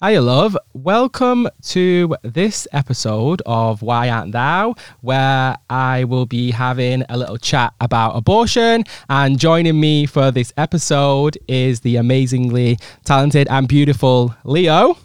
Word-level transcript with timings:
Hiya, 0.00 0.22
love. 0.22 0.56
Welcome 0.74 1.48
to 1.70 2.14
this 2.22 2.68
episode 2.72 3.42
of 3.44 3.82
Why 3.82 4.08
Aren't 4.10 4.30
Thou, 4.30 4.76
where 5.00 5.56
I 5.68 6.04
will 6.04 6.24
be 6.24 6.52
having 6.52 7.02
a 7.08 7.16
little 7.16 7.36
chat 7.36 7.74
about 7.80 8.12
abortion. 8.12 8.84
And 9.08 9.40
joining 9.40 9.80
me 9.80 10.06
for 10.06 10.30
this 10.30 10.52
episode 10.56 11.36
is 11.48 11.80
the 11.80 11.96
amazingly 11.96 12.78
talented 13.04 13.48
and 13.50 13.66
beautiful 13.66 14.36
Leo. 14.44 14.96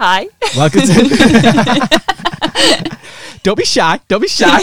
Hi. 0.00 0.26
Welcome 0.56 0.80
to. 0.80 2.00
Don't 3.42 3.56
be 3.56 3.64
shy. 3.64 4.00
Don't 4.08 4.20
be 4.20 4.28
shy. 4.28 4.58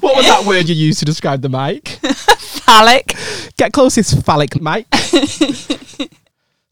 what 0.00 0.16
was 0.16 0.26
that 0.26 0.44
word 0.46 0.68
you 0.68 0.74
used 0.74 0.98
to 0.98 1.04
describe 1.04 1.42
the 1.42 1.48
mic? 1.48 1.88
Phallic. 1.88 3.14
Get 3.56 3.72
closest 3.72 4.24
phallic 4.24 4.60
mic. 4.60 4.86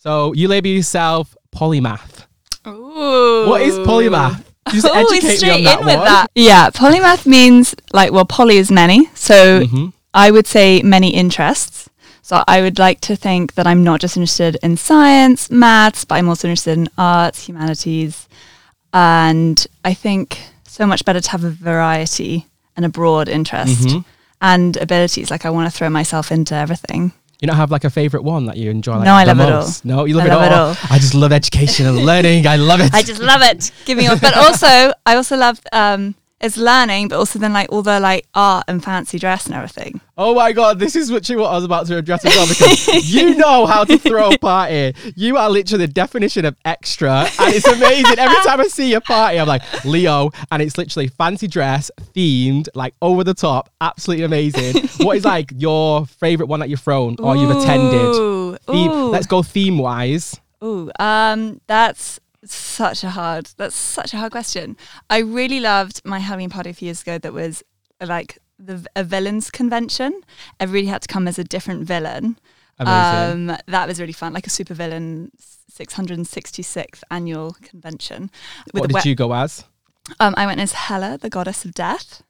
So 0.08 0.32
you 0.32 0.48
label 0.48 0.70
yourself 0.70 1.36
polymath. 1.54 2.24
Ooh. 2.66 3.44
What 3.48 3.60
is 3.60 3.74
polymath? 3.80 4.42
Just 4.70 4.86
Ooh, 4.86 4.94
educate 4.94 5.28
me 5.28 5.36
straight 5.36 5.52
on 5.58 5.64
that 5.64 5.80
in 5.80 5.86
with 5.86 5.96
one. 5.96 6.04
that. 6.06 6.26
Yeah, 6.34 6.70
polymath 6.70 7.26
means 7.26 7.74
like 7.92 8.10
well, 8.12 8.24
poly 8.24 8.56
is 8.56 8.70
many, 8.70 9.10
so 9.14 9.36
Mhm. 9.64 9.92
I 10.14 10.30
would 10.30 10.46
say 10.46 10.80
many 10.82 11.10
interests. 11.14 11.90
So 12.22 12.42
I 12.48 12.60
would 12.62 12.78
like 12.78 13.00
to 13.02 13.16
think 13.16 13.54
that 13.56 13.66
I'm 13.66 13.82
not 13.84 14.00
just 14.00 14.16
interested 14.16 14.56
in 14.62 14.76
science, 14.78 15.50
maths, 15.50 16.04
but 16.06 16.14
I'm 16.16 16.28
also 16.28 16.48
interested 16.48 16.76
in 16.78 16.88
arts, 16.98 17.46
humanities, 17.46 18.28
and 18.94 19.66
I 19.84 19.92
think 19.94 20.38
so 20.66 20.86
much 20.86 21.04
better 21.04 21.20
to 21.20 21.30
have 21.30 21.44
a 21.44 21.50
variety 21.50 22.46
and 22.76 22.84
a 22.86 22.88
broad 22.88 23.28
interest 23.28 23.88
Mhm. 23.88 24.04
and 24.40 24.76
abilities. 24.78 25.30
Like 25.30 25.44
I 25.46 25.50
want 25.50 25.70
to 25.70 25.76
throw 25.76 25.90
myself 25.90 26.30
into 26.32 26.54
everything. 26.54 27.12
You 27.40 27.46
don't 27.46 27.56
have 27.56 27.70
like 27.70 27.84
a 27.84 27.90
favorite 27.90 28.24
one 28.24 28.46
that 28.46 28.56
you 28.56 28.68
enjoy? 28.70 28.96
Like, 28.96 29.04
No, 29.04 29.14
I 29.14 29.22
love 29.24 29.38
it 29.38 29.52
all. 29.52 29.68
No, 29.84 30.04
you 30.06 30.14
love, 30.14 30.26
I 30.26 30.30
it, 30.30 30.34
love 30.34 30.42
it 30.50 30.52
all. 30.52 30.68
all. 30.70 30.76
I 30.90 30.98
just 30.98 31.14
love 31.14 31.30
education 31.32 31.86
and 31.86 32.04
learning. 32.04 32.48
I 32.48 32.56
love 32.56 32.80
it. 32.86 32.92
I 32.92 33.02
just 33.02 33.22
love 33.22 33.42
it. 33.42 33.70
Give 33.84 33.96
me 33.96 34.08
one. 34.08 34.18
But 34.22 34.36
also, 34.36 34.66
I 35.06 35.14
also 35.14 35.36
love 35.36 35.60
um, 35.72 36.16
it's 36.40 36.56
learning, 36.56 37.08
but 37.08 37.18
also 37.18 37.38
then 37.38 37.52
like 37.52 37.70
all 37.72 37.82
the 37.82 37.98
like 37.98 38.26
art 38.34 38.64
and 38.68 38.82
fancy 38.82 39.18
dress 39.18 39.46
and 39.46 39.54
everything. 39.56 40.00
oh 40.16 40.34
my 40.34 40.52
god, 40.52 40.78
this 40.78 40.94
is 40.94 41.10
literally 41.10 41.40
what 41.42 41.50
I 41.50 41.54
was 41.56 41.64
about 41.64 41.86
to 41.88 41.96
address 41.96 42.24
as 42.24 42.34
well 42.36 42.46
because 42.46 43.12
you 43.12 43.34
know 43.36 43.66
how 43.66 43.84
to 43.84 43.98
throw 43.98 44.30
a 44.30 44.38
party. 44.38 44.94
You 45.16 45.36
are 45.36 45.50
literally 45.50 45.86
the 45.86 45.92
definition 45.92 46.44
of 46.44 46.56
extra, 46.64 47.20
and 47.40 47.54
it's 47.54 47.66
amazing. 47.66 48.18
Every 48.18 48.36
time 48.44 48.60
I 48.60 48.64
see 48.68 48.90
your 48.90 49.00
party, 49.00 49.38
I'm 49.40 49.48
like 49.48 49.62
Leo, 49.84 50.30
and 50.52 50.62
it's 50.62 50.78
literally 50.78 51.08
fancy 51.08 51.48
dress, 51.48 51.90
themed, 52.14 52.68
like 52.74 52.94
over 53.02 53.24
the 53.24 53.34
top, 53.34 53.70
absolutely 53.80 54.24
amazing. 54.24 54.88
what 55.04 55.16
is 55.16 55.24
like 55.24 55.50
your 55.56 56.06
favorite 56.06 56.46
one 56.46 56.60
that 56.60 56.68
you've 56.68 56.80
thrown 56.80 57.16
or 57.18 57.36
you've 57.36 57.50
attended? 57.50 58.00
Ooh, 58.00 58.56
Theme, 58.66 58.90
ooh, 58.90 59.08
let's 59.10 59.26
go 59.26 59.42
theme 59.42 59.78
wise. 59.78 60.38
ooh. 60.62 60.90
Um, 61.00 61.60
that's 61.66 62.20
such 62.54 63.04
a 63.04 63.10
hard. 63.10 63.50
That's 63.56 63.76
such 63.76 64.14
a 64.14 64.16
hard 64.16 64.32
question. 64.32 64.76
I 65.10 65.18
really 65.18 65.60
loved 65.60 66.02
my 66.04 66.18
Halloween 66.18 66.50
party 66.50 66.70
a 66.70 66.74
few 66.74 66.86
years 66.86 67.02
ago. 67.02 67.18
That 67.18 67.32
was 67.32 67.62
like 68.00 68.38
the 68.58 68.86
a 68.96 69.04
villains 69.04 69.50
convention. 69.50 70.22
Everybody 70.60 70.86
had 70.86 71.02
to 71.02 71.08
come 71.08 71.28
as 71.28 71.38
a 71.38 71.44
different 71.44 71.84
villain. 71.84 72.38
Amazing. 72.78 73.50
Um, 73.50 73.56
that 73.66 73.88
was 73.88 74.00
really 74.00 74.12
fun, 74.12 74.32
like 74.32 74.46
a 74.46 74.50
super 74.50 74.74
villain 74.74 75.32
666th 75.72 77.02
annual 77.10 77.56
convention. 77.62 78.30
what 78.72 78.82
did 78.82 78.94
wet- 78.94 79.04
you 79.04 79.14
go 79.14 79.32
as? 79.32 79.64
Um, 80.20 80.34
I 80.36 80.46
went 80.46 80.60
as 80.60 80.72
Hela, 80.72 81.18
the 81.18 81.28
goddess 81.28 81.64
of 81.64 81.74
death, 81.74 82.22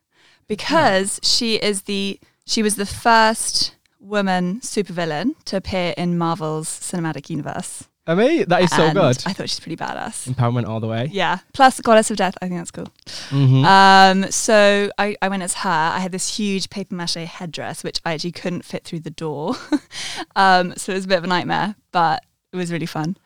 because 0.48 1.20
she 1.22 1.56
is 1.56 1.83
the 1.83 2.19
she 2.44 2.62
was 2.62 2.77
the 2.77 2.86
first 2.86 3.77
woman 4.00 4.61
supervillain 4.61 5.34
to 5.44 5.56
appear 5.56 5.94
in 5.96 6.19
Marvel's 6.19 6.69
cinematic 6.69 7.30
universe. 7.30 7.84
Amazing. 8.09 8.47
That 8.48 8.62
is 8.62 8.70
so 8.70 8.83
And 8.84 8.95
good. 8.95 9.23
I 9.27 9.33
thought 9.34 9.48
she's 9.51 9.61
pretty 9.61 9.77
badass. 9.77 10.27
Empowerment 10.28 10.67
all 10.67 10.81
the 10.81 10.87
way. 10.89 11.09
Yeah. 11.12 11.39
Plus 11.53 11.81
goddess 11.81 12.11
of 12.11 12.17
death. 12.17 12.37
I 12.42 12.48
think 12.48 12.59
that's 12.59 12.70
cool. 12.70 12.89
Mhm. 13.28 13.64
Um, 13.64 14.31
so 14.33 14.91
I, 14.98 15.14
I 15.23 15.28
went 15.28 15.42
as 15.42 15.55
her. 15.55 15.69
I 15.69 15.98
had 16.01 16.11
this 16.11 16.36
huge 16.36 16.70
paper 16.70 16.95
mache 16.95 17.14
headdress, 17.14 17.85
which 17.85 18.01
I 18.07 18.14
actually 18.14 18.33
couldn't 18.33 18.64
fit 18.64 18.85
through 18.85 19.01
the 19.01 19.11
door. 19.11 19.55
um, 20.36 20.74
so 20.77 20.92
it 20.92 20.96
was 20.96 21.05
a 21.05 21.08
bit 21.08 21.19
of 21.19 21.24
a 21.24 21.29
nightmare, 21.29 21.74
but 21.92 22.24
it 22.52 22.57
was 22.57 22.73
really 22.73 22.86
fun. 22.86 23.17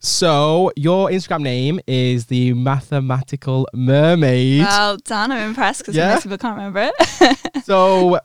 So 0.00 0.70
your 0.76 1.08
Instagram 1.08 1.42
name 1.42 1.80
is 1.86 2.26
the 2.26 2.52
Mathematical 2.52 3.66
Mermaid. 3.72 4.60
Well 4.62 4.96
done. 4.98 5.32
I'm 5.32 5.48
impressed 5.48 5.80
because 5.80 5.96
Yeah? 5.96 6.12
most 6.14 6.24
people 6.24 6.38
can't 6.38 6.56
remember 6.56 6.90
it. 6.92 7.64
so 7.64 8.18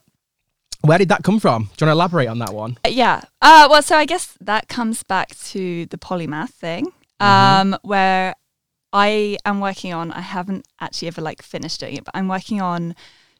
where 0.82 0.98
did 0.98 1.10
that 1.10 1.24
come 1.24 1.40
from? 1.40 1.64
Do 1.64 1.86
you 1.86 1.88
want 1.88 1.90
to 1.90 1.92
elaborate 1.92 2.28
on 2.28 2.40
that 2.40 2.54
one? 2.54 2.78
Uh, 2.86 2.90
Yeah. 2.90 3.22
Uh, 3.42 3.68
well, 3.70 3.82
so 3.82 3.96
I 3.98 4.06
guess 4.06 4.38
that 4.42 4.68
comes 4.68 5.04
back 5.04 5.36
to 5.52 5.86
the 5.88 5.98
polymath 5.98 6.52
thing, 6.52 6.92
um, 7.20 7.78
where 7.82 8.36
I 8.94 9.38
am 9.46 9.60
working 9.60 9.94
on. 9.94 10.12
I 10.12 10.22
haven't 10.22 10.66
actually 10.80 11.10
ever 11.10 11.22
like 11.22 11.42
finished 11.42 11.80
doing 11.80 11.96
it, 11.96 12.06
but 12.06 12.16
I'm 12.16 12.28
working 12.28 12.62
on 12.62 12.96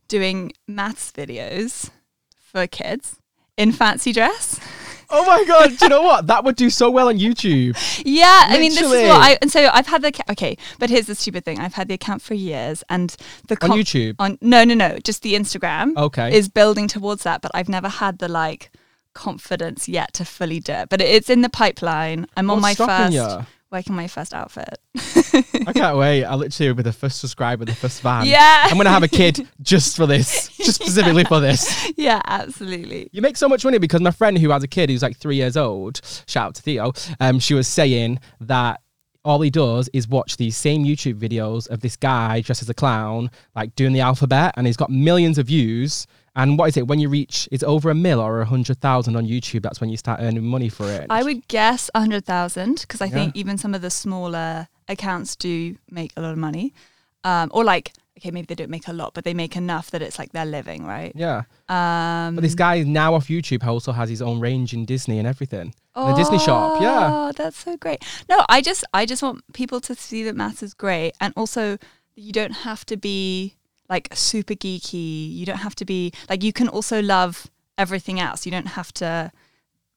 doing 0.08 0.52
maths 0.68 1.12
videos 1.12 1.90
for 2.36 2.68
kids 2.68 3.18
in 3.58 3.72
fancy 3.72 4.12
dress. 4.12 4.60
Oh 5.12 5.26
my 5.26 5.44
god! 5.46 5.78
do 5.78 5.86
you 5.86 5.90
know 5.90 6.02
what? 6.02 6.28
That 6.28 6.44
would 6.44 6.56
do 6.56 6.70
so 6.70 6.92
well 6.92 7.08
on 7.08 7.18
YouTube. 7.18 7.78
Yeah, 8.06 8.46
I 8.48 8.60
mean, 8.60 8.72
this 8.72 8.82
is 8.82 9.08
what 9.08 9.22
I. 9.22 9.38
And 9.42 9.52
so 9.52 9.70
I've 9.74 9.88
had 9.88 10.02
the 10.02 10.12
okay, 10.32 10.58
but 10.78 10.90
here's 10.90 11.08
the 11.08 11.16
stupid 11.16 11.46
thing: 11.46 11.60
I've 11.60 11.74
had 11.74 11.88
the 11.88 11.96
account 11.96 12.22
for 12.22 12.34
years, 12.36 12.84
and 12.90 13.16
the 13.48 13.58
On 13.62 13.72
YouTube. 13.72 14.16
on 14.20 14.38
no, 14.42 14.64
no, 14.64 14.74
no, 14.74 15.00
just 15.00 15.24
the 15.24 15.34
Instagram. 15.34 15.96
Okay. 15.98 16.36
is 16.36 16.50
building 16.50 16.88
towards 16.88 17.24
that, 17.24 17.42
but 17.42 17.52
I've 17.54 17.70
never 17.70 17.90
had 17.90 18.20
the 18.20 18.28
like 18.28 18.72
confidence 19.14 19.90
yet 19.90 20.14
to 20.14 20.26
fully 20.26 20.60
do 20.60 20.74
it. 20.74 20.90
But 20.90 21.02
it's 21.02 21.30
in 21.30 21.42
the 21.42 21.50
pipeline. 21.50 22.28
I'm 22.38 22.50
on 22.52 22.62
my 22.62 22.76
first 22.76 23.14
ya? 23.14 23.44
Working 23.72 23.96
my 23.96 24.08
first 24.08 24.34
outfit. 24.34 24.80
I 24.98 25.74
can't 25.74 25.98
wait. 25.98 26.26
I 26.26 26.36
literally 26.36 26.70
will 26.70 26.76
be 26.78 26.84
the 26.84 26.94
first 26.94 27.20
subscriber, 27.20 27.66
the 27.66 27.76
first 27.76 28.02
fan. 28.02 28.26
Yeah. 28.26 28.68
I'm 28.70 28.78
gonna 28.78 28.90
have 28.90 29.04
a 29.04 29.08
kid 29.08 29.48
just 29.62 29.96
for 29.96 30.06
this, 30.06 30.50
just 30.58 30.82
specifically 30.82 31.24
for 31.24 31.40
this. 31.40 31.92
yeah, 31.98 32.22
absolutely. 32.26 33.10
You 33.12 33.22
make 33.22 33.38
so 33.38 33.48
much 33.48 33.64
money 33.64 33.78
because 33.78 34.02
my 34.02 34.12
friend 34.12 34.38
who 34.38 34.50
has 34.50 34.64
a 34.64 34.68
kid 34.68 34.90
who's 34.90 35.02
like 35.04 35.18
three 35.18 35.36
years 35.36 35.56
old, 35.58 36.02
shout 36.28 36.48
out 36.48 36.56
to 36.56 36.62
Theo, 36.62 36.94
um, 37.20 37.40
she 37.40 37.54
was 37.54 37.68
saying 37.68 38.20
that 38.42 38.82
all 39.26 39.42
he 39.42 39.50
does 39.50 39.90
is 39.94 40.08
watch 40.08 40.38
these 40.38 40.56
same 40.56 40.86
YouTube 40.86 41.20
videos 41.20 41.68
of 41.70 41.82
this 41.82 41.96
guy 41.96 42.42
dressed 42.42 42.62
as 42.62 42.70
a 42.70 42.74
clown, 42.74 43.30
like 43.56 43.76
doing 43.76 43.94
the 43.94 44.00
alphabet, 44.00 44.54
and 44.58 44.66
he's 44.66 44.78
got 44.78 44.90
millions 44.90 45.38
of 45.38 45.48
views. 45.48 46.08
And 46.36 46.58
what 46.58 46.70
is 46.70 46.78
it? 46.78 46.88
When 46.88 47.00
you 47.00 47.10
reach, 47.10 47.48
it's 47.52 47.64
over 47.64 47.90
a 47.90 47.96
mil 47.96 48.20
or 48.20 48.42
a 48.42 48.46
hundred 48.46 48.80
thousand 48.80 49.16
on 49.16 49.26
YouTube. 49.26 49.62
That's 49.64 49.82
when 49.82 49.90
you 49.90 49.98
start 49.98 50.20
earning 50.22 50.46
money 50.46 50.70
for 50.70 50.90
it. 50.92 51.08
I 51.10 51.24
would 51.24 51.48
guess 51.48 51.90
a 51.96 52.00
hundred 52.00 52.26
thousand 52.26 52.82
because 52.82 53.02
I 53.02 53.06
Yeah. 53.06 53.14
think 53.16 53.36
even 53.36 53.58
some 53.58 53.74
of 53.74 53.82
the 53.82 53.90
smaller 53.90 54.68
accounts 54.88 55.36
do 55.36 55.76
make 55.92 56.12
a 56.18 56.22
lot 56.22 56.32
of 56.32 56.38
money, 56.38 56.74
um, 57.24 57.50
or 57.54 57.64
like 57.64 57.94
okay, 58.18 58.32
maybe 58.32 58.46
they 58.48 58.56
don't 58.56 58.70
make 58.70 58.88
a 58.90 58.92
lot, 58.92 59.14
but 59.14 59.24
they 59.24 59.34
make 59.34 59.56
enough 59.56 59.92
that 59.92 60.02
it's 60.02 60.20
like 60.20 60.34
they're 60.34 60.46
living, 60.46 60.86
right? 60.86 61.14
yeah, 61.16 61.44
Um, 61.70 62.36
but 62.36 62.42
this 62.42 62.54
guy 62.56 62.84
now 62.84 63.14
off 63.14 63.28
YouTube 63.28 63.66
also 63.66 63.94
has 63.94 64.10
his 64.10 64.22
own 64.22 64.42
range 64.42 64.74
in 64.74 64.84
Disney 64.84 65.20
and 65.20 65.28
everything. 65.28 65.74
In 65.96 66.10
a 66.10 66.14
Disney 66.14 66.38
shop, 66.38 66.80
yeah. 66.80 67.12
Oh, 67.14 67.32
that's 67.36 67.58
so 67.64 67.76
great. 67.78 68.04
No, 68.30 68.46
I 68.50 68.62
just 68.62 68.84
I 68.94 69.06
just 69.06 69.22
want 69.24 69.44
people 69.54 69.80
to 69.82 69.96
see 69.96 70.24
that 70.24 70.36
maths 70.36 70.62
is 70.64 70.74
great, 70.74 71.14
and 71.22 71.34
also 71.38 71.78
you 72.16 72.32
don't 72.34 72.52
have 72.68 72.86
to 72.88 72.98
be 72.98 73.56
like 73.90 74.10
super 74.14 74.54
geeky. 74.54 75.34
You 75.34 75.46
don't 75.46 75.58
have 75.58 75.76
to 75.76 75.86
be 75.86 76.12
like 76.30 76.44
you 76.44 76.54
can 76.54 76.68
also 76.68 77.02
love 77.02 77.50
everything 77.78 78.20
else. 78.20 78.46
You 78.46 78.52
don't 78.52 78.68
have 78.68 78.94
to 78.96 79.32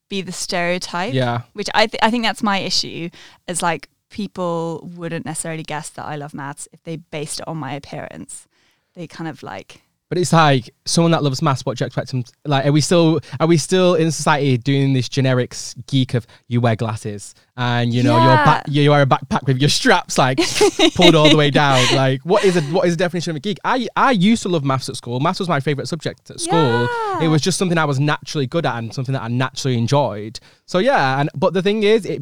be 0.09 0.21
the 0.21 0.31
stereotype. 0.31 1.13
Yeah. 1.13 1.41
Which 1.53 1.69
I 1.73 1.87
th- 1.87 2.01
I 2.01 2.09
think 2.09 2.23
that's 2.23 2.43
my 2.43 2.59
issue. 2.59 3.09
Is 3.47 3.61
like 3.61 3.89
people 4.09 4.89
wouldn't 4.95 5.25
necessarily 5.25 5.63
guess 5.63 5.89
that 5.91 6.05
I 6.05 6.15
love 6.15 6.33
maths 6.33 6.67
if 6.71 6.83
they 6.83 6.97
based 6.97 7.39
it 7.39 7.47
on 7.47 7.57
my 7.57 7.73
appearance. 7.73 8.47
They 8.93 9.07
kind 9.07 9.27
of 9.27 9.41
like 9.41 9.81
But 10.09 10.19
it's 10.19 10.31
like 10.31 10.69
someone 10.85 11.11
that 11.13 11.23
loves 11.23 11.41
maths. 11.41 11.65
What 11.65 11.77
do 11.77 11.83
you 11.83 11.87
expect 11.87 12.11
them? 12.11 12.23
Like, 12.45 12.67
are 12.67 12.71
we 12.71 12.81
still 12.81 13.19
are 13.39 13.47
we 13.47 13.57
still 13.57 13.95
in 13.95 14.11
society 14.11 14.57
doing 14.59 14.93
this 14.93 15.09
generic 15.09 15.55
geek 15.87 16.13
of 16.13 16.27
you 16.47 16.61
wear 16.61 16.75
glasses 16.75 17.33
and 17.57 17.91
you 17.91 18.03
know 18.03 18.17
you're 18.17 18.25
Yeah. 18.33 18.45
back, 18.45 18.65
you 18.67 18.91
wear 18.91 19.01
a 19.01 19.05
backpack 19.07 19.47
with 19.47 19.59
your 19.59 19.69
straps 19.71 20.19
like 20.19 20.37
pulled 20.95 21.15
all 21.15 21.29
the 21.29 21.35
way 21.35 21.49
down? 21.49 21.83
Like, 21.95 22.21
what 22.25 22.43
is 22.43 22.55
a 22.55 22.61
what 22.65 22.85
is 22.85 22.93
the 22.95 23.03
definition 23.03 23.31
of 23.31 23.37
a 23.37 23.39
geek? 23.39 23.57
I 23.63 23.87
I 23.95 24.11
used 24.11 24.43
to 24.43 24.49
love 24.49 24.63
maths 24.63 24.87
at 24.87 24.97
school. 24.97 25.19
Maths 25.19 25.39
was 25.39 25.49
my 25.49 25.59
favorite 25.59 25.87
subject 25.87 26.29
at 26.29 26.39
school. 26.39 26.87
It 27.19 27.27
was 27.27 27.41
just 27.41 27.57
something 27.57 27.77
I 27.79 27.85
was 27.85 27.99
naturally 27.99 28.45
good 28.45 28.67
at 28.67 28.75
and 28.77 28.93
something 28.93 29.13
that 29.13 29.23
I 29.23 29.29
naturally 29.29 29.79
enjoyed. 29.79 30.39
So 30.67 30.77
yeah, 30.77 31.19
and 31.21 31.29
but 31.33 31.53
the 31.55 31.63
thing 31.63 31.81
is, 31.81 32.05
it 32.05 32.21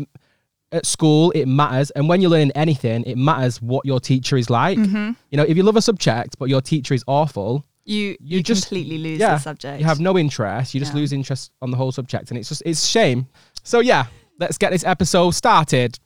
at 0.71 0.85
school 0.85 1.31
it 1.31 1.45
matters, 1.47 1.89
and 1.91 2.07
when 2.07 2.21
you're 2.21 2.31
learning 2.31 2.51
anything, 2.55 3.03
it 3.03 3.17
matters 3.17 3.61
what 3.61 3.85
your 3.85 3.99
teacher 3.99 4.37
is 4.37 4.49
like. 4.49 4.77
Mm-hmm. 4.77 5.11
You 5.29 5.37
know, 5.37 5.43
if 5.43 5.57
you 5.57 5.63
love 5.63 5.75
a 5.75 5.81
subject 5.81 6.37
but 6.39 6.47
your 6.47 6.61
teacher 6.61 6.93
is 6.93 7.03
awful, 7.07 7.65
you 7.85 8.09
You 8.19 8.37
you, 8.37 8.43
just- 8.43 8.67
completely 8.67 8.97
lose 8.97 9.19
yeah, 9.19 9.35
the 9.35 9.39
subject. 9.39 9.79
you 9.79 9.85
have 9.85 9.99
no 9.99 10.17
interest. 10.17 10.73
You 10.73 10.79
just 10.79 10.93
Yeah. 10.93 10.99
lose 10.99 11.13
interest 11.13 11.51
on 11.61 11.71
the 11.71 11.77
whole 11.77 11.91
subject, 11.91 12.29
and 12.31 12.37
it's 12.37 12.49
just 12.49 12.61
it's 12.65 12.85
shame. 12.85 13.27
So 13.63 13.79
yeah, 13.79 14.05
let's 14.39 14.57
get 14.57 14.71
this 14.71 14.83
episode 14.83 15.31
started. 15.31 15.97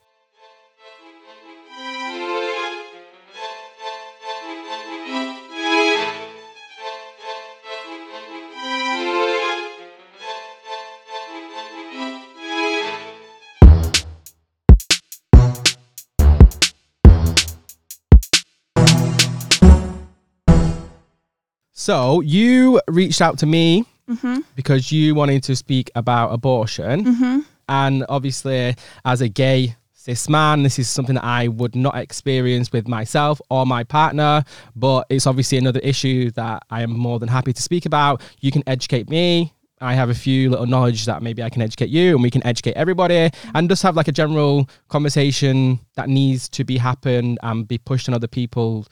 So 21.85 22.21
you 22.21 22.81
reached 22.87 23.21
out 23.21 23.37
to 23.39 23.45
me 23.45 23.85
Mm-hmm. 24.07 24.41
because 24.55 24.91
you 24.91 25.15
wanted 25.15 25.41
to 25.43 25.55
speak 25.55 25.89
about 25.95 26.31
abortion. 26.31 27.05
Mm-hmm. 27.05 27.39
And 27.67 28.05
obviously, 28.07 28.75
as 29.03 29.21
a 29.21 29.27
gay 29.27 29.75
cis 29.93 30.29
man, 30.29 30.61
this 30.61 30.77
is 30.77 30.87
something 30.87 31.15
that 31.15 31.23
I 31.23 31.47
would 31.47 31.75
not 31.75 31.97
experience 31.97 32.71
with 32.71 32.87
myself 32.87 33.41
or 33.49 33.65
my 33.65 33.83
partner. 33.83 34.43
But 34.75 35.07
it's 35.09 35.25
obviously 35.25 35.57
another 35.57 35.79
issue 35.79 36.29
that 36.31 36.61
I 36.69 36.83
am 36.83 36.91
more 36.91 37.17
than 37.17 37.29
happy 37.29 37.51
to 37.51 37.61
speak 37.63 37.87
about. 37.87 38.21
You 38.41 38.51
can 38.51 38.61
educate 38.67 39.09
me. 39.09 39.53
I 39.81 39.95
have 39.95 40.11
a 40.11 40.15
few 40.15 40.51
little 40.51 40.67
knowledge 40.67 41.05
that 41.05 41.23
maybe 41.23 41.41
I 41.41 41.49
can 41.49 41.63
educate 41.63 41.89
you 41.89 42.13
and 42.13 42.21
we 42.21 42.29
can 42.29 42.45
educate 42.45 42.75
everybody 42.75 43.31
and 43.55 43.69
just 43.69 43.81
have 43.81 43.95
like 43.95 44.07
a 44.07 44.11
general 44.11 44.69
conversation 44.87 45.79
that 45.95 46.09
needs 46.09 46.47
to 46.49 46.63
be 46.63 46.77
happened 46.77 47.39
and 47.41 47.67
be 47.67 47.79
pushed 47.79 48.07
on 48.07 48.13
other 48.13 48.27
people 48.27 48.85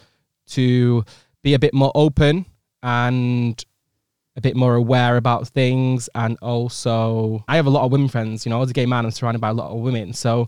to 0.47 1.05
be 1.43 1.53
a 1.53 1.59
bit 1.59 1.73
more 1.75 1.91
open 1.93 2.47
and 2.83 3.63
a 4.35 4.41
bit 4.41 4.56
more 4.56 4.75
aware 4.75 5.18
about 5.18 5.47
things 5.47 6.09
and 6.15 6.38
also 6.41 7.44
I 7.47 7.56
have 7.56 7.65
a 7.65 7.69
lot 7.69 7.85
of 7.85 7.91
women 7.91 8.09
friends, 8.09 8.45
you 8.45 8.50
know, 8.50 8.62
as 8.62 8.69
a 8.69 8.74
gay 8.74 8.85
man 8.85 9.06
I'm 9.06 9.12
surrounded 9.12 9.39
by 9.39 9.50
a 9.50 9.53
lot 9.53 9.71
of 9.71 9.80
women. 9.80 10.13
So 10.13 10.47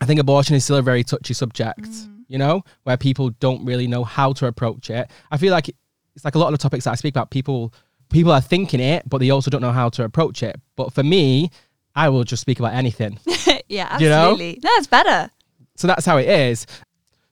I 0.00 0.04
think 0.04 0.20
abortion 0.20 0.56
is 0.56 0.64
still 0.64 0.76
a 0.76 0.82
very 0.82 1.04
touchy 1.04 1.34
subject, 1.34 1.80
mm. 1.80 2.24
you 2.28 2.38
know, 2.38 2.62
where 2.84 2.96
people 2.96 3.30
don't 3.30 3.64
really 3.64 3.86
know 3.86 4.04
how 4.04 4.32
to 4.34 4.46
approach 4.46 4.90
it. 4.90 5.10
I 5.30 5.36
feel 5.36 5.52
like 5.52 5.68
it's 6.14 6.24
like 6.24 6.34
a 6.34 6.38
lot 6.38 6.48
of 6.48 6.52
the 6.52 6.62
topics 6.62 6.84
that 6.84 6.92
I 6.92 6.96
speak 6.96 7.14
about 7.14 7.30
people 7.30 7.72
people 8.10 8.32
are 8.32 8.40
thinking 8.40 8.80
it 8.80 9.08
but 9.08 9.18
they 9.18 9.30
also 9.30 9.50
don't 9.50 9.62
know 9.62 9.72
how 9.72 9.88
to 9.90 10.04
approach 10.04 10.42
it. 10.42 10.60
But 10.76 10.92
for 10.92 11.02
me, 11.02 11.50
I 11.94 12.08
will 12.08 12.24
just 12.24 12.40
speak 12.40 12.58
about 12.58 12.74
anything. 12.74 13.18
yeah, 13.68 13.98
You 13.98 14.08
know? 14.08 14.30
absolutely. 14.30 14.60
No, 14.62 14.70
it's 14.74 14.86
better. 14.86 15.30
So 15.76 15.86
that's 15.86 16.04
how 16.04 16.18
it 16.18 16.28
is. 16.28 16.66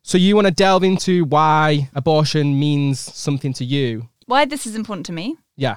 So 0.02 0.16
you 0.16 0.34
want 0.36 0.46
to 0.46 0.52
delve 0.52 0.84
into 0.84 1.24
why 1.24 1.90
abortion 1.94 2.58
means 2.58 2.98
something 2.98 3.52
to 3.54 3.64
you? 3.64 4.08
Why 4.28 4.44
this 4.44 4.66
is 4.66 4.76
important 4.76 5.06
to 5.06 5.12
me 5.12 5.36
Yeah. 5.56 5.76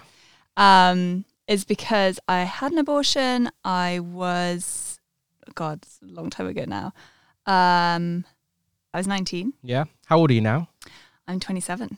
um, 0.58 1.24
is 1.48 1.64
because 1.64 2.20
I 2.28 2.42
had 2.42 2.74
an 2.74 2.78
abortion. 2.80 3.50
I 3.64 4.00
was, 4.00 5.00
God, 5.56 5.80
it's 5.84 6.00
a 6.04 6.12
long 6.14 6.30
time 6.30 6.48
ago 6.48 6.66
now. 6.68 6.88
Um, 7.46 8.26
I 8.94 8.98
was 8.98 9.08
19. 9.08 9.54
Yeah. 9.64 9.86
How 10.08 10.18
old 10.20 10.32
are 10.32 10.34
you 10.34 10.42
now? 10.42 10.68
I'm 11.30 11.40
27. 11.40 11.98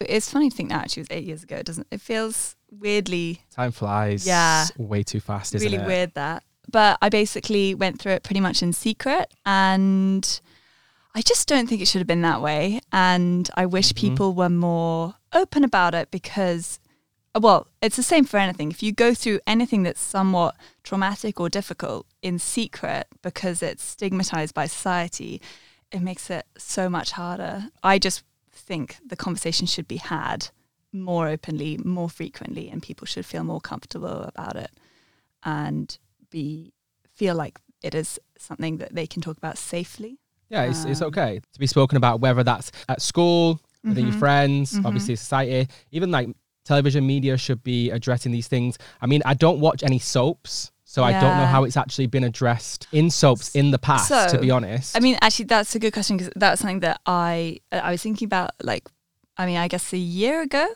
It's 0.00 0.30
funny 0.30 0.48
to 0.48 0.56
think 0.56 0.70
now 0.70 0.78
actually 0.78 1.02
was 1.02 1.08
eight 1.10 1.24
years 1.24 1.42
ago. 1.42 1.56
It 1.56 1.66
doesn't, 1.66 1.86
it 1.90 2.00
feels 2.00 2.56
weirdly, 2.70 3.42
Time 3.50 3.70
flies 3.70 4.26
Yeah. 4.26 4.64
way 4.78 5.02
too 5.02 5.20
fast, 5.20 5.54
isn't 5.54 5.70
really 5.70 5.82
it? 5.82 5.86
weird 5.86 6.14
that. 6.14 6.44
But 6.72 6.96
I 7.02 7.10
basically 7.10 7.74
went 7.74 8.00
through 8.00 8.12
it 8.12 8.22
pretty 8.22 8.40
much 8.40 8.62
in 8.62 8.72
secret 8.72 9.34
and 9.44 10.40
I 11.14 11.20
just 11.20 11.46
don't 11.46 11.66
think 11.68 11.82
it 11.82 11.88
should 11.88 11.98
have 12.00 12.06
been 12.06 12.22
that 12.22 12.40
way. 12.40 12.80
And 12.90 13.50
I 13.54 13.66
wish 13.66 13.92
Mhm. 13.92 13.96
people 13.96 14.32
were 14.32 14.48
more 14.48 15.16
open 15.32 15.64
about 15.64 15.94
it 15.94 16.10
because, 16.10 16.78
well, 17.38 17.68
it's 17.80 17.96
the 17.96 18.02
same 18.02 18.24
for 18.24 18.38
anything. 18.38 18.70
If 18.70 18.82
you 18.82 18.92
go 18.92 19.14
through 19.14 19.40
anything 19.46 19.82
that's 19.82 20.00
somewhat 20.00 20.56
traumatic 20.82 21.40
or 21.40 21.48
difficult 21.48 22.06
in 22.22 22.38
secret 22.38 23.06
because 23.22 23.62
it's 23.62 23.82
stigmatized 23.82 24.54
by 24.54 24.66
society, 24.66 25.40
it 25.92 26.00
makes 26.00 26.30
it 26.30 26.46
so 26.56 26.88
much 26.88 27.12
harder. 27.12 27.68
I 27.82 27.98
just 27.98 28.24
think 28.52 28.96
the 29.04 29.16
conversation 29.16 29.66
should 29.66 29.88
be 29.88 29.96
had 29.96 30.48
more 30.92 31.28
openly, 31.28 31.78
more 31.84 32.10
frequently, 32.10 32.68
and 32.68 32.82
people 32.82 33.06
should 33.06 33.26
feel 33.26 33.44
more 33.44 33.60
comfortable 33.60 34.22
about 34.22 34.56
it 34.56 34.70
and 35.44 35.98
be 36.30 36.72
feel 37.14 37.34
like 37.34 37.58
it 37.82 37.94
is 37.94 38.18
something 38.38 38.78
that 38.78 38.94
they 38.94 39.06
can 39.06 39.22
talk 39.22 39.36
about 39.36 39.56
safely. 39.56 40.18
Yeah, 40.48 40.64
it's, 40.64 40.84
it's 40.84 41.00
Um, 41.00 41.08
okay 41.08 41.40
to 41.52 41.58
be 41.60 41.66
spoken 41.66 41.96
about, 41.96 42.20
whether 42.20 42.42
that's 42.42 42.72
at 42.88 43.00
school, 43.02 43.60
within 43.84 44.06
your 44.06 44.14
Mhm. 44.14 44.18
friends, 44.18 44.72
Mhm. 44.78 44.84
obviously 44.86 45.16
society, 45.16 45.68
even 45.90 46.10
like 46.10 46.28
television 46.64 47.06
media 47.06 47.36
should 47.36 47.62
be 47.62 47.90
addressing 47.90 48.32
these 48.32 48.46
things. 48.48 48.76
I 49.00 49.06
mean, 49.06 49.22
I 49.24 49.34
don't 49.34 49.60
watch 49.60 49.82
any 49.82 49.98
soaps, 49.98 50.70
so 50.84 51.02
I 51.02 51.12
don't 51.12 51.36
know 51.38 51.46
how 51.46 51.64
it's 51.64 51.76
actually 51.76 52.06
been 52.06 52.24
addressed 52.24 52.86
in 52.92 53.10
soaps 53.10 53.54
in 53.54 53.70
the 53.70 53.78
past, 53.78 54.08
to 54.30 54.38
be 54.38 54.50
honest. 54.50 54.96
I 54.96 55.00
mean, 55.00 55.16
actually, 55.22 55.46
that's 55.46 55.74
a 55.74 55.78
good 55.78 55.92
question 55.92 56.16
because 56.18 56.32
that's 56.36 56.60
something 56.60 56.80
that 56.80 57.00
I 57.06 57.60
I 57.72 57.90
was 57.92 58.02
thinking 58.02 58.26
about. 58.26 58.50
Like, 58.62 58.86
I 59.38 59.46
mean, 59.46 59.56
I 59.56 59.68
guess 59.68 59.92
a 59.92 59.98
year 59.98 60.42
ago. 60.42 60.66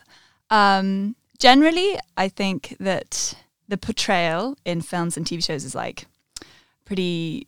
Um, 0.50 1.16
generally, 1.38 1.98
I 2.16 2.28
think 2.28 2.76
that 2.80 3.34
the 3.68 3.76
portrayal 3.76 4.56
in 4.64 4.80
films 4.82 5.16
and 5.16 5.26
TV 5.26 5.42
shows 5.44 5.64
is 5.64 5.74
like 5.74 6.06
pretty, 6.84 7.46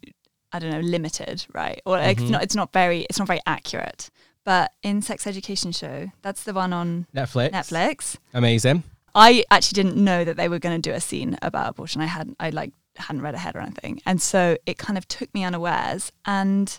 I 0.52 0.58
don't 0.58 0.70
know, 0.70 0.80
limited, 0.80 1.46
right? 1.54 1.80
Or 1.86 1.98
like 1.98 2.18
Mhm. 2.18 2.20
it's 2.22 2.30
not 2.30 2.42
it's 2.42 2.54
not 2.54 2.72
very 2.72 3.00
it's 3.08 3.18
not 3.18 3.26
very 3.28 3.40
accurate. 3.46 4.10
But 4.46 4.72
in 4.84 5.02
Sex 5.02 5.26
Education 5.26 5.72
Show, 5.72 6.12
that's 6.22 6.44
the 6.44 6.54
one 6.54 6.72
on 6.72 7.08
Netflix. 7.12 7.50
Netflix. 7.50 8.16
Amazing. 8.32 8.84
I 9.12 9.44
actually 9.50 9.82
didn't 9.82 10.02
know 10.02 10.24
that 10.24 10.36
they 10.36 10.48
were 10.48 10.60
going 10.60 10.80
to 10.80 10.90
do 10.90 10.94
a 10.94 11.00
scene 11.00 11.36
about 11.42 11.70
abortion. 11.70 12.00
I 12.00 12.06
hadn't, 12.06 12.36
I 12.38 12.50
like 12.50 12.72
hadn't 12.94 13.22
read 13.22 13.34
ahead 13.34 13.56
or 13.56 13.60
anything, 13.60 14.00
and 14.06 14.22
so 14.22 14.56
it 14.64 14.78
kind 14.78 14.96
of 14.96 15.08
took 15.08 15.34
me 15.34 15.42
unawares. 15.42 16.12
And 16.24 16.78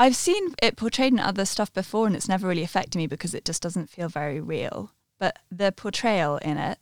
I've 0.00 0.16
seen 0.16 0.54
it 0.60 0.76
portrayed 0.76 1.12
in 1.12 1.20
other 1.20 1.44
stuff 1.44 1.72
before, 1.72 2.08
and 2.08 2.16
it's 2.16 2.28
never 2.28 2.48
really 2.48 2.64
affected 2.64 2.98
me 2.98 3.06
because 3.06 3.34
it 3.34 3.44
just 3.44 3.62
doesn't 3.62 3.88
feel 3.88 4.08
very 4.08 4.40
real. 4.40 4.90
But 5.20 5.38
the 5.48 5.70
portrayal 5.70 6.38
in 6.38 6.58
it 6.58 6.78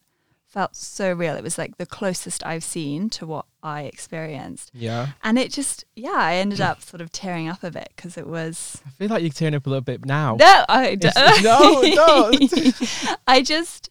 felt 0.48 0.74
so 0.74 1.12
real. 1.12 1.34
It 1.36 1.42
was 1.44 1.58
like 1.58 1.76
the 1.76 1.86
closest 1.86 2.44
I've 2.44 2.64
seen 2.64 3.10
to 3.10 3.26
what 3.26 3.44
I 3.62 3.82
experienced, 3.82 4.70
Yeah. 4.74 5.08
and 5.22 5.38
it 5.38 5.52
just, 5.52 5.84
yeah, 5.94 6.12
I 6.14 6.36
ended 6.36 6.60
up 6.60 6.80
sort 6.82 7.00
of 7.00 7.12
tearing 7.12 7.48
up 7.48 7.62
a 7.62 7.70
bit 7.70 7.90
because 7.94 8.16
it 8.16 8.26
was 8.26 8.80
I 8.86 8.90
feel 8.90 9.08
like 9.08 9.22
you're 9.22 9.30
tearing 9.30 9.54
up 9.54 9.66
a 9.66 9.70
little 9.70 9.82
bit 9.82 10.04
now. 10.06 10.36
no, 10.40 10.64
I 10.68 10.94
d- 10.94 11.08
It's- 11.08 11.42
no, 11.42 11.80
no. 11.82 13.16
I 13.26 13.42
just 13.42 13.90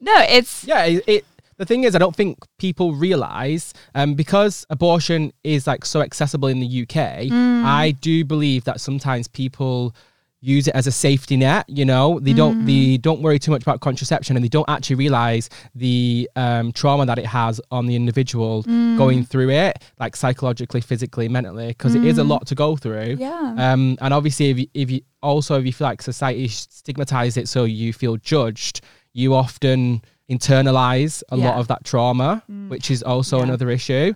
no, 0.00 0.14
it's 0.28 0.64
yeah 0.64 0.84
it, 0.84 1.04
it 1.06 1.24
the 1.58 1.66
thing 1.66 1.84
is 1.84 1.94
i 1.94 1.98
don't 1.98 2.16
think 2.16 2.38
people 2.58 2.94
realize 2.94 3.74
um 3.94 4.14
because 4.14 4.64
abortion 4.70 5.30
is 5.44 5.66
like 5.66 5.84
so 5.84 6.00
accessible 6.00 6.48
in 6.48 6.58
the 6.58 6.82
uk 6.82 6.94
Mm. 6.94 7.64
i 7.66 7.90
do 7.90 8.24
believe 8.24 8.64
that 8.64 8.80
sometimes 8.80 9.28
people 9.28 9.94
use 10.42 10.66
it 10.68 10.74
as 10.74 10.86
a 10.86 10.90
safety 10.92 11.36
net 11.36 11.66
you 11.68 11.84
know 11.84 12.18
they 12.20 12.32
don't 12.32 12.64
they 12.64 12.96
don't 12.96 13.20
worry 13.20 13.38
too 13.38 13.50
much 13.50 13.60
about 13.62 13.80
contraception 13.80 14.36
and 14.36 14.42
they 14.44 14.48
don't 14.48 14.68
actually 14.70 14.96
realize 14.96 15.50
the 15.74 16.28
um, 16.34 16.72
trauma 16.72 17.04
that 17.04 17.18
it 17.18 17.26
has 17.26 17.60
on 17.70 17.84
the 17.86 17.94
individual 17.94 18.62
going 18.96 19.22
through 19.22 19.50
it 19.50 19.82
like 19.98 20.16
psychologically 20.16 20.80
physically 20.80 21.28
mentally 21.28 21.68
because 21.68 21.94
it 21.94 22.04
is 22.04 22.16
a 22.16 22.24
lot 22.24 22.46
to 22.46 22.54
go 22.54 22.74
through 22.74 23.16
yeah. 23.18 23.54
um, 23.58 23.98
and 24.00 24.14
obviously, 24.14 24.48
if 24.50 24.58
you, 24.58 24.66
if 24.72 24.90
you 24.90 25.00
also 25.22 25.58
if 25.58 25.66
you 25.66 25.72
feel 25.74 25.86
like 25.88 26.00
society 26.00 26.48
stigmatized 26.48 27.36
it, 27.36 27.46
so 27.46 27.64
you 27.64 27.92
feel 27.92 28.16
judged, 28.16 28.80
you 29.12 29.34
often 29.34 30.00
internalize 30.30 31.22
a 31.28 31.36
lot 31.36 31.44
Yeah. 31.44 31.52
Mm. 31.52 31.60
of 31.60 31.68
that 31.68 31.84
trauma, 31.84 32.42
which 32.68 32.90
is 32.90 33.02
also 33.02 33.36
Yeah. 33.38 33.44
another 33.44 33.68
issue. 33.68 34.14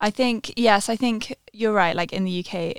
I 0.00 0.10
think 0.10 0.52
yes, 0.56 0.88
I 0.88 0.94
think 0.96 1.34
you're 1.52 1.72
right. 1.72 1.96
Like 1.96 2.12
in 2.12 2.22
the 2.24 2.44
UK, 2.44 2.76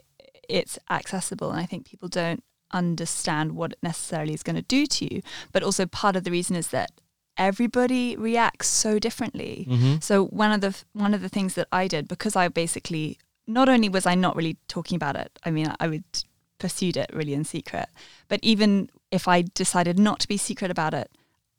it's 0.50 0.78
accessible, 0.90 1.52
and 1.52 1.60
I 1.60 1.66
think 1.66 1.86
people 1.86 2.10
don't 2.10 2.44
understand 2.72 3.54
what 3.54 3.72
it 3.74 3.80
necessarily 3.82 4.34
is 4.34 4.44
going 4.44 4.56
to 4.56 4.62
do 4.62 4.86
to 4.86 5.14
you. 5.14 5.22
But 5.52 5.64
also, 5.64 5.86
part 5.86 6.16
of 6.16 6.24
the 6.24 6.32
reason 6.32 6.56
is 6.56 6.68
that 6.70 6.92
everybody 7.38 8.16
reacts 8.18 8.68
so 8.68 9.00
differently. 9.00 9.66
Mm-hmm. 9.70 9.96
So 10.02 10.26
one 10.26 10.52
of 10.52 10.62
the 10.62 10.76
one 10.94 11.14
of 11.14 11.22
the 11.22 11.30
things 11.30 11.54
that 11.54 11.68
I 11.72 11.88
did 11.88 12.08
because 12.08 12.36
I 12.36 12.48
basically 12.50 13.18
not 13.48 13.70
only 13.70 13.90
was 13.90 14.06
I 14.06 14.16
not 14.16 14.36
really 14.36 14.58
talking 14.68 14.96
about 14.96 15.16
it. 15.16 15.40
I 15.44 15.52
mean, 15.52 15.74
I 15.80 15.88
would 15.88 16.04
pursued 16.60 16.98
it 16.98 17.10
really 17.14 17.34
in 17.34 17.44
secret. 17.44 17.88
But 18.28 18.40
even 18.44 18.90
if 19.12 19.28
I 19.28 19.42
decided 19.42 19.98
not 19.98 20.20
to 20.20 20.28
be 20.28 20.38
secret 20.38 20.70
about 20.70 20.94
it, 20.94 21.10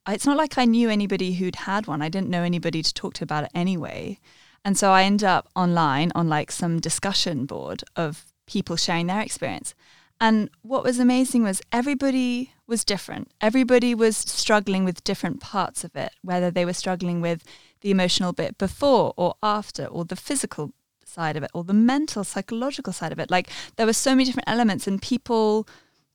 it's 0.09 0.27
not 0.27 0.37
like 0.37 0.57
I 0.57 0.65
knew 0.65 0.89
anybody 0.89 1.35
who'd 1.35 1.57
had 1.57 1.87
one. 1.87 2.03
I 2.03 2.09
didn't 2.09 2.31
know 2.31 2.43
anybody 2.43 2.83
to 2.83 2.95
talk 2.95 3.15
to 3.15 3.25
about 3.25 3.45
it 3.45 3.51
anyway. 3.55 4.19
And 4.65 4.77
so 4.77 4.93
I 4.93 5.03
ended 5.03 5.27
up 5.27 5.49
online 5.57 6.13
on 6.15 6.29
like 6.29 6.53
some 6.53 6.81
discussion 6.81 7.47
board 7.47 7.83
of 7.97 8.27
people 8.51 8.77
sharing 8.77 9.07
their 9.07 9.21
experience. 9.21 9.75
And 10.21 10.51
what 10.63 10.85
was 10.85 10.99
amazing 10.99 11.45
was 11.45 11.63
everybody 11.73 12.53
was 12.67 12.85
different. 12.85 13.31
Everybody 13.41 13.95
was 13.95 14.17
struggling 14.17 14.85
with 14.85 15.03
different 15.05 15.41
parts 15.41 15.83
of 15.83 15.97
it, 15.97 16.13
whether 16.23 16.51
they 16.51 16.67
were 16.67 16.75
struggling 16.75 17.21
with 17.21 17.43
the 17.81 17.91
emotional 17.91 18.33
bit 18.33 18.59
before 18.59 19.15
or 19.17 19.35
after, 19.43 19.87
or 19.87 20.05
the 20.05 20.17
physical 20.17 20.73
side 21.07 21.37
of 21.37 21.43
it, 21.43 21.51
or 21.55 21.65
the 21.65 21.73
mental, 21.73 22.23
psychological 22.23 22.93
side 22.93 23.13
of 23.13 23.19
it. 23.19 23.31
Like 23.31 23.49
there 23.77 23.87
were 23.87 23.95
so 23.95 24.11
many 24.11 24.25
different 24.25 24.49
elements, 24.49 24.87
and 24.87 25.01
people 25.01 25.67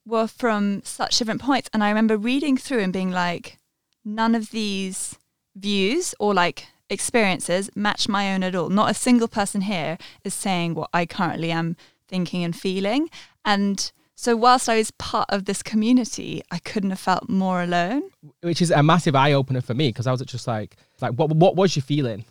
were 0.06 0.27
from 0.27 0.84
such 0.84 1.18
different 1.18 1.42
points. 1.42 1.70
And 1.74 1.84
I 1.84 1.89
remember 1.89 2.15
reading 2.18 2.58
through 2.58 2.82
and 2.82 2.94
being 2.94 3.12
like, 3.12 3.58
none 4.04 4.36
of 4.36 4.51
these 4.51 5.18
views 5.56 6.13
or 6.20 6.34
like 6.34 6.68
experiences 6.89 7.72
match 7.75 8.08
my 8.08 8.34
own 8.34 8.44
at 8.44 8.56
all. 8.56 8.70
Not 8.70 8.92
a 8.92 8.94
single 8.94 9.27
person 9.27 9.62
here 9.62 9.98
is 10.24 10.34
saying 10.36 10.75
what 10.75 10.92
I 10.94 11.08
currently 11.08 11.51
am 11.51 11.75
thinking 12.08 12.44
and 12.44 12.56
feeling. 12.56 13.10
And 13.44 13.92
so, 14.16 14.36
whilst 14.36 14.70
I 14.70 14.78
was 14.78 14.92
part 14.92 15.28
of 15.30 15.46
this 15.46 15.62
community, 15.62 16.42
I 16.50 16.60
couldn't 16.60 16.92
have 16.92 17.00
felt 17.00 17.30
more 17.30 17.62
alone. 17.62 18.04
Which 18.42 18.62
is 18.62 18.72
a 18.72 18.82
massive 18.82 19.16
eye 19.16 19.34
opener 19.34 19.62
for 19.62 19.74
me 19.74 19.90
because 19.90 20.08
I 20.08 20.12
was 20.12 20.22
just 20.22 20.48
like, 20.48 20.78
like 21.02 21.14
what 21.14 21.32
what 21.36 21.56
was 21.56 21.76
you 21.76 21.82
feeling? 21.82 22.24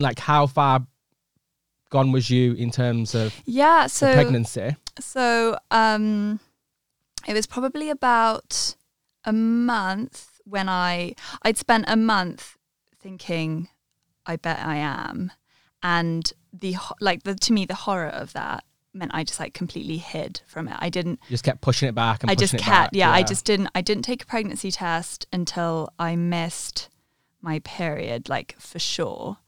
Like 0.00 0.18
how 0.18 0.46
far 0.46 0.86
gone 1.90 2.12
was 2.12 2.30
you 2.30 2.54
in 2.54 2.70
terms 2.70 3.14
of 3.14 3.34
Yeah. 3.46 3.86
So, 3.86 4.12
pregnancy? 4.12 4.76
so 4.98 5.58
um, 5.70 6.40
it 7.26 7.34
was 7.34 7.46
probably 7.46 7.90
about 7.90 8.74
a 9.24 9.32
month 9.32 10.40
when 10.44 10.68
I 10.68 11.14
I'd 11.42 11.56
spent 11.56 11.84
a 11.86 11.96
month 11.96 12.56
thinking, 12.98 13.68
I 14.26 14.36
bet 14.36 14.58
I 14.58 14.76
am, 14.76 15.30
and 15.82 16.32
the 16.52 16.76
like 17.00 17.22
the 17.22 17.34
to 17.36 17.52
me 17.52 17.64
the 17.64 17.74
horror 17.74 18.08
of 18.08 18.32
that 18.32 18.64
meant 18.92 19.10
I 19.14 19.24
just 19.24 19.38
like 19.40 19.54
completely 19.54 19.98
hid 19.98 20.40
from 20.46 20.68
it. 20.68 20.76
I 20.78 20.88
didn't. 20.88 21.20
You 21.28 21.34
just 21.34 21.44
kept 21.44 21.60
pushing 21.60 21.88
it 21.88 21.94
back 21.94 22.22
and 22.22 22.30
I 22.30 22.34
pushing 22.34 22.58
just 22.58 22.64
kept. 22.64 22.92
back. 22.92 22.98
Yeah, 22.98 23.10
I 23.10 23.22
just 23.22 23.44
didn't. 23.44 23.68
I 23.74 23.80
didn't 23.80 24.02
take 24.02 24.22
a 24.22 24.26
pregnancy 24.26 24.70
test 24.70 25.26
until 25.32 25.92
I 25.98 26.16
missed 26.16 26.88
my 27.40 27.60
period, 27.60 28.28
like 28.28 28.56
for 28.58 28.78
sure. 28.78 29.38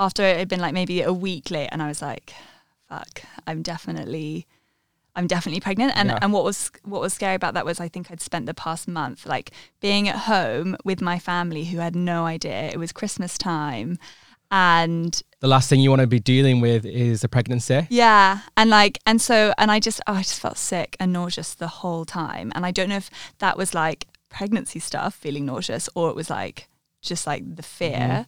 After 0.00 0.22
it 0.22 0.36
had 0.38 0.48
been 0.48 0.60
like 0.60 0.74
maybe 0.74 1.02
a 1.02 1.12
week 1.12 1.50
late, 1.50 1.68
and 1.72 1.82
I 1.82 1.88
was 1.88 2.00
like, 2.02 2.32
"Fuck, 2.88 3.22
I'm 3.46 3.62
definitely." 3.62 4.46
I'm 5.16 5.26
definitely 5.26 5.58
pregnant, 5.60 5.94
and 5.96 6.10
Yeah. 6.10 6.18
and 6.22 6.32
what 6.32 6.44
was 6.44 6.70
what 6.84 7.00
was 7.00 7.12
scary 7.12 7.34
about 7.34 7.54
that 7.54 7.64
was 7.64 7.80
I 7.80 7.88
think 7.88 8.08
I'd 8.08 8.20
spent 8.20 8.46
the 8.46 8.54
past 8.54 8.86
month 8.86 9.26
like 9.26 9.50
being 9.80 10.08
at 10.08 10.14
home 10.14 10.76
with 10.84 11.00
my 11.00 11.18
family 11.18 11.64
who 11.64 11.78
had 11.78 11.96
no 11.96 12.24
idea 12.24 12.68
it 12.68 12.78
was 12.78 12.92
Christmas 12.92 13.36
time, 13.36 13.98
and 14.50 15.20
The 15.40 15.48
last 15.48 15.68
thing 15.68 15.80
you 15.80 15.90
want 15.90 16.00
to 16.00 16.06
be 16.06 16.20
dealing 16.20 16.60
with 16.60 16.84
is 16.84 17.22
a 17.24 17.28
pregnancy. 17.28 17.86
yeah, 17.90 18.40
and 18.56 18.70
like, 18.70 18.98
and 19.06 19.20
so, 19.20 19.52
and 19.58 19.70
I 19.70 19.80
just, 19.80 20.00
oh, 20.06 20.14
I 20.14 20.22
just 20.22 20.40
felt 20.40 20.56
sick 20.58 20.96
and 20.98 21.12
nauseous 21.12 21.54
the 21.54 21.68
whole 21.68 22.04
time, 22.04 22.52
and 22.54 22.64
I 22.66 22.70
don't 22.70 22.88
know 22.88 22.96
if 22.96 23.10
that 23.38 23.56
was 23.56 23.74
like 23.74 24.06
pregnancy 24.30 24.78
stuff, 24.78 25.14
feeling 25.14 25.46
nauseous, 25.46 25.88
or 25.94 26.10
it 26.10 26.16
was 26.16 26.30
like 26.30 26.68
just 27.02 27.26
like 27.26 27.56
the 27.56 27.62
fear. 27.62 28.26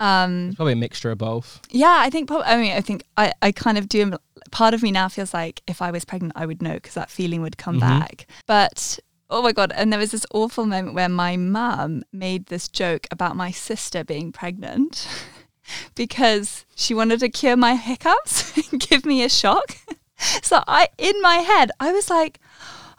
Um, 0.00 0.48
It's 0.48 0.56
probably 0.56 0.74
a 0.74 0.76
mixture 0.76 1.10
of 1.10 1.18
both. 1.18 1.60
yeah, 1.70 1.96
I 2.00 2.10
think. 2.10 2.28
prob- 2.28 2.44
I 2.46 2.56
mean, 2.56 2.72
I 2.72 2.80
think 2.80 3.02
I, 3.16 3.32
I 3.42 3.52
kind 3.52 3.76
of 3.78 3.88
do. 3.88 4.12
Part 4.52 4.72
of 4.72 4.82
me 4.82 4.90
now 4.92 5.08
feels 5.08 5.34
like 5.34 5.60
if 5.66 5.82
I 5.82 5.90
was 5.90 6.04
pregnant, 6.04 6.32
I 6.36 6.46
would 6.46 6.62
know 6.62 6.74
because 6.74 6.94
that 6.94 7.10
feeling 7.10 7.42
would 7.42 7.58
come 7.58 7.76
Mhm. 7.76 7.80
back. 7.80 8.26
But 8.46 8.98
oh 9.28 9.42
my 9.42 9.52
god! 9.52 9.72
And 9.74 9.92
there 9.92 9.98
was 9.98 10.12
this 10.12 10.24
awful 10.32 10.66
moment 10.66 10.94
where 10.94 11.08
my 11.08 11.36
mum 11.36 12.04
made 12.12 12.46
this 12.46 12.68
joke 12.68 13.06
about 13.10 13.34
my 13.36 13.50
sister 13.50 14.04
being 14.04 14.30
pregnant 14.32 15.08
because 15.94 16.64
she 16.74 16.94
wanted 16.94 17.20
to 17.20 17.28
cure 17.28 17.56
my 17.56 17.74
hiccups 17.74 18.56
and 18.72 18.80
give 18.80 19.04
me 19.04 19.22
a 19.22 19.28
shock. 19.28 19.76
So 20.42 20.62
I, 20.66 20.88
in 20.98 21.20
my 21.22 21.36
head, 21.36 21.70
I 21.80 21.92
was 21.92 22.10
like. 22.10 22.40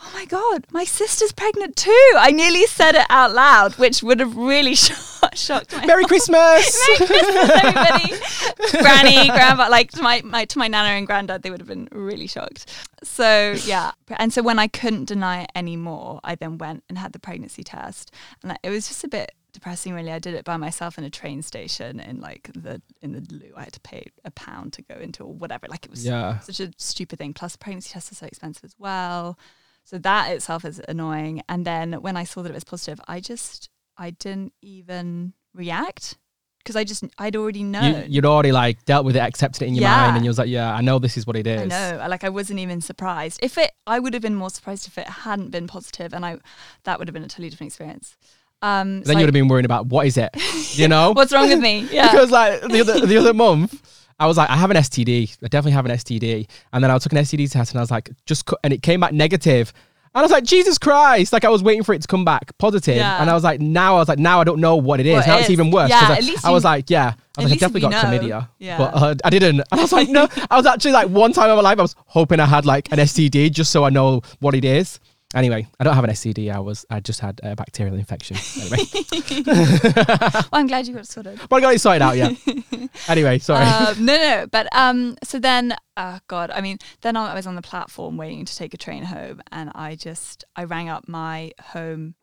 Oh 0.01 0.11
my 0.13 0.23
god, 0.23 0.65
my 0.71 0.85
sister's 0.85 1.33
pregnant 1.33 1.75
too! 1.75 2.11
I 2.15 2.31
nearly 2.31 2.65
said 2.67 2.95
it 2.95 3.05
out 3.09 3.33
loud, 3.33 3.73
which 3.73 4.01
would 4.01 4.21
have 4.21 4.38
really 4.38 4.73
shocked, 4.75 5.38
shocked 5.38 5.75
my 5.75 5.85
Merry 5.85 6.05
Christmas! 6.07 6.88
Merry 6.88 7.05
Christmas, 7.05 7.49
everybody. 7.61 8.81
Granny, 8.81 9.27
grandpa, 9.27 9.67
like 9.69 9.91
to 9.91 10.01
my, 10.01 10.21
my 10.23 10.45
to 10.45 10.57
my 10.57 10.69
nana 10.69 10.88
and 10.91 11.05
granddad, 11.05 11.43
they 11.43 11.51
would 11.51 11.59
have 11.59 11.67
been 11.67 11.89
really 11.91 12.27
shocked. 12.27 12.65
So 13.03 13.55
yeah, 13.65 13.91
and 14.11 14.31
so 14.31 14.41
when 14.41 14.57
I 14.57 14.67
couldn't 14.67 15.03
deny 15.03 15.41
it 15.43 15.51
anymore, 15.53 16.21
I 16.23 16.35
then 16.35 16.57
went 16.57 16.85
and 16.88 16.97
had 16.97 17.11
the 17.11 17.19
pregnancy 17.19 17.65
test, 17.65 18.09
and 18.41 18.57
it 18.63 18.69
was 18.69 18.88
just 18.88 19.03
a 19.03 19.09
bit 19.09 19.33
depressing. 19.53 19.94
Really, 19.94 20.12
I 20.12 20.20
did 20.20 20.34
it 20.34 20.46
by 20.46 20.58
myself 20.58 20.98
in 20.98 21.03
a 21.03 21.10
train 21.10 21.41
station 21.41 22.00
in 22.00 22.20
like 22.20 22.50
the 22.53 22.82
in 23.01 23.13
the 23.13 23.25
loo. 23.32 23.53
I 23.56 23.63
had 23.63 23.74
to 23.74 23.79
pay 23.79 24.12
a 24.25 24.32
pound 24.32 24.74
to 24.74 24.82
go 24.82 24.96
into 24.96 25.24
or 25.24 25.34
whatever. 25.34 25.68
Like 25.70 25.86
it 25.86 25.91
was 25.91 26.06
yeah. 26.06 26.39
such 26.39 26.60
a 26.60 26.72
stupid 26.77 27.20
thing. 27.20 27.34
Plus, 27.34 27.56
pregnancy 27.56 27.91
tests 27.91 28.12
are 28.12 28.15
so 28.15 28.25
expensive 28.25 28.63
as 28.63 28.75
well. 28.77 29.38
So 29.84 29.98
that 29.98 30.32
itself 30.32 30.65
is 30.65 30.82
annoying. 30.88 31.41
And 31.50 31.65
then 31.65 31.94
when 31.94 32.15
I 32.15 32.24
saw 32.24 32.41
that 32.44 32.50
it 32.50 32.53
was 32.53 32.63
positive, 32.63 33.01
I 33.08 33.20
just 33.20 33.70
I 33.98 34.12
didn't 34.12 34.53
even 34.62 35.34
react 35.53 36.18
because 36.60 36.75
I 36.75 36.84
just 36.84 37.03
I'd 37.18 37.36
already 37.36 37.63
known. 37.63 37.96
You, 37.96 38.03
you'd 38.08 38.25
already 38.25 38.51
like 38.51 38.86
dealt 38.86 39.06
with 39.06 39.15
it, 39.15 39.20
accepted 39.20 39.63
it 39.63 39.68
in 39.68 39.75
your 39.75 39.84
Yeah. 39.84 39.98
mind, 39.98 40.18
and 40.18 40.25
you 40.25 40.29
was 40.29 40.38
like, 40.38 40.50
"Yeah, 40.50 40.72
I 40.74 40.82
know 40.82 41.00
this 41.00 41.18
is 41.18 41.25
what 41.25 41.36
it 41.36 41.48
is." 41.48 41.62
I 41.62 41.65
know, 41.65 42.06
like 42.08 42.24
I 42.24 42.29
wasn't 42.29 42.60
even 42.60 42.82
surprised. 42.82 43.39
If 43.41 43.58
it, 43.58 43.72
I 43.88 44.00
would 44.00 44.13
have 44.13 44.22
been 44.22 44.36
more 44.36 44.50
surprised 44.50 44.88
if 44.88 44.98
it 44.98 45.08
hadn't 45.08 45.50
been 45.50 45.68
positive, 45.68 46.13
and 46.13 46.25
I, 46.25 46.38
that 46.84 47.00
would 47.00 47.08
have 47.08 47.13
been 47.13 47.24
a 47.24 47.27
totally 47.27 47.50
different 47.50 47.70
experience. 47.72 48.15
Um, 48.61 49.01
Then 49.03 49.17
you 49.17 49.21
would 49.23 49.29
have 49.29 49.33
been 49.33 49.47
worrying 49.47 49.65
about 49.65 49.85
what 49.87 50.05
is 50.05 50.17
it, 50.17 50.29
you 50.77 50.87
know? 50.87 51.11
What's 51.11 51.31
wrong 51.31 51.47
with 51.47 51.59
me? 51.59 51.87
Yeah. 51.91 52.11
Because 52.11 52.29
like 52.31 52.61
the 52.61 52.81
other 52.81 53.05
the 53.05 53.17
other 53.17 53.33
month, 53.33 53.81
I 54.19 54.27
was 54.27 54.35
like, 54.37 54.49
I 54.49 54.57
have 54.57 54.69
an 54.69 54.77
STD. 54.77 55.37
I 55.41 55.47
definitely 55.47 55.71
have 55.71 55.85
an 55.85 55.91
STD. 55.91 56.47
And 56.73 56.83
then 56.83 56.91
I 56.91 56.97
took 56.97 57.13
an 57.13 57.19
STD 57.19 57.49
test, 57.49 57.71
and 57.71 57.79
I 57.79 57.81
was 57.83 57.91
like, 57.91 58.09
just 58.25 58.45
cu- 58.45 58.57
and 58.63 58.73
it 58.73 58.81
came 58.81 58.99
back 58.99 59.13
negative. 59.13 59.71
And 60.13 60.19
I 60.19 60.23
was 60.23 60.31
like, 60.31 60.43
Jesus 60.43 60.77
Christ! 60.79 61.31
Like 61.31 61.45
I 61.45 61.49
was 61.49 61.61
waiting 61.63 61.83
for 61.83 61.93
it 61.93 62.01
to 62.01 62.07
come 62.07 62.25
back 62.25 62.57
positive, 62.57 62.97
Yeah. 62.97 63.21
and 63.21 63.29
I 63.29 63.33
was 63.33 63.43
like, 63.43 63.61
now 63.61 63.95
I 63.95 63.99
was 63.99 64.09
like, 64.09 64.19
now 64.19 64.41
I 64.41 64.43
don't 64.43 64.59
know 64.59 64.75
what 64.75 64.99
it 64.99 65.05
is. 65.05 65.13
What 65.15 65.27
now 65.27 65.35
it 65.37 65.41
it's 65.41 65.49
is. 65.49 65.53
even 65.53 65.69
worse. 65.71 65.89
Yeah, 65.91 65.99
I, 66.09 66.17
at 66.17 66.23
least 66.23 66.43
I 66.43 66.49
was 66.49 66.63
you- 66.63 66.69
like, 66.69 66.89
yeah, 66.89 67.13
I 67.37 67.41
was 67.43 67.51
like, 67.51 67.59
I 67.63 67.65
definitely 67.65 67.81
got 67.81 67.91
know. 67.91 68.01
chlamydia, 68.17 68.49
Yeah. 68.57 68.77
but 68.79 68.93
uh, 68.95 69.15
I 69.23 69.29
didn't. 69.29 69.61
And 69.71 69.79
I 69.79 69.81
was 69.83 69.91
like, 69.93 70.09
no, 70.09 70.27
I 70.49 70.57
was 70.57 70.65
actually 70.65 70.91
like 70.93 71.07
one 71.09 71.31
time 71.31 71.49
in 71.49 71.55
my 71.55 71.61
life, 71.61 71.77
I 71.79 71.83
was 71.83 71.95
hoping 72.07 72.39
I 72.41 72.45
had 72.47 72.65
like 72.65 72.91
an 72.91 72.97
STD 72.97 73.51
just 73.51 73.71
so 73.71 73.85
I 73.85 73.89
know 73.91 74.21
what 74.39 74.53
it 74.55 74.65
is. 74.65 74.99
Anyway, 75.36 75.67
I 75.79 75.83
don't 75.83 75.93
have 75.93 76.03
an 76.03 76.09
STD. 76.09 76.51
I 76.51 76.59
was, 76.59 76.88
I 76.89 77.00
just 77.01 77.19
had 77.19 77.39
a 77.43 77.55
bacterial 77.55 77.95
infection. 77.95 78.36
Anyway, 78.59 78.77
well, 79.45 80.45
I'm 80.51 80.65
glad 80.65 80.88
you 80.88 80.93
got 80.95 81.03
it 81.03 81.07
sorted. 81.07 81.39
but 81.48 81.57
I 81.57 81.62
got 81.62 81.75
it 81.75 81.79
sorted 81.79 82.01
out. 82.01 82.17
Yeah. 82.17 82.31
anyway, 83.07 83.38
sorry. 83.38 83.63
Um, 83.63 84.05
no, 84.05 84.15
no, 84.15 84.48
but 84.50 84.67
um, 84.75 85.17
so 85.24 85.38
then, 85.38 85.75
oh 85.98 86.17
god, 86.27 86.50
I 86.50 86.62
mean, 86.62 86.79
then 87.01 87.15
I 87.15 87.36
was 87.36 87.45
on 87.45 87.53
the 87.53 87.62
platform 87.62 88.17
waiting 88.17 88.43
to 88.43 88.55
take 88.55 88.74
a 88.74 88.77
train 88.77 89.03
home, 89.03 89.39
and 89.51 89.71
I 89.75 89.95
just 89.95 90.45
I 90.55 90.63
rang 90.63 90.89
up 90.89 91.07
my 91.07 91.51
home, 91.62 92.15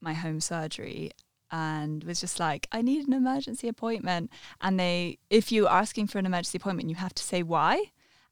my 0.00 0.14
home 0.14 0.40
surgery, 0.40 1.10
and 1.50 2.04
was 2.04 2.20
just 2.20 2.38
like, 2.38 2.68
I 2.70 2.82
need 2.82 3.08
an 3.08 3.14
emergency 3.14 3.66
appointment, 3.66 4.30
and 4.60 4.78
they, 4.78 5.18
if 5.28 5.50
you're 5.50 5.68
asking 5.68 6.06
for 6.06 6.18
an 6.18 6.26
emergency 6.26 6.58
appointment, 6.58 6.88
you 6.88 6.94
have 6.94 7.14
to 7.14 7.22
say 7.24 7.42
why, 7.42 7.86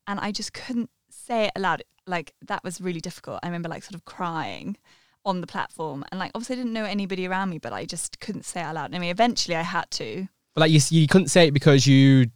and 0.06 0.20
I 0.20 0.30
just 0.30 0.52
couldn't 0.52 0.90
say 1.10 1.46
it 1.46 1.52
aloud. 1.56 1.82
Like 2.06 2.32
that 2.46 2.64
was 2.64 2.80
really 2.80 3.00
difficult. 3.00 3.40
I 3.42 3.46
remember 3.46 3.68
like 3.68 3.82
sort 3.84 3.94
of 3.94 4.04
crying 4.04 4.76
on 5.24 5.40
the 5.40 5.46
platform, 5.46 6.04
and 6.10 6.18
like 6.18 6.32
obviously 6.34 6.54
I 6.54 6.58
didn't 6.58 6.72
know 6.72 6.84
anybody 6.84 7.26
around 7.28 7.50
me, 7.50 7.58
but 7.58 7.72
I 7.72 7.84
just 7.84 8.18
couldn't 8.20 8.44
say 8.44 8.60
it 8.60 8.64
out 8.64 8.74
loud. 8.74 8.94
I 8.94 8.98
mean, 8.98 9.10
eventually 9.10 9.56
I 9.56 9.62
had 9.62 9.90
to. 9.92 10.26
But 10.54 10.62
like 10.62 10.70
you, 10.72 10.80
you 10.90 11.06
couldn't 11.06 11.28
say 11.28 11.46
it 11.48 11.54
because 11.54 11.86
you, 11.86 12.26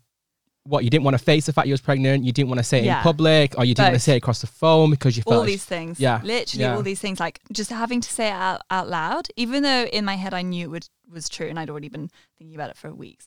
what 0.63 0.85
you 0.85 0.91
didn't 0.91 1.05
want 1.05 1.19
to 1.19 1.23
face 1.23 1.47
the 1.47 1.53
fact 1.53 1.67
you 1.67 1.73
was 1.73 1.81
pregnant. 1.81 2.25
You 2.25 2.33
didn't 2.33 2.49
want 2.49 2.59
to 2.61 2.65
say 2.65 2.79
it 2.79 2.85
Yeah. 2.85 2.99
in 2.99 3.03
public, 3.03 3.59
or 3.59 3.65
you 3.65 3.75
didn't 3.75 3.87
want 3.89 3.95
to 3.97 4.01
say 4.01 4.15
it 4.15 4.19
across 4.19 4.41
the 4.41 4.47
phone 4.47 4.91
because 4.91 5.17
you 5.17 5.23
felt 5.25 5.35
all 5.35 5.41
like- 5.41 5.49
these 5.49 5.65
things. 5.65 5.99
Yeah, 6.01 6.21
Literally 6.23 6.63
yeah. 6.65 6.75
all 6.77 6.83
these 6.83 7.01
things. 7.01 7.19
Like 7.21 7.41
just 7.53 7.71
having 7.71 8.01
to 8.01 8.09
say 8.11 8.29
it 8.29 8.33
out, 8.33 8.63
out 8.71 8.89
loud, 8.89 9.29
even 9.37 9.63
though 9.65 9.85
in 9.87 10.05
my 10.05 10.15
head 10.15 10.33
I 10.33 10.43
knew 10.43 10.67
it 10.67 10.71
would, 10.71 10.89
was 11.11 11.29
true 11.29 11.49
and 11.49 11.59
I'd 11.59 11.71
already 11.71 11.89
been 11.89 12.09
thinking 12.39 12.55
about 12.55 12.71
it 12.71 12.77
for 12.77 12.95
weeks. 12.95 13.27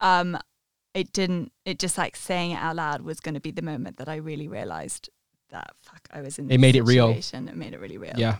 Um, 0.00 0.36
it 0.94 1.12
didn't, 1.12 1.52
it 1.64 1.78
just 1.78 1.96
like 1.96 2.16
saying 2.16 2.50
it 2.52 2.56
out 2.58 2.76
loud 2.76 3.02
was 3.02 3.20
going 3.20 3.34
to 3.34 3.40
be 3.40 3.50
the 3.52 3.62
moment 3.62 3.96
that 3.98 4.08
I 4.08 4.16
really 4.16 4.48
realized 4.48 5.10
that 5.50 5.74
fuck, 5.82 6.08
I 6.12 6.20
was 6.20 6.38
in 6.38 6.46
It 6.46 6.48
this 6.48 6.58
made 6.58 6.76
it 6.76 6.82
real. 6.82 7.10
It 7.10 7.56
made 7.56 7.72
it 7.74 7.80
really 7.80 7.98
real. 7.98 8.14
yeah. 8.16 8.36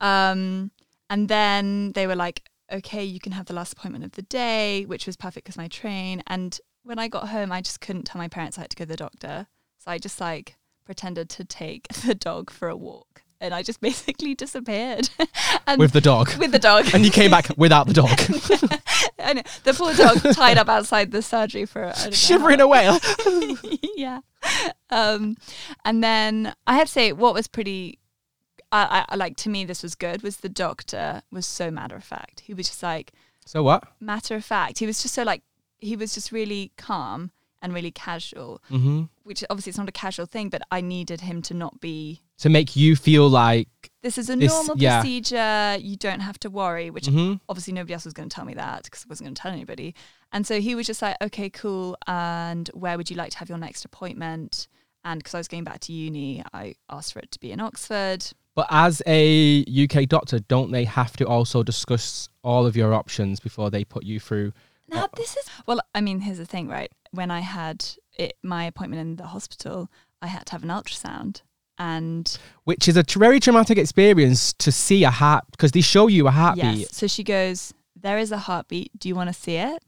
Um, 0.00 0.70
and 1.10 1.28
then 1.28 1.92
they 1.92 2.06
were 2.06 2.16
like, 2.16 2.42
okay, 2.72 3.04
you 3.04 3.20
can 3.20 3.32
have 3.32 3.46
the 3.46 3.54
last 3.54 3.72
appointment 3.72 4.04
of 4.04 4.12
the 4.12 4.22
day, 4.22 4.84
which 4.86 5.06
was 5.06 5.16
perfect 5.16 5.44
because 5.44 5.56
my 5.56 5.68
train. 5.68 6.22
And 6.26 6.58
when 6.82 6.98
I 6.98 7.08
got 7.08 7.28
home, 7.28 7.52
I 7.52 7.60
just 7.60 7.80
couldn't 7.80 8.04
tell 8.04 8.18
my 8.18 8.28
parents 8.28 8.58
I 8.58 8.62
had 8.62 8.70
to 8.70 8.76
go 8.76 8.84
to 8.84 8.88
the 8.88 8.96
doctor. 8.96 9.46
So 9.78 9.90
I 9.90 9.98
just 9.98 10.20
like 10.20 10.56
pretended 10.84 11.28
to 11.30 11.44
take 11.44 11.88
the 12.06 12.14
dog 12.14 12.50
for 12.50 12.68
a 12.68 12.76
walk. 12.76 13.22
And 13.44 13.52
I 13.54 13.62
just 13.62 13.80
basically 13.88 14.34
disappeared. 14.34 15.10
and 15.66 15.78
with 15.78 15.92
the 15.92 16.00
dog. 16.00 16.34
with 16.38 16.50
the 16.50 16.58
dog. 16.58 16.86
and 16.94 17.04
you 17.04 17.10
came 17.10 17.30
back 17.30 17.48
without 17.58 17.86
the 17.86 17.92
dog, 17.92 18.18
I 19.18 19.34
know, 19.34 19.42
the 19.64 19.74
poor 19.74 19.92
dog 19.94 20.34
tied 20.34 20.56
up 20.56 20.68
outside 20.68 21.10
the 21.12 21.20
surgery 21.20 21.66
for 21.66 21.84
I 21.84 21.92
don't 21.92 21.96
know 21.98 22.04
how 22.04 22.10
shivering 22.12 22.60
away. 22.60 22.98
yeah. 23.96 24.20
Um, 24.90 25.36
and 25.84 26.02
then 26.02 26.54
I 26.66 26.76
have 26.76 26.86
to 26.86 26.92
say, 26.92 27.12
what 27.12 27.34
was 27.34 27.46
pretty, 27.48 27.98
I, 28.72 29.04
I 29.08 29.16
like 29.16 29.36
to 29.38 29.50
me, 29.50 29.64
this 29.64 29.82
was 29.82 29.94
good. 29.94 30.22
Was 30.22 30.38
the 30.38 30.48
doctor 30.48 31.22
was 31.30 31.44
so 31.46 31.70
matter 31.70 31.96
of 31.96 32.04
fact. 32.04 32.40
He 32.40 32.54
was 32.54 32.68
just 32.68 32.82
like 32.82 33.12
so 33.44 33.62
what? 33.62 33.84
matter 34.00 34.36
of 34.36 34.44
fact. 34.44 34.78
He 34.78 34.86
was 34.86 35.02
just 35.02 35.14
so 35.14 35.22
like 35.22 35.42
he 35.78 35.96
was 35.96 36.14
just 36.14 36.32
really 36.32 36.72
calm 36.78 37.30
and 37.60 37.72
really 37.74 37.90
casual. 37.90 38.62
hmm 38.68 39.04
Which 39.22 39.44
obviously 39.50 39.70
it's 39.70 39.78
not 39.78 39.88
a 39.88 39.92
casual 39.92 40.26
thing, 40.26 40.48
but 40.48 40.62
I 40.70 40.80
needed 40.80 41.20
him 41.22 41.42
to 41.42 41.54
not 41.54 41.80
be. 41.80 42.22
To 42.38 42.48
make 42.48 42.74
you 42.76 42.96
feel 42.96 43.28
like, 43.28 43.68
This 44.02 44.18
is 44.18 44.28
a 44.28 44.36
This- 44.36 44.52
normal 44.52 44.76
yeah. 44.76 45.00
procedure. 45.00 45.78
You 45.80 45.96
don't 45.96 46.20
have 46.20 46.38
to 46.40 46.50
worry. 46.50 46.90
Which 46.90 47.06
mhm. 47.06 47.40
obviously 47.48 47.72
nobody 47.72 47.94
else 47.94 48.04
was 48.04 48.12
going 48.12 48.28
to 48.28 48.34
tell 48.34 48.44
me 48.44 48.52
that 48.54 48.84
because 48.84 49.04
I 49.04 49.08
wasn't 49.08 49.28
going 49.28 49.34
to 49.34 49.40
tell 49.42 49.52
anybody. 49.52 49.94
And 50.30 50.46
so 50.46 50.60
he 50.60 50.74
was 50.74 50.86
just 50.86 51.00
like, 51.00 51.16
okay, 51.22 51.48
cool. 51.48 51.96
And 52.06 52.68
where 52.74 52.98
would 52.98 53.08
you 53.08 53.16
like 53.16 53.30
to 53.32 53.38
have 53.38 53.48
your 53.48 53.56
next 53.56 53.84
appointment? 53.84 54.68
And 55.04 55.20
because 55.20 55.34
I 55.34 55.38
was 55.38 55.48
going 55.48 55.64
back 55.64 55.80
to 55.80 55.92
uni, 55.92 56.42
I 56.52 56.74
asked 56.90 57.12
for 57.14 57.20
it 57.20 57.30
to 57.32 57.40
be 57.40 57.50
in 57.52 57.60
Oxford. 57.60 58.26
but 58.54 58.66
as 58.70 59.00
a 59.06 59.64
UK 59.66 60.06
doctor, 60.06 60.38
don't 60.38 60.70
they 60.70 60.84
have 60.84 61.16
to 61.16 61.26
also 61.26 61.62
discuss 61.62 62.28
all 62.42 62.66
of 62.66 62.76
your 62.76 62.92
options 62.94 63.40
before 63.40 63.70
they 63.70 63.84
put 63.84 64.04
you 64.04 64.20
through? 64.20 64.52
Now, 64.88 65.08
this 65.16 65.36
is, 65.36 65.48
well, 65.66 65.80
I 65.94 66.00
mean, 66.00 66.20
here's 66.20 66.38
the 66.38 66.46
thing, 66.46 66.68
right? 66.68 66.92
When 67.10 67.30
I 67.30 67.40
had 67.40 67.84
it, 68.16 68.34
my 68.42 68.64
appointment 68.64 69.00
in 69.00 69.16
the 69.16 69.28
hospital, 69.28 69.88
I 70.20 70.26
had 70.28 70.46
to 70.46 70.52
have 70.52 70.62
an 70.62 70.68
ultrasound. 70.68 71.40
And 71.78 72.38
Which 72.64 72.86
is 72.88 72.96
a 72.96 73.02
very 73.08 73.40
traumatic 73.40 73.78
experience 73.78 74.52
to 74.54 74.70
see 74.70 75.02
a 75.04 75.10
heart 75.10 75.44
because 75.50 75.72
they 75.72 75.80
show 75.80 76.06
you 76.06 76.28
a 76.28 76.30
heartbeat. 76.30 76.64
yes, 76.78 76.96
so 76.96 77.06
she 77.06 77.24
goes, 77.24 77.74
There 78.00 78.18
is 78.18 78.30
a 78.32 78.38
heartbeat. 78.38 78.92
Do 78.98 79.08
you 79.08 79.14
want 79.14 79.28
to 79.28 79.34
see 79.34 79.56
it? 79.56 79.82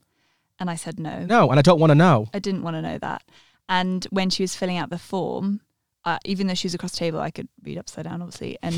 And 0.59 0.69
I 0.69 0.75
said, 0.75 0.99
No. 0.99 1.25
No, 1.25 1.49
and 1.49 1.57
I 1.59 1.61
don't 1.61 1.79
want 1.79 1.91
to 1.91 1.95
know. 1.95 2.27
I 2.33 2.39
didn't 2.39 2.63
want 2.63 2.75
to 2.75 2.81
know 2.81 2.97
that. 2.97 3.23
And 3.69 4.05
when 4.11 4.29
she 4.29 4.43
was 4.43 4.55
filling 4.55 4.77
out 4.77 4.89
the 4.89 4.97
form, 4.97 5.61
uh, 6.03 6.17
even 6.25 6.47
though 6.47 6.53
she 6.53 6.67
was 6.67 6.73
across 6.73 6.91
the 6.91 6.97
table, 6.97 7.19
I 7.19 7.31
could 7.31 7.47
read 7.63 7.77
upside 7.77 8.05
down, 8.05 8.21
obviously. 8.21 8.57
And 8.61 8.75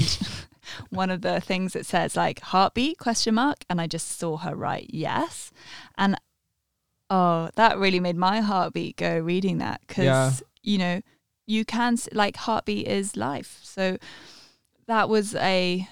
one 0.90 1.10
of 1.10 1.22
the 1.22 1.40
things 1.42 1.74
that 1.74 1.86
says 1.86 2.16
like 2.16 2.40
heartbeat 2.42 2.98
question 3.00 3.36
mark 3.36 3.58
and 3.70 3.80
I 3.82 3.88
just 3.88 4.20
saw 4.20 4.38
her 4.38 4.56
write 4.56 4.90
yes. 4.94 5.52
And 5.98 6.16
oh, 7.10 7.50
that 7.56 7.78
really 7.80 8.00
made 8.00 8.16
my 8.18 8.42
heartbeat 8.42 8.98
go 8.98 9.18
reading 9.20 9.58
that 9.60 9.82
cuz 9.88 10.06
Yeah. 10.06 10.32
you 10.64 10.78
know, 10.78 11.02
you 11.50 11.66
can 11.66 11.98
like 12.14 12.38
heartbeat 12.38 12.88
is 12.88 13.16
life. 13.18 13.60
So 13.64 13.98
that 14.86 15.10
was 15.10 15.34
a 15.36 15.88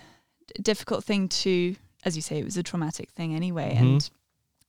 difficult 0.62 1.04
thing 1.04 1.28
to 1.28 1.76
as 2.06 2.16
you 2.16 2.22
say 2.22 2.38
it 2.40 2.46
was 2.46 2.58
a 2.58 2.64
traumatic 2.64 3.10
thing 3.10 3.34
anyway 3.36 3.74
Mhm. 3.76 3.82
and 3.82 4.10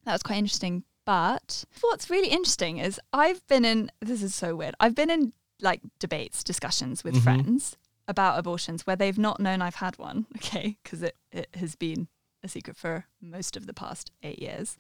that 0.05 0.13
was 0.13 0.23
quite 0.23 0.39
interesting. 0.39 0.85
But 1.05 1.65
what's 1.83 2.11
really 2.11 2.29
interesting 2.29 2.79
is 2.79 2.99
I've 3.13 3.47
been 3.47 3.65
in 3.65 3.91
this 4.01 4.23
is 4.23 4.35
so 4.35 4.57
weird. 4.57 4.75
I've 4.81 4.95
been 4.95 5.11
in 5.11 5.33
like 5.61 5.81
debates, 5.99 6.43
discussions 6.43 7.05
with 7.05 7.15
Mhm. 7.17 7.23
friends 7.23 7.77
about 8.07 8.39
abortions 8.39 8.87
where 8.87 8.97
they've 8.97 9.19
not 9.19 9.39
known 9.41 9.61
I've 9.61 9.77
had 9.87 9.99
one, 9.99 10.27
okay, 10.37 10.79
because 10.83 11.03
it, 11.03 11.17
it 11.31 11.49
has 11.55 11.75
been 11.77 12.09
a 12.43 12.49
secret 12.49 12.77
for 12.77 13.05
most 13.21 13.57
of 13.57 13.67
the 13.67 13.75
past 13.75 14.11
eight 14.23 14.41
years. 14.41 14.79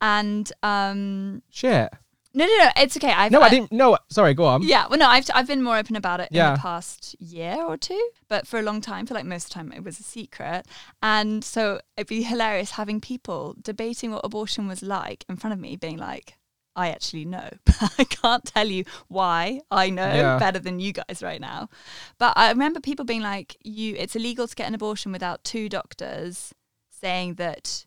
And 0.00 0.50
um 0.62 1.42
Shit. 1.50 1.92
No 2.38 2.46
no 2.46 2.56
no, 2.64 2.70
it's 2.76 2.96
okay. 2.96 3.10
I've 3.12 3.32
No, 3.32 3.40
I 3.42 3.48
didn't. 3.50 3.72
No, 3.72 3.98
sorry. 4.08 4.32
Go 4.34 4.44
on. 4.44 4.62
yeah, 4.62 4.86
well, 4.88 4.98
no, 4.98 5.08
I've 5.08 5.26
I've 5.34 5.46
been 5.46 5.62
more 5.62 5.76
open 5.76 5.96
about 5.96 6.20
it 6.20 6.28
in 6.30 6.38
the 6.54 6.60
past 6.60 7.14
year 7.20 7.56
or 7.62 7.76
two, 7.76 8.10
but 8.28 8.46
for 8.46 8.58
a 8.58 8.62
long 8.62 8.80
time, 8.80 9.04
for 9.06 9.14
like 9.14 9.24
most 9.26 9.44
of 9.44 9.48
the 9.50 9.54
time, 9.54 9.72
it 9.72 9.82
was 9.84 9.98
a 10.00 10.02
secret, 10.04 10.66
and 11.02 11.42
so 11.44 11.80
it'd 11.96 12.06
be 12.08 12.22
hilarious 12.22 12.72
having 12.72 13.00
people 13.00 13.54
debating 13.60 14.10
what 14.12 14.24
abortion 14.24 14.68
was 14.68 14.82
like 14.82 15.24
in 15.28 15.36
front 15.36 15.52
of 15.52 15.58
me, 15.60 15.76
being 15.76 15.98
like, 15.98 16.34
"I 16.76 16.90
actually 16.90 17.24
know, 17.24 17.48
but 17.66 17.92
I 17.98 18.04
can't 18.04 18.44
tell 18.44 18.68
you 18.68 18.84
why 19.08 19.60
I 19.70 19.90
know 19.90 20.14
Yeah. 20.14 20.38
better 20.38 20.60
than 20.60 20.78
you 20.80 20.92
guys 20.92 21.22
right 21.22 21.40
now." 21.40 21.68
But 22.18 22.32
I 22.36 22.50
remember 22.50 22.80
people 22.80 23.04
being 23.04 23.22
like, 23.22 23.56
"You, 23.64 23.96
it's 23.98 24.14
illegal 24.16 24.46
to 24.46 24.54
get 24.54 24.68
an 24.68 24.74
abortion 24.74 25.10
without 25.12 25.42
two 25.44 25.68
doctors 25.68 26.54
saying 26.90 27.34
that." 27.34 27.84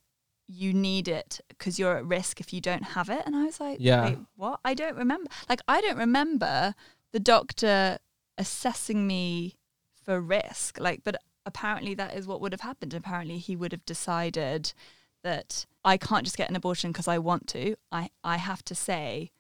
You 0.54 0.74
need 0.74 1.08
it 1.08 1.40
because 1.48 1.80
you're 1.80 1.96
at 1.98 2.06
risk 2.06 2.40
if 2.42 2.52
you 2.52 2.60
don't 2.60 2.84
have 2.84 3.10
it. 3.10 3.24
And 3.26 3.36
I 3.36 3.46
was 3.46 3.60
like, 3.60 3.78
Yeah. 3.80 4.16
what? 4.36 4.60
I 4.66 4.74
don't 4.74 4.98
remember. 4.98 5.30
Like, 5.48 5.62
I 5.68 5.80
don't 5.82 5.98
remember 5.98 6.76
the 7.14 7.20
doctor 7.20 8.00
assessing 8.38 9.08
me 9.08 9.56
for 10.04 10.20
risk. 10.20 10.80
Like, 10.80 11.02
but 11.04 11.16
apparently 11.46 11.94
that 11.96 12.16
is 12.16 12.28
what 12.28 12.42
would 12.42 12.52
have 12.52 12.62
happened. 12.62 12.94
Apparently 12.94 13.38
he 13.38 13.56
would 13.56 13.72
have 13.72 13.86
decided 13.86 14.74
that 15.24 15.66
I 15.86 15.98
can't 15.98 16.24
just 16.26 16.38
get 16.38 16.50
an 16.50 16.56
abortion 16.56 16.92
because 16.92 17.08
I 17.08 17.18
want 17.18 17.48
to. 17.50 17.76
I, 17.92 18.10
I 18.24 18.38
have 18.38 18.64
to 18.66 18.76
say 18.76 19.32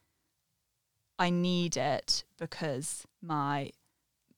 I 1.19 1.29
need 1.29 1.77
it 1.77 2.23
because 2.39 3.05
my 3.21 3.71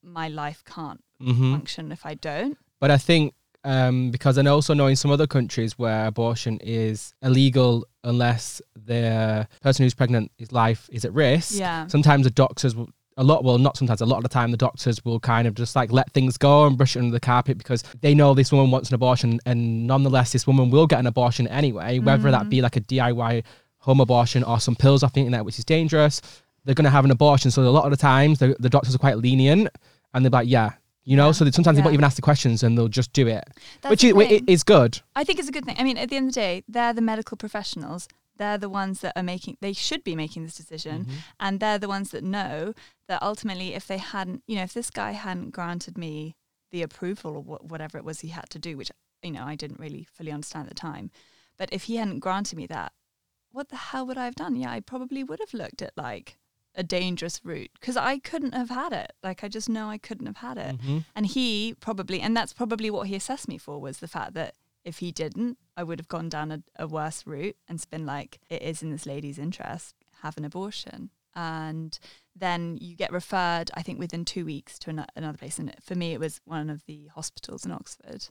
my 0.01 0.27
life 0.27 0.63
can't 0.65 1.01
hmm 1.19 1.53
function 1.53 1.91
if 1.91 2.05
I 2.05 2.13
don't. 2.15 2.57
But 2.79 2.91
I 2.91 2.97
think 2.97 3.33
um, 3.63 4.11
because 4.11 4.37
I 4.37 4.45
also 4.45 4.73
know 4.73 4.87
in 4.87 4.95
some 4.95 5.11
other 5.11 5.27
countries 5.27 5.77
where 5.77 6.07
abortion 6.07 6.59
is 6.61 7.13
illegal 7.21 7.85
unless 8.03 8.61
the 8.75 9.47
person 9.61 9.83
who's 9.83 9.93
pregnant, 9.93 10.31
his 10.37 10.51
life 10.51 10.89
is 10.91 11.05
at 11.05 11.13
risk. 11.13 11.57
Yeah. 11.57 11.87
Sometimes 11.87 12.25
the 12.25 12.31
doctors 12.31 12.75
will. 12.75 12.89
A 13.15 13.23
lot, 13.23 13.43
well, 13.43 13.59
not 13.59 13.77
sometimes. 13.77 14.01
A 14.01 14.07
lot 14.07 14.17
of 14.17 14.23
the 14.23 14.29
time, 14.29 14.49
the 14.49 14.57
doctors 14.57 15.05
will 15.05 15.19
kind 15.19 15.47
of 15.47 15.53
just 15.53 15.75
like 15.75 15.91
let 15.91 16.11
things 16.13 16.35
go 16.35 16.65
and 16.65 16.75
brush 16.75 16.95
it 16.95 16.99
under 16.99 17.11
the 17.11 17.19
carpet 17.19 17.59
because 17.59 17.83
they 18.01 18.15
know 18.15 18.33
this 18.33 18.51
woman 18.51 18.71
wants 18.71 18.89
an 18.89 18.95
abortion, 18.95 19.39
and 19.45 19.85
nonetheless, 19.85 20.31
this 20.31 20.47
woman 20.47 20.71
will 20.71 20.87
get 20.87 20.97
an 20.97 21.05
abortion 21.05 21.47
anyway, 21.49 21.99
whether 21.99 22.31
that 22.31 22.49
be 22.49 22.63
like 22.63 22.75
a 22.75 22.81
DIY 22.81 23.43
home 23.77 23.99
abortion 23.99 24.43
or 24.43 24.59
some 24.59 24.75
pills 24.75 25.03
off 25.03 25.13
the 25.13 25.19
internet, 25.19 25.45
which 25.45 25.59
is 25.59 25.65
dangerous. 25.65 26.21
They're 26.65 26.73
going 26.73 26.85
to 26.85 26.89
have 26.89 27.05
an 27.05 27.11
abortion, 27.11 27.51
so 27.51 27.61
a 27.61 27.69
lot 27.69 27.85
of 27.85 27.91
the 27.91 27.97
times, 27.97 28.39
the, 28.39 28.55
the 28.59 28.69
doctors 28.69 28.95
are 28.95 28.97
quite 28.97 29.19
lenient, 29.19 29.69
and 30.15 30.25
they're 30.25 30.31
like, 30.31 30.49
"Yeah, 30.49 30.71
you 31.03 31.15
know." 31.17 31.27
Yeah. 31.27 31.31
So 31.33 31.45
they, 31.45 31.51
sometimes 31.51 31.75
they 31.77 31.81
Yeah. 31.81 31.85
won't 31.85 31.93
even 31.95 32.03
ask 32.05 32.15
the 32.15 32.21
questions, 32.21 32.63
and 32.63 32.77
they'll 32.77 32.87
just 32.87 33.13
do 33.13 33.27
it, 33.27 33.43
That's 33.81 33.89
which 33.91 34.03
is, 34.03 34.13
it 34.17 34.43
is 34.47 34.63
good. 34.63 35.01
I 35.15 35.23
think 35.23 35.39
it's 35.39 35.49
a 35.49 35.51
good 35.51 35.65
thing. 35.65 35.75
I 35.79 35.83
mean, 35.83 35.97
at 35.97 36.09
the 36.09 36.15
end 36.17 36.29
of 36.29 36.33
the 36.33 36.39
day, 36.39 36.63
they're 36.67 36.93
the 36.93 37.01
medical 37.01 37.37
professionals. 37.37 38.07
They're 38.37 38.57
the 38.57 38.69
ones 38.69 39.01
that 39.01 39.13
are 39.15 39.21
making, 39.23 39.57
they 39.61 39.73
should 39.73 40.03
be 40.03 40.15
making 40.15 40.43
this 40.43 40.55
decision. 40.55 41.05
Mm-hmm. 41.05 41.15
And 41.39 41.59
they're 41.59 41.77
the 41.77 41.87
ones 41.87 42.09
that 42.11 42.23
know 42.23 42.73
that 43.07 43.21
ultimately, 43.21 43.75
if 43.75 43.85
they 43.85 43.99
hadn't, 43.99 44.41
you 44.47 44.55
know, 44.55 44.63
if 44.63 44.73
this 44.73 44.89
guy 44.89 45.11
hadn't 45.11 45.51
granted 45.51 45.97
me 45.99 46.35
the 46.71 46.81
approval 46.81 47.35
or 47.35 47.41
wha- 47.41 47.57
whatever 47.59 47.99
it 47.99 48.03
was 48.03 48.21
he 48.21 48.29
had 48.29 48.49
to 48.49 48.57
do, 48.57 48.75
which, 48.75 48.91
you 49.21 49.29
know, 49.31 49.43
I 49.43 49.53
didn't 49.55 49.79
really 49.79 50.07
fully 50.11 50.31
understand 50.31 50.63
at 50.65 50.69
the 50.69 50.75
time. 50.75 51.11
But 51.57 51.69
if 51.71 51.83
he 51.83 51.97
hadn't 51.97 52.19
granted 52.19 52.57
me 52.57 52.65
that, 52.67 52.91
what 53.51 53.69
the 53.69 53.75
hell 53.75 54.07
would 54.07 54.17
I 54.17 54.25
have 54.25 54.33
done? 54.33 54.55
Yeah, 54.55 54.71
I 54.71 54.79
probably 54.79 55.23
would 55.23 55.39
have 55.39 55.53
looked 55.53 55.83
at 55.83 55.93
like 55.95 56.37
a 56.75 56.83
dangerous 56.83 57.39
route 57.43 57.69
because 57.79 57.95
I 57.97 58.17
couldn't 58.19 58.53
have 58.53 58.69
had 58.69 58.93
it. 58.93 59.13
Like, 59.21 59.43
I 59.43 59.47
just 59.47 59.69
know 59.69 59.89
I 59.89 59.97
couldn't 59.97 60.25
have 60.27 60.37
had 60.37 60.57
it. 60.57 60.77
Mhm. 60.81 61.05
And 61.15 61.25
he 61.25 61.75
probably, 61.79 62.19
and 62.21 62.35
that's 62.35 62.53
probably 62.53 62.89
what 62.89 63.07
he 63.07 63.15
assessed 63.15 63.47
me 63.47 63.57
for 63.57 63.79
was 63.79 63.99
the 63.99 64.07
fact 64.07 64.33
that 64.33 64.55
if 64.83 64.97
he 64.99 65.11
didn't, 65.11 65.57
I 65.77 65.83
would 65.83 65.99
have 65.99 66.07
gone 66.07 66.29
down 66.29 66.51
a, 66.51 66.63
a 66.77 66.87
worse 66.87 67.25
route 67.25 67.55
and 67.67 67.75
it's 67.77 67.85
been 67.85 68.05
like, 68.05 68.39
it 68.49 68.61
is 68.61 68.81
in 68.83 68.91
this 68.91 69.05
lady's 69.05 69.37
interest, 69.39 69.95
have 70.21 70.37
an 70.37 70.45
abortion. 70.45 71.09
And 71.35 71.97
then 72.35 72.77
you 72.81 72.95
get 72.95 73.11
referred, 73.11 73.71
I 73.75 73.81
think, 73.81 73.97
within 73.99 74.23
two 74.25 74.45
weeks 74.45 74.77
to 74.79 74.89
ano- 74.91 75.05
another 75.15 75.37
place. 75.37 75.57
And 75.59 75.73
for 75.81 75.95
me, 75.95 76.13
it 76.13 76.19
was 76.19 76.41
one 76.45 76.69
of 76.69 76.85
the 76.85 77.07
hospitals 77.07 77.65
in 77.65 77.71
Oxford. 77.71 78.27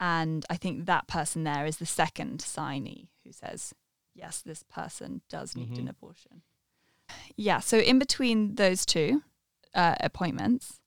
And 0.00 0.44
I 0.50 0.56
think 0.56 0.86
that 0.86 1.06
person 1.06 1.44
there 1.44 1.64
is 1.66 1.76
the 1.78 1.86
second 1.86 2.40
signee 2.40 3.08
who 3.24 3.32
says, 3.32 3.72
yes, 4.14 4.42
this 4.42 4.62
person 4.62 5.22
does 5.28 5.54
need 5.56 5.78
an 5.78 5.86
Mhm. 5.86 5.90
abortion. 5.90 6.42
Yeah. 7.36 7.60
So 7.60 7.78
in 7.78 7.98
between 7.98 8.54
those 8.56 8.86
two 8.86 9.22
uh, 9.74 9.94
appointments, 10.00 10.80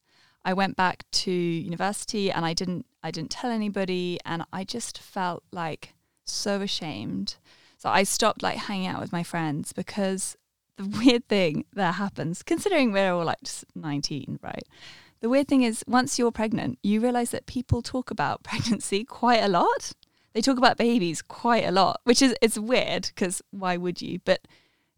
I 0.46 0.54
went 0.54 0.78
back 0.78 1.04
to 1.12 1.32
university 1.32 2.32
and 2.32 2.46
I 2.46 2.54
didn't 2.54 2.86
I 3.04 3.12
didn't 3.12 3.32
tell 3.32 3.52
anybody 3.52 4.18
and 4.26 4.44
I 4.52 4.64
just 4.64 4.98
felt 4.98 5.44
like 5.52 5.94
so 6.24 6.62
ashamed. 6.62 7.36
So 7.78 7.90
I 7.90 8.04
stopped 8.04 8.42
like 8.42 8.58
hanging 8.58 8.88
out 8.88 9.02
with 9.02 9.12
my 9.12 9.24
friends 9.24 9.74
because 9.74 10.36
the 10.78 10.86
weird 11.06 11.28
thing 11.28 11.66
that 11.74 11.96
happens, 11.96 12.44
considering 12.44 12.92
we're 12.92 13.14
all 13.14 13.26
like 13.26 13.42
just 13.44 13.66
19, 13.76 14.40
right? 14.42 14.64
The 15.20 15.30
weird 15.30 15.48
thing 15.48 15.64
is 15.64 15.84
once 15.88 16.18
you're 16.18 16.32
pregnant, 16.32 16.80
you 16.84 17.02
realize 17.02 17.32
that 17.32 17.46
people 17.46 17.82
talk 17.82 18.12
about 18.12 18.44
pregnancy 18.44 19.04
quite 19.04 19.44
a 19.44 19.50
lot. 19.50 19.92
They 20.34 20.42
talk 20.42 20.58
about 20.58 20.78
babies 20.78 21.22
quite 21.22 21.66
a 21.66 21.72
lot, 21.72 22.02
which 22.04 22.22
is 22.22 22.36
it's 22.42 22.60
weird 22.60 23.08
because 23.14 23.42
why 23.52 23.76
would 23.76 24.02
you? 24.02 24.20
But 24.24 24.48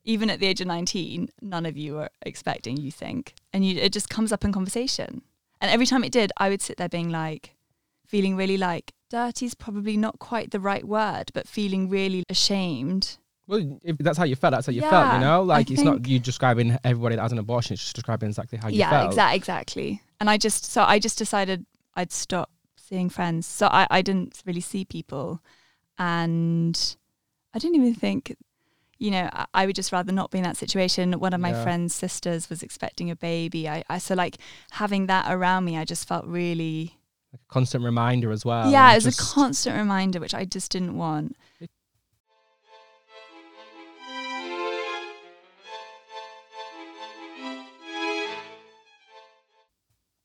even 0.09 0.31
at 0.31 0.39
the 0.39 0.47
age 0.47 0.59
of 0.59 0.65
19, 0.65 1.29
none 1.39 1.67
of 1.67 1.77
you 1.77 1.99
are 1.99 2.09
expecting, 2.23 2.77
you 2.77 2.91
think. 2.91 3.35
And 3.53 3.63
you, 3.63 3.77
it 3.77 3.93
just 3.93 4.09
comes 4.09 4.31
up 4.31 4.43
in 4.43 4.51
conversation. 4.51 5.21
And 5.61 5.69
every 5.69 5.85
time 5.85 6.03
it 6.03 6.11
did, 6.11 6.31
I 6.37 6.49
would 6.49 6.63
sit 6.63 6.77
there 6.77 6.89
being 6.89 7.11
like, 7.11 7.55
feeling 8.07 8.35
really 8.35 8.57
like, 8.57 8.93
dirty 9.11 9.45
is 9.45 9.53
probably 9.53 9.97
not 9.97 10.17
quite 10.17 10.49
the 10.49 10.59
right 10.59 10.83
word, 10.83 11.29
but 11.35 11.47
feeling 11.47 11.89
really 11.89 12.23
ashamed. 12.27 13.17
Well, 13.45 13.79
if 13.83 13.99
that's 13.99 14.17
how 14.17 14.23
you 14.23 14.35
felt, 14.35 14.53
that's 14.53 14.65
how 14.65 14.71
you 14.71 14.81
felt, 14.81 15.13
you 15.13 15.19
know? 15.19 15.41
I 15.41 15.57
Like, 15.57 15.69
it's 15.69 15.83
not 15.83 16.07
you 16.07 16.17
describing 16.17 16.75
everybody 16.83 17.15
that 17.15 17.21
has 17.21 17.31
an 17.31 17.37
abortion, 17.37 17.75
it's 17.75 17.83
just 17.83 17.95
describing 17.95 18.29
exactly 18.29 18.57
how 18.57 18.69
you 18.69 18.79
yeah, 18.79 18.89
felt. 18.89 19.11
exactly, 19.11 19.37
exactly. 19.37 20.01
And 20.19 20.27
I 20.27 20.37
just, 20.37 20.65
so 20.65 20.81
I 20.81 20.97
just 20.97 21.19
decided 21.19 21.67
I'd 21.93 22.11
stop 22.11 22.49
seeing 22.77 23.09
friends. 23.09 23.45
So 23.45 23.67
I, 23.67 23.85
I 23.91 24.01
didn't 24.01 24.41
really 24.43 24.61
see 24.61 24.85
people. 24.85 25.39
And 25.99 26.95
I 27.53 27.59
didn't 27.59 27.75
even 27.75 27.93
think, 27.93 28.35
you 28.99 29.11
know, 29.11 29.29
I, 29.33 29.45
I 29.53 29.65
would 29.65 29.75
just 29.75 29.91
rather 29.91 30.11
not 30.11 30.29
be 30.29 30.37
in 30.39 30.43
that 30.43 30.57
situation. 30.57 31.13
One 31.13 31.33
of 31.33 31.39
my 31.41 31.51
Yeah. 31.51 31.63
friend's 31.63 31.93
sisters 31.95 32.49
was 32.49 32.61
expecting 32.61 33.09
a 33.09 33.15
baby. 33.15 33.67
I, 33.67 33.83
I, 33.89 33.97
so 33.97 34.13
like 34.13 34.37
having 34.71 35.07
that 35.07 35.31
around 35.33 35.65
me, 35.65 35.77
I 35.77 35.85
just 35.85 36.07
felt 36.07 36.25
really, 36.25 36.97
Like 37.33 37.41
a 37.49 37.53
constant 37.53 37.83
reminder 37.83 38.31
as 38.31 38.43
well. 38.45 38.69
yeah, 38.69 38.91
it 38.91 38.95
was 38.95 39.03
just- 39.05 39.19
a 39.21 39.33
constant 39.33 39.77
reminder, 39.77 40.19
which 40.19 40.33
I 40.35 40.45
just 40.45 40.71
didn't 40.71 40.97
want. 40.97 41.35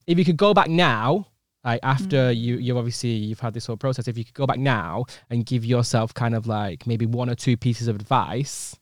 if 0.06 0.18
you 0.18 0.24
could 0.24 0.36
go 0.36 0.52
back 0.54 0.68
now, 0.68 1.26
like 1.64 1.80
after 1.82 2.30
Mm. 2.30 2.36
you 2.36 2.56
you 2.58 2.78
obviously 2.78 3.10
you've 3.10 3.40
had 3.40 3.54
this 3.54 3.66
whole 3.66 3.76
process, 3.76 4.08
if 4.08 4.18
you 4.18 4.24
could 4.24 4.34
go 4.34 4.46
back 4.46 4.58
now 4.58 5.04
and 5.30 5.46
give 5.46 5.64
yourself 5.64 6.12
kind 6.14 6.34
of 6.34 6.46
like 6.46 6.86
maybe 6.86 7.06
one 7.06 7.30
or 7.30 7.34
two 7.34 7.56
pieces 7.56 7.88
of 7.88 7.96
advice, 7.96 8.76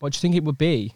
what 0.00 0.12
do 0.12 0.16
you 0.16 0.20
think 0.20 0.34
it 0.34 0.44
would 0.44 0.58
be? 0.58 0.94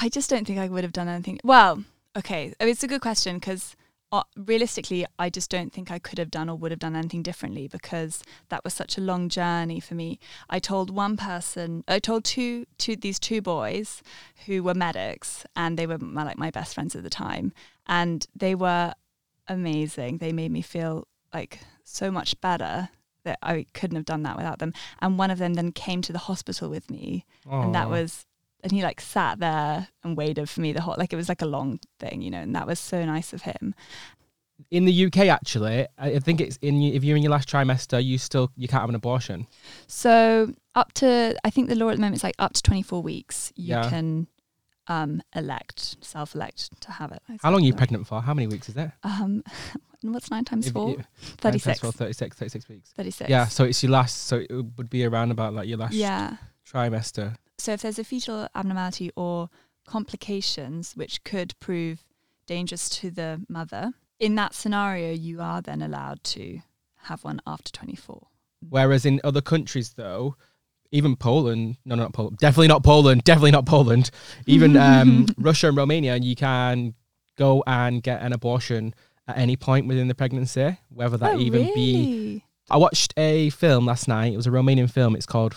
I 0.00 0.08
just 0.08 0.30
don't 0.30 0.46
think 0.46 0.58
I 0.58 0.68
would 0.68 0.84
have 0.84 0.92
done 0.92 1.08
anything. 1.08 1.38
Well, 1.44 1.84
okay, 2.16 2.54
I 2.60 2.64
mean, 2.64 2.72
it's 2.72 2.84
a 2.84 2.88
good 2.88 3.00
question 3.00 3.36
because 3.38 3.76
uh, 4.12 4.22
realistically, 4.36 5.06
I 5.18 5.30
just 5.30 5.50
don't 5.50 5.72
think 5.72 5.90
I 5.90 5.98
could 5.98 6.18
have 6.18 6.30
done 6.30 6.50
or 6.50 6.54
would 6.56 6.70
have 6.70 6.78
done 6.78 6.94
anything 6.94 7.22
differently 7.22 7.66
because 7.66 8.22
that 8.50 8.62
was 8.62 8.74
such 8.74 8.98
a 8.98 9.00
long 9.00 9.30
journey 9.30 9.80
for 9.80 9.94
me. 9.94 10.18
I 10.50 10.58
told 10.58 10.90
one 10.90 11.16
person, 11.16 11.82
I 11.88 11.98
told 11.98 12.22
two, 12.24 12.66
two 12.76 12.94
these 12.94 13.18
two 13.18 13.40
boys 13.40 14.02
who 14.44 14.62
were 14.62 14.74
medics, 14.74 15.46
and 15.56 15.78
they 15.78 15.86
were 15.86 15.96
my, 15.98 16.24
like 16.24 16.36
my 16.36 16.50
best 16.50 16.74
friends 16.74 16.94
at 16.94 17.04
the 17.04 17.10
time, 17.10 17.54
and 17.86 18.26
they 18.36 18.54
were 18.54 18.92
amazing. 19.48 20.18
They 20.18 20.32
made 20.32 20.50
me 20.50 20.62
feel 20.62 21.06
like 21.32 21.60
so 21.84 22.10
much 22.10 22.40
better. 22.40 22.88
That 23.24 23.38
I 23.40 23.66
couldn't 23.72 23.94
have 23.94 24.04
done 24.04 24.24
that 24.24 24.36
without 24.36 24.58
them. 24.58 24.72
And 25.00 25.16
one 25.16 25.30
of 25.30 25.38
them 25.38 25.54
then 25.54 25.70
came 25.70 26.02
to 26.02 26.12
the 26.12 26.18
hospital 26.18 26.68
with 26.68 26.90
me 26.90 27.24
and 27.48 27.72
that 27.72 27.88
was 27.88 28.26
and 28.64 28.72
he 28.72 28.82
like 28.82 29.00
sat 29.00 29.38
there 29.38 29.86
and 30.02 30.16
waited 30.16 30.48
for 30.48 30.60
me 30.60 30.72
the 30.72 30.80
whole 30.80 30.96
like 30.98 31.12
it 31.12 31.16
was 31.16 31.28
like 31.28 31.40
a 31.42 31.46
long 31.46 31.78
thing 32.00 32.20
you 32.22 32.30
know 32.32 32.38
and 32.38 32.54
that 32.56 32.66
was 32.66 32.80
so 32.80 33.04
nice 33.04 33.32
of 33.32 33.42
him 33.42 33.74
in 34.70 34.84
the 34.84 35.06
UK, 35.06 35.18
actually, 35.26 35.86
I 35.98 36.18
think 36.20 36.40
it's 36.40 36.56
in 36.62 36.80
if 36.82 37.02
you're 37.02 37.16
in 37.16 37.22
your 37.22 37.32
last 37.32 37.48
trimester, 37.48 38.02
you 38.04 38.16
still 38.18 38.50
you 38.56 38.68
can't 38.68 38.80
have 38.80 38.88
an 38.88 38.94
abortion. 38.94 39.46
So 39.88 40.54
up 40.74 40.92
to 40.94 41.36
I 41.44 41.50
think 41.50 41.68
the 41.68 41.74
law 41.74 41.88
at 41.88 41.96
the 41.96 42.00
moment 42.00 42.16
is 42.16 42.22
like 42.24 42.36
up 42.38 42.52
to 42.54 42.62
24 42.62 43.02
weeks 43.02 43.52
you 43.56 43.74
Yeah. 43.74 43.88
can 43.88 44.28
um 44.88 45.22
elect 45.34 45.96
self-elect 46.00 46.80
to 46.80 46.90
have 46.92 47.12
it. 47.12 47.22
How 47.42 47.50
long 47.50 47.62
are 47.62 47.66
you 47.66 47.74
pregnant 47.74 48.06
for? 48.06 48.20
How 48.20 48.34
many 48.34 48.46
weeks 48.48 48.68
is 48.68 48.76
it? 48.76 48.90
Um 49.04 49.42
what's 50.02 50.30
9 50.30 50.44
times 50.44 50.66
If 50.66 50.72
4? 50.72 50.88
you- 50.90 50.96
nine 50.96 51.04
times 51.52 51.62
36. 51.64 51.78
four, 51.80 51.92
36, 51.92 52.36
36 52.36 52.68
weeks. 52.68 52.90
36. 52.96 53.30
Yeah, 53.30 53.46
so 53.46 53.64
it's 53.64 53.82
your 53.82 53.92
last. 53.92 54.26
So 54.26 54.38
it 54.50 54.64
would 54.76 54.90
be 54.90 55.04
around 55.04 55.30
about 55.30 55.54
like 55.54 55.68
your 55.68 55.78
last 55.78 55.94
Yeah. 55.94 56.36
trimester. 56.66 57.36
So 57.58 57.72
if 57.72 57.82
there's 57.82 57.98
a 58.00 58.04
fetal 58.04 58.48
abnormality 58.54 59.10
or 59.16 59.48
complications 59.86 60.94
which 60.96 61.22
could 61.24 61.54
prove 61.60 62.04
dangerous 62.46 62.88
to 62.88 63.10
the 63.10 63.44
mother, 63.48 63.92
in 64.18 64.34
that 64.34 64.52
scenario 64.54 65.12
you 65.12 65.40
are 65.40 65.62
then 65.62 65.80
allowed 65.80 66.24
to 66.24 66.60
have 67.04 67.22
one 67.24 67.40
after 67.46 67.70
24. 67.70 68.26
Whereas 68.68 69.04
in 69.06 69.20
other 69.24 69.40
countries, 69.40 69.94
though, 69.94 70.36
even 70.92 71.16
Poland, 71.16 71.78
no, 71.84 71.94
not 71.94 72.12
Poland, 72.12 72.38
definitely 72.38 72.68
not 72.68 72.84
Poland, 72.84 73.24
definitely 73.24 73.50
not 73.50 73.66
Poland, 73.66 74.10
even 74.46 74.76
um, 74.76 75.26
Russia 75.38 75.68
and 75.68 75.76
Romania, 75.76 76.16
you 76.16 76.36
can 76.36 76.94
go 77.36 77.64
and 77.66 78.02
get 78.02 78.22
an 78.22 78.32
abortion 78.32 78.94
at 79.26 79.38
any 79.38 79.56
point 79.56 79.86
within 79.86 80.08
the 80.08 80.14
pregnancy, 80.14 80.78
whether 80.90 81.16
that 81.16 81.34
oh, 81.34 81.40
even 81.40 81.62
really? 81.62 81.74
be. 81.74 82.44
I 82.70 82.76
watched 82.76 83.14
a 83.16 83.50
film 83.50 83.86
last 83.86 84.06
night. 84.06 84.32
It 84.32 84.36
was 84.36 84.46
a 84.46 84.50
Romanian 84.50 84.90
film. 84.90 85.16
It's 85.16 85.26
called 85.26 85.54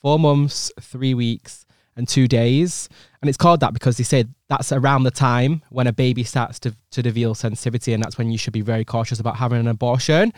Four 0.00 0.18
Months, 0.18 0.70
Three 0.80 1.14
Weeks, 1.14 1.64
and 1.96 2.06
Two 2.06 2.28
Days. 2.28 2.88
And 3.20 3.28
it's 3.28 3.38
called 3.38 3.60
that 3.60 3.72
because 3.72 3.96
they 3.96 4.04
said 4.04 4.34
that's 4.48 4.70
around 4.72 5.04
the 5.04 5.10
time 5.10 5.62
when 5.70 5.86
a 5.86 5.92
baby 5.92 6.24
starts 6.24 6.58
to, 6.60 6.76
to 6.92 7.02
reveal 7.02 7.34
sensitivity, 7.34 7.92
and 7.92 8.02
that's 8.02 8.18
when 8.18 8.30
you 8.30 8.38
should 8.38 8.52
be 8.52 8.60
very 8.60 8.84
cautious 8.84 9.20
about 9.20 9.36
having 9.36 9.60
an 9.60 9.68
abortion. 9.68 10.32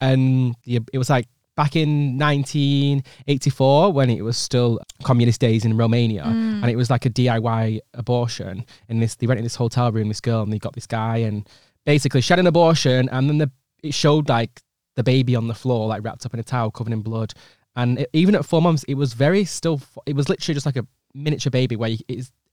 And 0.00 0.56
the, 0.64 0.80
it 0.92 0.98
was 0.98 1.10
like 1.10 1.28
back 1.56 1.76
in 1.76 2.18
1984 2.18 3.92
when 3.92 4.10
it 4.10 4.22
was 4.22 4.36
still 4.36 4.80
communist 5.02 5.40
days 5.40 5.64
in 5.64 5.76
Romania, 5.76 6.24
mm. 6.24 6.62
and 6.62 6.70
it 6.70 6.76
was 6.76 6.90
like 6.90 7.06
a 7.06 7.10
DIY 7.10 7.80
abortion. 7.94 8.64
And 8.88 9.02
this, 9.02 9.16
they 9.16 9.26
rented 9.26 9.44
this 9.44 9.56
hotel 9.56 9.92
room, 9.92 10.08
this 10.08 10.20
girl, 10.20 10.42
and 10.42 10.52
they 10.52 10.58
got 10.58 10.74
this 10.74 10.86
guy, 10.86 11.18
and 11.18 11.48
basically 11.84 12.20
she 12.20 12.32
had 12.32 12.38
an 12.38 12.46
abortion, 12.46 13.08
and 13.10 13.28
then 13.28 13.38
the 13.38 13.50
it 13.82 13.94
showed 13.94 14.28
like 14.28 14.62
the 14.94 15.02
baby 15.02 15.34
on 15.34 15.48
the 15.48 15.54
floor, 15.54 15.88
like 15.88 16.04
wrapped 16.04 16.24
up 16.24 16.34
in 16.34 16.40
a 16.40 16.44
towel, 16.44 16.70
covered 16.70 16.92
in 16.92 17.02
blood. 17.02 17.32
And 17.74 18.00
it, 18.00 18.10
even 18.12 18.34
at 18.34 18.44
four 18.44 18.62
months, 18.62 18.84
it 18.84 18.94
was 18.94 19.14
very 19.14 19.44
still. 19.44 19.80
It 20.06 20.14
was 20.14 20.28
literally 20.28 20.54
just 20.54 20.66
like 20.66 20.76
a 20.76 20.86
miniature 21.14 21.50
baby 21.50 21.76
where 21.76 21.90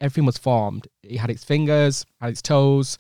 everything 0.02 0.26
was 0.26 0.38
formed. 0.38 0.88
It 1.04 1.18
had 1.18 1.30
its 1.30 1.44
fingers, 1.44 2.06
had 2.20 2.32
its 2.32 2.42
toes. 2.42 2.98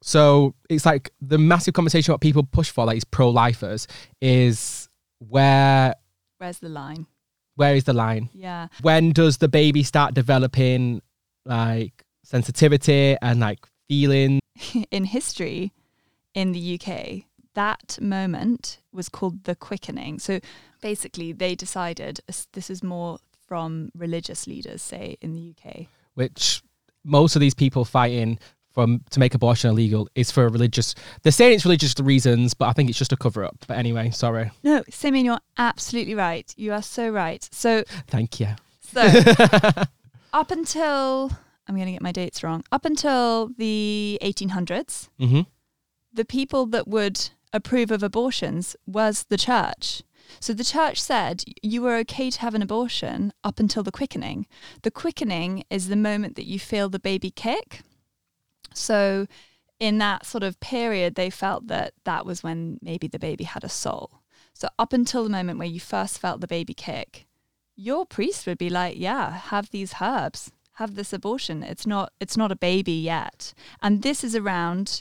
So 0.00 0.54
it's 0.70 0.86
like 0.86 1.10
the 1.20 1.38
massive 1.38 1.74
conversation 1.74 2.12
what 2.12 2.20
people 2.20 2.44
push 2.44 2.70
for, 2.70 2.86
like 2.86 2.94
these 2.94 3.04
pro-lifers, 3.04 3.88
is 4.20 4.87
where 5.18 5.94
Where's 6.38 6.58
the 6.58 6.68
line? 6.68 7.06
where 7.56 7.74
is 7.74 7.84
the 7.84 7.92
line? 7.92 8.30
Yeah. 8.32 8.68
When 8.82 9.10
does 9.12 9.38
the 9.38 9.48
baby 9.48 9.82
start 9.82 10.14
developing 10.14 11.02
like 11.44 12.04
sensitivity 12.24 13.16
and 13.20 13.40
like 13.40 13.58
feeling? 13.88 14.38
in 14.90 15.04
history 15.04 15.72
in 16.34 16.52
the 16.52 16.78
UK, 16.80 17.24
that 17.54 17.98
moment 18.00 18.78
was 18.92 19.08
called 19.08 19.42
the 19.44 19.56
quickening. 19.56 20.20
So 20.20 20.38
basically, 20.80 21.32
they 21.32 21.56
decided 21.56 22.20
this 22.52 22.70
is 22.70 22.82
more 22.84 23.18
from 23.48 23.90
religious 23.96 24.46
leaders, 24.46 24.82
say 24.82 25.16
in 25.20 25.32
the 25.32 25.54
UK. 25.56 25.86
which 26.14 26.62
most 27.04 27.34
of 27.34 27.40
these 27.40 27.54
people 27.54 27.84
fighting 27.84 28.38
from 28.72 29.02
to 29.10 29.20
make 29.20 29.34
abortion 29.34 29.70
illegal 29.70 30.08
is 30.14 30.30
for 30.30 30.48
religious. 30.48 30.94
They're 31.22 31.32
saying 31.32 31.54
it's 31.54 31.64
religious 31.64 31.98
reasons, 31.98 32.54
but 32.54 32.68
I 32.68 32.72
think 32.72 32.88
it's 32.90 32.98
just 32.98 33.12
a 33.12 33.16
cover 33.16 33.44
up. 33.44 33.56
But 33.66 33.76
anyway, 33.78 34.10
sorry. 34.10 34.50
No, 34.62 34.82
Simeon, 34.90 35.24
you're 35.24 35.40
absolutely 35.56 36.14
right. 36.14 36.52
You 36.56 36.72
are 36.72 36.82
so 36.82 37.10
right. 37.10 37.48
So, 37.52 37.84
Thank 38.06 38.40
you. 38.40 38.48
so 38.80 39.00
up 40.32 40.50
until 40.50 41.32
I'm 41.66 41.74
going 41.74 41.86
to 41.86 41.92
get 41.92 42.02
my 42.02 42.12
dates 42.12 42.42
wrong. 42.42 42.62
Up 42.72 42.84
until 42.84 43.50
the 43.58 44.18
1800s, 44.22 45.08
hmm 45.18 45.40
the 46.10 46.24
people 46.24 46.64
that 46.66 46.88
would 46.88 47.28
approve 47.52 47.90
of 47.90 48.02
abortions 48.02 48.74
was 48.86 49.24
the 49.28 49.36
church. 49.36 50.02
So 50.40 50.52
the 50.52 50.64
church 50.64 51.00
said 51.00 51.44
you 51.62 51.82
were 51.82 51.96
okay 51.98 52.30
to 52.30 52.40
have 52.40 52.54
an 52.54 52.62
abortion 52.62 53.32
up 53.44 53.60
until 53.60 53.82
the 53.82 53.92
quickening. 53.92 54.46
The 54.82 54.90
quickening 54.90 55.64
is 55.70 55.88
the 55.88 55.96
moment 55.96 56.34
that 56.36 56.46
you 56.46 56.58
feel 56.58 56.88
the 56.88 56.98
baby 56.98 57.30
kick. 57.30 57.82
So 58.74 59.26
in 59.80 59.98
that 59.98 60.26
sort 60.26 60.42
of 60.42 60.58
period, 60.60 61.14
they 61.14 61.30
felt 61.30 61.68
that 61.68 61.94
that 62.04 62.26
was 62.26 62.42
when 62.42 62.78
maybe 62.82 63.06
the 63.08 63.18
baby 63.18 63.44
had 63.44 63.64
a 63.64 63.68
soul. 63.68 64.20
So 64.54 64.68
up 64.78 64.92
until 64.92 65.22
the 65.24 65.30
moment 65.30 65.58
where 65.58 65.68
you 65.68 65.80
first 65.80 66.18
felt 66.18 66.40
the 66.40 66.48
baby 66.48 66.74
kick, 66.74 67.26
your 67.76 68.04
priest 68.04 68.46
would 68.46 68.58
be 68.58 68.70
like, 68.70 68.96
"Yeah, 68.98 69.30
have 69.32 69.70
these 69.70 69.94
herbs, 70.00 70.50
have 70.74 70.96
this 70.96 71.12
abortion. 71.12 71.62
It's 71.62 71.86
not 71.86 72.12
it's 72.18 72.36
not 72.36 72.50
a 72.50 72.56
baby 72.56 72.92
yet." 72.92 73.54
And 73.80 74.02
this 74.02 74.24
is 74.24 74.34
around 74.34 75.00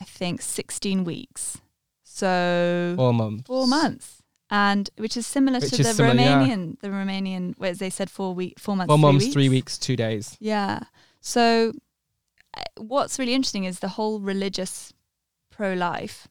I 0.00 0.04
think 0.04 0.42
16 0.42 1.04
weeks. 1.04 1.58
So 2.02 2.94
Four 2.96 3.12
months. 3.14 3.46
four 3.46 3.66
months. 3.68 4.22
And 4.50 4.90
which 4.98 5.16
is 5.16 5.26
similar 5.26 5.58
Which 5.60 5.70
to 5.70 5.80
is 5.80 5.86
the 5.86 5.94
similar, 5.94 6.14
yeah. 6.20 6.38
Romanian 6.46 6.80
the 6.80 6.88
Romanian 6.88 7.58
where 7.58 7.74
they 7.74 7.90
said 7.90 8.10
four 8.10 8.34
week 8.34 8.58
four 8.58 8.76
months 8.76 8.88
Four 8.90 8.98
three 8.98 9.18
weeks. 9.18 9.32
three 9.32 9.48
weeks, 9.48 9.78
two 9.78 9.96
days. 9.96 10.36
Yeah. 10.40 10.80
So 11.20 11.72
what's 12.76 13.18
really 13.18 13.34
interesting 13.34 13.64
is 13.64 13.78
the 13.78 13.88
whole 13.88 14.20
religious 14.20 14.92
pro 15.50 15.74
life 15.74 16.28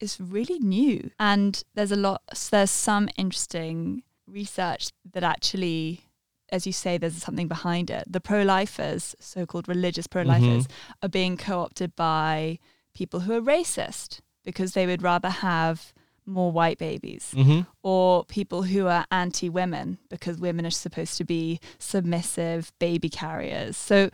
is 0.00 0.20
really 0.20 0.58
new. 0.58 1.10
And 1.18 1.62
there's 1.74 1.92
a 1.92 1.96
lot, 1.96 2.22
there's 2.50 2.70
some 2.70 3.08
interesting 3.16 4.02
research 4.26 4.90
that 5.12 5.24
actually, 5.24 6.02
as 6.50 6.66
you 6.66 6.72
say, 6.72 6.98
there's 6.98 7.16
something 7.16 7.48
behind 7.48 7.90
it. 7.90 8.04
The 8.06 8.20
pro 8.20 8.42
lifers, 8.42 9.14
so 9.20 9.46
called 9.46 9.68
religious 9.68 10.06
pro 10.06 10.22
lifers, 10.22 10.68
are 11.02 11.08
being 11.08 11.36
co 11.36 11.60
opted 11.60 11.96
by 11.96 12.58
people 12.94 13.20
who 13.20 13.32
are 13.34 13.40
racist 13.40 14.20
because 14.44 14.72
they 14.72 14.86
would 14.86 15.02
rather 15.02 15.30
have 15.30 15.92
more 16.26 16.52
white 16.52 16.78
babies 16.78 17.32
hmm 17.34 17.60
or 17.82 18.24
people 18.24 18.64
who 18.64 18.86
are 18.86 19.06
anti 19.10 19.48
women 19.48 19.96
because 20.10 20.38
women 20.38 20.66
are 20.66 20.70
supposed 20.70 21.16
to 21.16 21.24
be 21.24 21.58
submissive 21.78 22.70
baby 22.78 23.08
carriers. 23.08 23.78
So, 23.78 24.10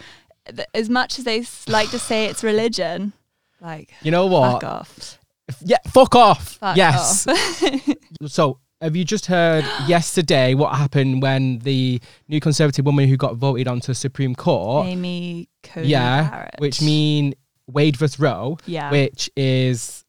as 0.74 0.88
much 0.88 1.18
as 1.18 1.24
they 1.24 1.44
like 1.68 1.90
to 1.90 1.98
say 1.98 2.26
it's 2.26 2.42
religion, 2.44 3.12
like, 3.60 3.92
You 4.02 4.10
know 4.10 4.26
what? 4.26 4.60
fuck 4.60 4.64
off. 4.64 5.18
Yeah, 5.62 5.76
fuck 5.88 6.14
off. 6.14 6.54
Fuck 6.56 6.76
yes. 6.76 7.26
off. 7.26 7.88
So, 8.26 8.58
have 8.80 8.96
you 8.96 9.04
just 9.04 9.26
heard 9.26 9.64
yesterday 9.86 10.54
what 10.54 10.74
happened 10.76 11.20
when 11.22 11.58
the 11.60 12.00
new 12.28 12.40
Conservative 12.40 12.84
woman 12.86 13.08
who 13.08 13.16
got 13.16 13.36
voted 13.36 13.68
onto 13.68 13.88
the 13.88 13.94
Supreme 13.94 14.34
Court? 14.34 14.86
Amy 14.86 15.48
Coney 15.62 15.88
yeah, 15.88 16.30
Barrett. 16.30 16.54
which 16.58 16.80
mean 16.82 17.34
Wade 17.66 17.96
vs 17.96 18.18
Roe, 18.18 18.58
Yeah. 18.66 18.90
which 18.90 19.30
is 19.36 20.04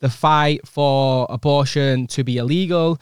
the 0.00 0.08
fight 0.10 0.66
for 0.66 1.26
abortion 1.30 2.06
to 2.08 2.22
be 2.24 2.36
illegal 2.38 2.98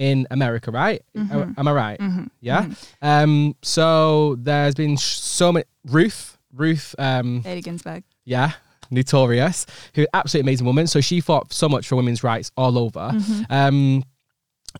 in 0.00 0.26
America, 0.30 0.70
right? 0.72 1.02
Am- 1.14 1.54
Am 1.56 1.68
I 1.68 1.72
right? 1.72 2.00
Mhm, 2.00 2.30
Yeah. 2.40 2.64
mhm. 2.64 2.76
Um. 3.02 3.54
So 3.62 4.34
there's 4.40 4.74
been 4.74 4.96
sh- 4.96 5.18
so 5.18 5.52
many 5.52 5.64
Ruth, 5.84 6.38
Ruth. 6.52 6.94
Um. 6.98 7.40
Bailey 7.42 7.60
Ginsburg. 7.60 8.02
Yeah. 8.24 8.52
Notorious, 8.90 9.66
who 9.94 10.04
absolutely 10.14 10.50
amazing 10.50 10.66
woman. 10.66 10.86
So 10.88 11.00
she 11.00 11.20
fought 11.20 11.52
so 11.52 11.68
much 11.68 11.86
for 11.86 11.94
women's 11.94 12.24
rights 12.24 12.50
all 12.56 12.76
over. 12.78 13.10
Mm-hmm. 13.14 13.42
Um. 13.52 14.04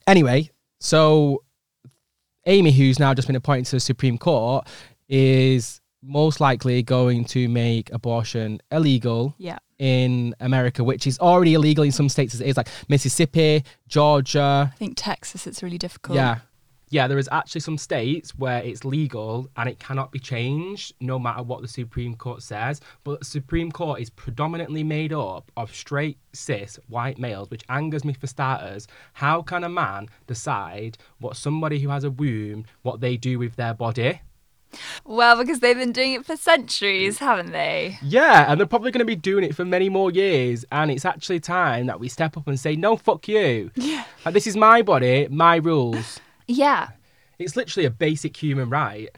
Anyway, 0.06 0.50
so 0.80 1.44
Amy, 2.46 2.72
who's 2.72 2.98
now 2.98 3.12
just 3.14 3.28
been 3.28 3.36
appointed 3.36 3.66
to 3.66 3.76
the 3.76 3.80
Supreme 3.80 4.18
Court, 4.18 4.66
is 5.08 5.79
most 6.02 6.40
likely 6.40 6.82
going 6.82 7.24
to 7.26 7.48
make 7.48 7.92
abortion 7.92 8.60
illegal 8.70 9.34
Yeah. 9.38 9.58
in 9.78 10.34
America, 10.40 10.82
which 10.84 11.06
is 11.06 11.18
already 11.18 11.54
illegal 11.54 11.84
in 11.84 11.92
some 11.92 12.08
states 12.08 12.34
as 12.34 12.40
it 12.40 12.46
is, 12.46 12.56
like 12.56 12.68
Mississippi, 12.88 13.64
Georgia. 13.88 14.70
I 14.72 14.76
think 14.76 14.94
Texas, 14.96 15.46
it's 15.46 15.62
really 15.62 15.78
difficult. 15.78 16.16
Yeah. 16.16 16.38
Yeah, 16.92 17.06
there 17.06 17.18
is 17.18 17.28
actually 17.30 17.60
some 17.60 17.78
states 17.78 18.34
where 18.34 18.60
it's 18.64 18.84
legal 18.84 19.48
and 19.56 19.68
it 19.68 19.78
cannot 19.78 20.10
be 20.10 20.18
changed 20.18 20.92
no 21.00 21.20
matter 21.20 21.40
what 21.40 21.62
the 21.62 21.68
Supreme 21.68 22.16
Court 22.16 22.42
says. 22.42 22.80
But 23.04 23.20
the 23.20 23.26
Supreme 23.26 23.70
Court 23.70 24.00
is 24.00 24.10
predominantly 24.10 24.82
made 24.82 25.12
up 25.12 25.52
of 25.56 25.72
straight, 25.72 26.18
cis, 26.32 26.80
white 26.88 27.16
males, 27.16 27.48
which 27.48 27.62
angers 27.68 28.04
me 28.04 28.12
for 28.12 28.26
starters. 28.26 28.88
How 29.12 29.40
can 29.40 29.62
a 29.62 29.68
man 29.68 30.08
decide 30.26 30.98
what 31.20 31.36
somebody 31.36 31.78
who 31.78 31.90
has 31.90 32.02
a 32.02 32.10
womb, 32.10 32.64
what 32.82 33.00
they 33.00 33.16
do 33.16 33.38
with 33.38 33.54
their 33.54 33.72
body? 33.74 34.20
Well, 35.04 35.38
because 35.38 35.60
they've 35.60 35.76
been 35.76 35.92
doing 35.92 36.14
it 36.14 36.26
for 36.26 36.36
centuries, 36.36 37.16
mm. 37.16 37.20
haven't 37.20 37.52
they? 37.52 37.98
Yeah, 38.02 38.50
and 38.50 38.58
they're 38.58 38.66
probably 38.66 38.90
going 38.90 39.00
to 39.00 39.04
be 39.04 39.16
doing 39.16 39.44
it 39.44 39.54
for 39.54 39.64
many 39.64 39.88
more 39.88 40.10
years. 40.10 40.64
And 40.70 40.90
it's 40.90 41.04
actually 41.04 41.40
time 41.40 41.86
that 41.86 42.00
we 42.00 42.08
step 42.08 42.36
up 42.36 42.46
and 42.46 42.58
say, 42.58 42.76
no, 42.76 42.96
fuck 42.96 43.28
you. 43.28 43.70
Yeah. 43.74 44.04
Like, 44.22 44.34
this 44.34 44.46
is 44.46 44.54
my 44.54 44.82
body, 44.82 45.28
my 45.30 45.56
rules. 45.56 46.20
Yeah. 46.46 46.88
It's 47.38 47.56
literally 47.56 47.86
a 47.86 47.90
basic 47.90 48.36
human 48.36 48.68
right. 48.68 49.08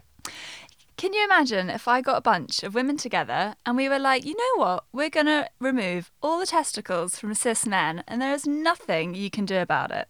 Can 0.95 1.11
you 1.11 1.25
imagine 1.25 1.69
if 1.69 1.89
I 1.89 1.99
got 1.99 2.17
a 2.17 2.21
bunch 2.21 2.63
of 2.63 2.73
women 2.73 2.95
together 2.95 3.55
and 3.65 3.75
we 3.75 3.89
were 3.89 3.99
like, 3.99 4.23
you 4.23 4.33
know 4.37 4.63
what? 4.63 4.85
We're 4.93 5.09
going 5.09 5.25
to 5.25 5.49
remove 5.59 6.09
all 6.21 6.39
the 6.39 6.45
testicles 6.45 7.19
from 7.19 7.33
cis 7.33 7.65
men 7.65 8.05
and 8.07 8.21
there 8.21 8.33
is 8.33 8.47
nothing 8.47 9.13
you 9.13 9.29
can 9.29 9.43
do 9.43 9.57
about 9.57 9.91
it. 9.91 10.07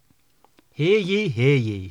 Hear 0.70 1.00
ye, 1.00 1.28
hear 1.28 1.56
ye. 1.56 1.88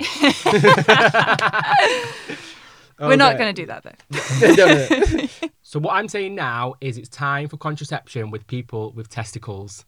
We're 2.98 3.16
not 3.16 3.38
going 3.38 3.54
to 3.54 3.62
do 3.62 3.66
that 3.66 3.82
though. 3.82 5.48
so 5.62 5.80
what 5.80 5.94
I'm 5.94 6.08
saying 6.08 6.34
now 6.34 6.74
is 6.80 6.98
it's 6.98 7.08
time 7.08 7.48
for 7.48 7.56
contraception 7.56 8.30
with 8.30 8.46
people 8.46 8.92
with 8.92 9.08
testicles. 9.08 9.84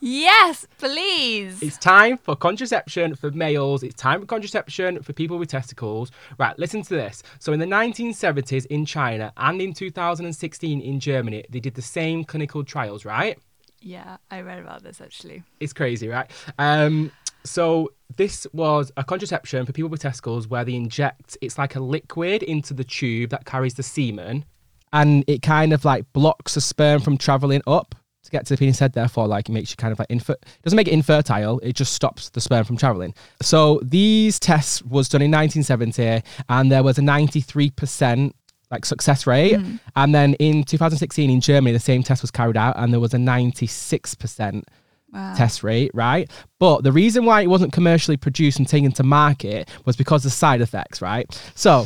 yes, 0.00 0.66
please. 0.78 1.62
It's 1.62 1.76
time 1.76 2.18
for 2.18 2.36
contraception 2.36 3.16
for 3.16 3.30
males. 3.30 3.82
It's 3.82 3.94
time 3.94 4.20
for 4.20 4.26
contraception 4.26 5.02
for 5.02 5.12
people 5.12 5.38
with 5.38 5.48
testicles. 5.48 6.10
Right, 6.38 6.58
listen 6.58 6.82
to 6.82 6.94
this. 6.94 7.22
So, 7.38 7.52
in 7.52 7.60
the 7.60 7.66
1970s 7.66 8.66
in 8.66 8.86
China 8.86 9.32
and 9.36 9.60
in 9.60 9.72
2016 9.72 10.80
in 10.80 11.00
Germany, 11.00 11.44
they 11.50 11.60
did 11.60 11.74
the 11.74 11.82
same 11.82 12.24
clinical 12.24 12.64
trials, 12.64 13.04
right? 13.04 13.38
yeah, 13.80 14.16
I 14.30 14.40
read 14.40 14.58
about 14.58 14.82
this 14.82 15.00
actually. 15.00 15.42
It's 15.60 15.72
crazy, 15.72 16.08
right? 16.08 16.30
Um, 16.58 17.12
so, 17.44 17.92
this 18.16 18.46
was 18.52 18.90
a 18.96 19.04
contraception 19.04 19.66
for 19.66 19.72
people 19.72 19.90
with 19.90 20.00
testicles 20.00 20.48
where 20.48 20.64
they 20.64 20.74
inject, 20.74 21.36
it's 21.40 21.58
like 21.58 21.76
a 21.76 21.80
liquid 21.80 22.42
into 22.42 22.74
the 22.74 22.84
tube 22.84 23.30
that 23.30 23.44
carries 23.44 23.74
the 23.74 23.82
semen. 23.82 24.44
And 24.92 25.24
it 25.26 25.42
kind 25.42 25.72
of 25.72 25.84
like 25.84 26.10
blocks 26.14 26.54
the 26.54 26.60
sperm 26.62 27.00
from 27.00 27.18
traveling 27.18 27.62
up 27.66 27.94
to 28.28 28.30
get 28.30 28.46
to 28.46 28.54
the 28.54 28.58
penis 28.58 28.78
head. 28.78 28.92
Therefore, 28.92 29.26
like 29.26 29.48
it 29.48 29.52
makes 29.52 29.70
you 29.70 29.76
kind 29.76 29.92
of 29.92 29.98
like 29.98 30.10
infer. 30.10 30.36
Doesn't 30.62 30.76
make 30.76 30.88
it 30.88 30.92
infertile. 30.92 31.58
It 31.60 31.74
just 31.74 31.92
stops 31.92 32.30
the 32.30 32.40
sperm 32.40 32.64
from 32.64 32.76
traveling. 32.76 33.14
So 33.42 33.80
these 33.82 34.38
tests 34.38 34.82
was 34.82 35.08
done 35.08 35.22
in 35.22 35.30
1970, 35.30 36.22
and 36.48 36.72
there 36.72 36.82
was 36.82 36.98
a 36.98 37.02
93 37.02 37.70
percent 37.70 38.36
like 38.70 38.84
success 38.84 39.26
rate. 39.26 39.56
Mm. 39.56 39.80
And 39.96 40.14
then 40.14 40.34
in 40.34 40.64
2016 40.64 41.30
in 41.30 41.40
Germany, 41.40 41.72
the 41.72 41.78
same 41.78 42.02
test 42.02 42.22
was 42.22 42.30
carried 42.30 42.56
out, 42.56 42.76
and 42.78 42.92
there 42.92 43.00
was 43.00 43.14
a 43.14 43.18
96 43.18 44.14
percent 44.14 44.68
Wow. 45.12 45.34
test 45.34 45.62
rate, 45.62 45.90
right? 45.94 46.30
But 46.58 46.82
the 46.84 46.92
reason 46.92 47.24
why 47.24 47.40
it 47.40 47.46
wasn't 47.46 47.72
commercially 47.72 48.18
produced 48.18 48.58
and 48.58 48.68
taken 48.68 48.92
to 48.92 49.02
market 49.02 49.68
was 49.86 49.96
because 49.96 50.26
of 50.26 50.32
side 50.32 50.60
effects, 50.60 51.00
right? 51.00 51.26
So 51.54 51.80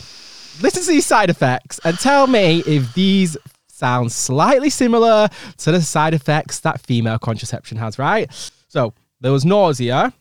listen 0.61 0.83
to 0.83 0.89
these 0.89 1.07
side 1.07 1.31
effects 1.31 1.79
and 1.85 1.97
tell 1.99 2.27
me 2.27 2.65
if 2.67 2.93
these 2.95 3.37
sound 3.69 4.11
slightly 4.11 4.71
similar 4.71 5.29
to 5.59 5.73
the 5.73 5.81
side 5.81 6.15
effects 6.15 6.61
that 6.61 6.81
female 6.81 7.19
contraception 7.19 7.79
has, 7.79 7.99
right? 7.99 8.31
So 8.69 8.93
there 9.21 9.33
was 9.33 9.45
nausea, 9.45 10.13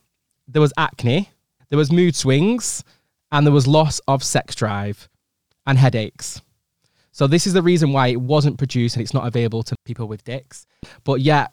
there 0.47 0.61
was 0.61 0.73
acne, 0.77 1.29
there 1.69 1.77
was 1.77 1.91
mood 1.91 2.15
swings, 2.15 2.83
and 3.31 3.47
there 3.47 3.53
was 3.53 3.67
loss 3.67 3.99
of 4.07 4.23
sex 4.23 4.55
drive 4.55 5.09
and 5.65 5.77
headaches. 5.77 6.41
So 7.11 7.27
this 7.27 7.45
is 7.45 7.53
the 7.53 7.61
reason 7.61 7.93
why 7.93 8.07
it 8.07 8.21
wasn't 8.21 8.57
produced 8.57 8.95
and 8.95 9.03
it's 9.03 9.13
not 9.13 9.27
available 9.27 9.63
to 9.63 9.75
people 9.85 10.07
with 10.07 10.23
dicks. 10.23 10.65
But 11.03 11.21
yet 11.21 11.51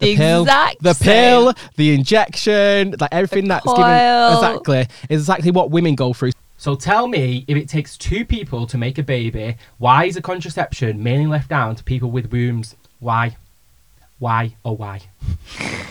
the 0.00 0.16
pill, 0.16 0.42
Exact 0.42 0.82
the 0.82 0.94
same. 0.94 1.06
pill, 1.06 1.54
the 1.76 1.94
injection, 1.94 2.94
like 2.98 3.12
everything 3.12 3.48
that's 3.48 3.64
given 3.64 3.84
exactly 3.84 4.86
is 5.08 5.22
exactly 5.22 5.50
what 5.50 5.70
women 5.70 5.94
go 5.94 6.12
through. 6.12 6.32
So 6.56 6.74
tell 6.74 7.06
me, 7.06 7.44
if 7.48 7.56
it 7.56 7.68
takes 7.68 7.96
two 7.96 8.24
people 8.24 8.66
to 8.66 8.76
make 8.76 8.98
a 8.98 9.02
baby, 9.02 9.56
why 9.78 10.04
is 10.04 10.16
a 10.16 10.22
contraception 10.22 11.02
mainly 11.02 11.26
left 11.26 11.48
down 11.48 11.76
to 11.76 11.84
people 11.84 12.10
with 12.10 12.32
wombs? 12.32 12.76
Why? 12.98 13.36
Why? 14.18 14.56
Oh, 14.64 14.72
why? 14.72 15.00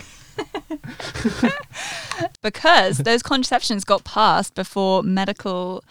because 2.44 3.00
those 3.00 3.24
contraceptions 3.24 3.84
got 3.84 4.04
passed 4.04 4.54
before 4.54 5.02
medical 5.02 5.84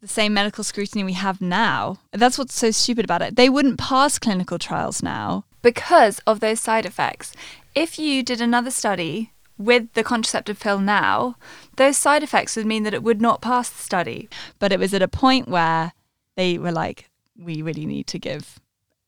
the 0.00 0.08
same 0.08 0.34
medical 0.34 0.62
scrutiny 0.62 1.02
we 1.02 1.14
have 1.14 1.40
now. 1.40 1.98
That's 2.12 2.38
what's 2.38 2.54
so 2.54 2.70
stupid 2.70 3.04
about 3.04 3.22
it. 3.22 3.36
They 3.36 3.48
wouldn't 3.48 3.78
pass 3.78 4.18
clinical 4.18 4.58
trials 4.58 5.02
now 5.02 5.44
because 5.64 6.20
of 6.26 6.38
those 6.40 6.60
side 6.60 6.84
effects. 6.84 7.32
If 7.74 7.98
you 7.98 8.22
did 8.22 8.40
another 8.40 8.70
study 8.70 9.32
with 9.56 9.92
the 9.94 10.04
contraceptive 10.04 10.60
pill 10.60 10.78
now, 10.78 11.36
those 11.76 11.96
side 11.96 12.22
effects 12.22 12.54
would 12.54 12.66
mean 12.66 12.82
that 12.82 12.94
it 12.94 13.02
would 13.02 13.20
not 13.20 13.40
pass 13.40 13.70
the 13.70 13.82
study. 13.82 14.28
But 14.58 14.72
it 14.72 14.78
was 14.78 14.92
at 14.92 15.02
a 15.02 15.08
point 15.08 15.48
where 15.48 15.92
they 16.36 16.58
were 16.58 16.70
like, 16.70 17.10
we 17.36 17.62
really 17.62 17.86
need 17.86 18.06
to 18.08 18.18
give 18.18 18.60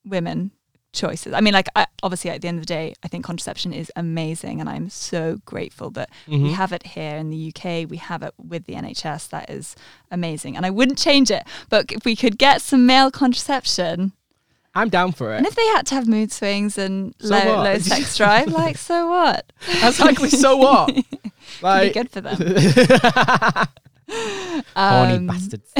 women 0.04 0.50
choices. 0.92 1.34
I 1.34 1.42
mean, 1.42 1.52
like, 1.52 1.68
I, 1.76 1.86
obviously, 2.02 2.30
at 2.30 2.40
the 2.40 2.48
end 2.48 2.58
of 2.58 2.62
the 2.62 2.74
day, 2.74 2.94
I 3.02 3.08
think 3.08 3.24
contraception 3.24 3.74
is 3.74 3.92
amazing, 3.94 4.60
and 4.60 4.68
I'm 4.68 4.88
so 4.88 5.40
grateful 5.44 5.90
that 5.90 6.08
we 6.26 6.36
mm-hmm. 6.36 6.54
have 6.54 6.72
it 6.72 6.84
here 6.84 7.16
in 7.16 7.28
the 7.28 7.52
UK. 7.54 7.88
We 7.88 7.98
have 7.98 8.22
it 8.22 8.32
with 8.38 8.64
the 8.64 8.74
NHS. 8.74 9.28
That 9.28 9.50
is 9.50 9.76
amazing, 10.10 10.56
and 10.56 10.64
I 10.64 10.70
wouldn't 10.70 10.98
change 10.98 11.30
it. 11.30 11.44
But 11.68 11.92
if 11.92 12.06
we 12.06 12.16
could 12.16 12.38
get 12.38 12.62
some 12.62 12.86
male 12.86 13.10
contraception, 13.10 14.12
I'm 14.76 14.90
down 14.90 15.12
for 15.12 15.32
it. 15.34 15.38
and 15.38 15.46
if 15.46 15.54
they 15.54 15.64
had 15.68 15.86
to 15.86 15.94
have 15.94 16.06
mood 16.06 16.30
swings 16.30 16.76
and 16.76 17.14
So 17.18 17.28
low, 17.30 17.46
what? 17.56 17.64
low 17.64 17.78
sex 17.78 18.16
drive, 18.16 18.48
like, 18.48 18.76
so 18.76 19.08
what? 19.08 19.50
Exactly. 19.82 20.28
So 20.28 20.56
what? 20.58 20.90
It'd 20.94 21.02
be 21.62 21.90
good 21.92 22.10
for 22.10 22.20
them. 22.20 22.36
horny 24.76 25.14
Um, 25.14 25.26
bastards. 25.26 25.72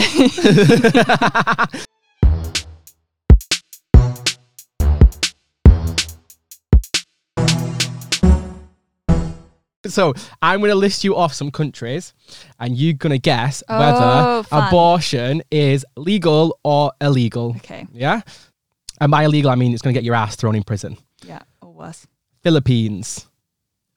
So 9.87 10.15
I'm 10.43 10.59
going 10.59 10.71
to 10.71 10.75
list 10.75 11.05
you 11.05 11.15
off 11.15 11.33
some 11.33 11.53
countries, 11.53 12.13
and 12.59 12.77
you're 12.77 12.95
going 12.95 13.13
to 13.13 13.21
guess 13.21 13.63
Oh, 13.69 13.79
whether 13.79 14.43
fun. 14.43 14.67
abortion 14.69 15.43
is 15.53 15.87
legal 15.97 16.59
or 16.65 16.91
illegal. 17.01 17.55
Okay. 17.59 17.87
Yeah, 17.93 18.23
and 19.01 19.11
by 19.11 19.25
illegal 19.25 19.51
I 19.51 19.55
mean 19.55 19.73
it's 19.73 19.83
going 19.83 19.95
to 19.95 19.99
get 20.01 20.05
your 20.05 20.15
ass 20.15 20.37
thrown 20.37 20.55
in 20.55 20.63
prison. 20.63 20.97
Yeah, 21.25 21.41
or 21.63 21.73
worse. 21.73 22.07
Philippines, 22.43 23.29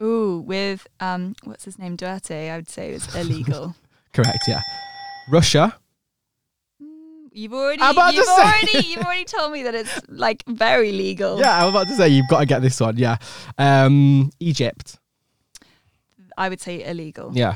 Ooh, 0.01 0.43
with 0.45 0.87
um, 0.99 1.35
what's 1.43 1.65
his 1.65 1.77
name, 1.77 1.97
Duterte? 1.97 2.49
I 2.51 2.55
would 2.55 2.69
say 2.69 2.91
it's 2.91 3.13
illegal. 3.15 3.75
correct? 4.13 4.39
Yeah, 4.47 4.61
Russia, 5.31 5.75
You've 7.31 7.53
already, 7.53 7.81
I'm 7.81 7.91
about 7.91 8.09
to 8.11 8.15
you've 8.17 8.25
say- 8.25 8.31
already, 8.41 8.79
you've 8.87 9.03
already 9.05 9.25
told 9.25 9.51
me 9.53 9.63
that 9.63 9.75
it's 9.75 10.01
like 10.09 10.43
very 10.47 10.91
legal. 10.91 11.39
yeah. 11.39 11.63
I'm 11.63 11.69
about 11.69 11.87
to 11.87 11.95
say 11.95 12.09
you've 12.09 12.27
got 12.27 12.39
to 12.39 12.45
get 12.45 12.61
this 12.61 12.79
one. 12.79 12.97
Yeah, 12.97 13.17
um, 13.57 14.31
Egypt, 14.39 14.97
I 16.37 16.49
would 16.49 16.59
say 16.59 16.83
illegal. 16.83 17.31
yeah. 17.33 17.53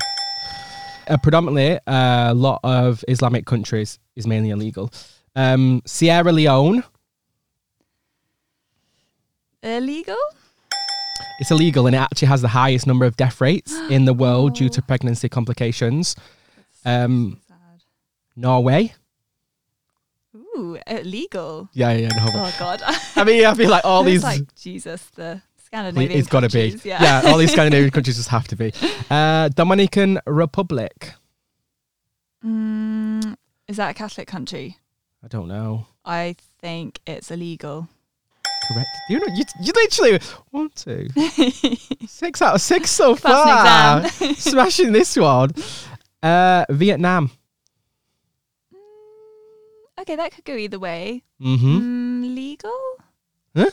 Uh, 1.06 1.18
predominantly, 1.18 1.78
a 1.86 2.32
lot 2.34 2.60
of 2.64 3.04
Islamic 3.08 3.44
countries 3.46 3.98
is 4.16 4.26
mainly 4.26 4.50
illegal. 4.50 4.90
Um, 5.36 5.82
Sierra 5.84 6.32
Leone, 6.32 6.82
Illegal? 9.64 10.16
it's 11.40 11.50
illegal 11.50 11.86
and 11.86 11.96
it 11.96 11.98
actually 11.98 12.28
has 12.28 12.42
the 12.42 12.48
highest 12.48 12.86
number 12.86 13.04
of 13.04 13.16
death 13.16 13.40
rates 13.40 13.72
in 13.90 14.04
the 14.04 14.12
world 14.14 14.54
due 14.54 14.68
to 14.68 14.80
pregnancy 14.82 15.28
complications. 15.28 16.14
Um, 16.84 17.40
Sad. 17.48 17.56
Norway, 18.36 18.92
Ooh, 20.34 20.78
illegal. 20.86 21.68
yeah, 21.72 21.92
yeah, 21.92 22.08
no. 22.08 22.26
Oh 22.34 22.54
God. 22.58 22.82
I 23.16 23.24
mean, 23.24 23.44
I 23.44 23.54
feel 23.54 23.70
like 23.70 23.84
all 23.84 24.02
these. 24.10 24.22
like 24.22 24.42
Jesus, 24.56 25.02
the 25.14 25.40
Scandinavian. 25.64 26.18
it's 26.18 26.28
got 26.28 26.40
to 26.40 26.48
be. 26.48 26.78
Yeah. 26.84 27.02
Yeah. 27.02 27.30
all 27.30 27.38
these 27.38 27.52
Scandinavian 27.52 27.90
countries 27.96 28.16
just 28.16 28.28
have 28.28 28.46
to 28.48 28.56
be. 28.56 28.72
Uh, 29.10 29.48
Dominican 29.48 30.20
Republic. 30.26 31.14
Mm, 32.44 33.36
is 33.68 33.76
that 33.78 33.90
a 33.90 33.94
Catholic 33.94 34.28
country? 34.28 34.78
I 35.24 35.28
don't 35.28 35.48
know. 35.48 35.86
I 36.04 36.36
think 36.60 37.00
it's 37.06 37.30
illegal. 37.30 37.88
Correct. 38.68 38.88
You 39.08 39.18
know, 39.20 39.26
you, 39.34 39.44
you 39.60 39.72
literally 39.74 40.20
one, 40.50 40.70
two, 40.74 41.08
six 42.06 42.40
out 42.40 42.54
of 42.54 42.60
six 42.60 42.90
so 42.90 43.14
far. 43.14 43.44
Pass 43.44 44.00
an 44.00 44.04
exam. 44.04 44.34
Smashing 44.36 44.92
this 44.92 45.16
one. 45.16 45.50
Uh, 46.22 46.64
Vietnam. 46.70 47.30
okay, 50.00 50.16
that 50.16 50.32
could 50.32 50.44
go 50.44 50.56
either 50.56 50.78
way. 50.78 51.22
Mm-hmm. 51.40 51.78
Mm, 51.78 52.34
legal? 52.34 52.80
Huh? 53.54 53.70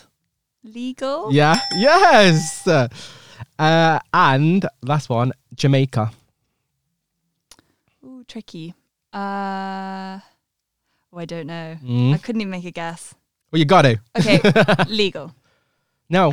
Legal? 0.63 1.34
Yeah. 1.34 1.60
Yes. 1.75 2.67
Uh, 2.67 3.99
and 4.13 4.65
last 4.82 5.10
one, 5.10 5.32
Jamaica. 5.56 6.12
Ooh, 8.04 8.23
tricky. 8.27 8.73
Uh, 9.13 10.19
oh, 11.12 11.17
I 11.17 11.25
don't 11.25 11.47
know. 11.47 11.77
Mm. 11.84 12.13
I 12.13 12.17
couldn't 12.17 12.41
even 12.41 12.51
make 12.51 12.65
a 12.65 12.71
guess. 12.71 13.13
Well, 13.51 13.59
you 13.59 13.65
got 13.65 13.81
to. 13.83 13.99
Okay, 14.17 14.39
legal. 14.87 15.33
No, 16.09 16.31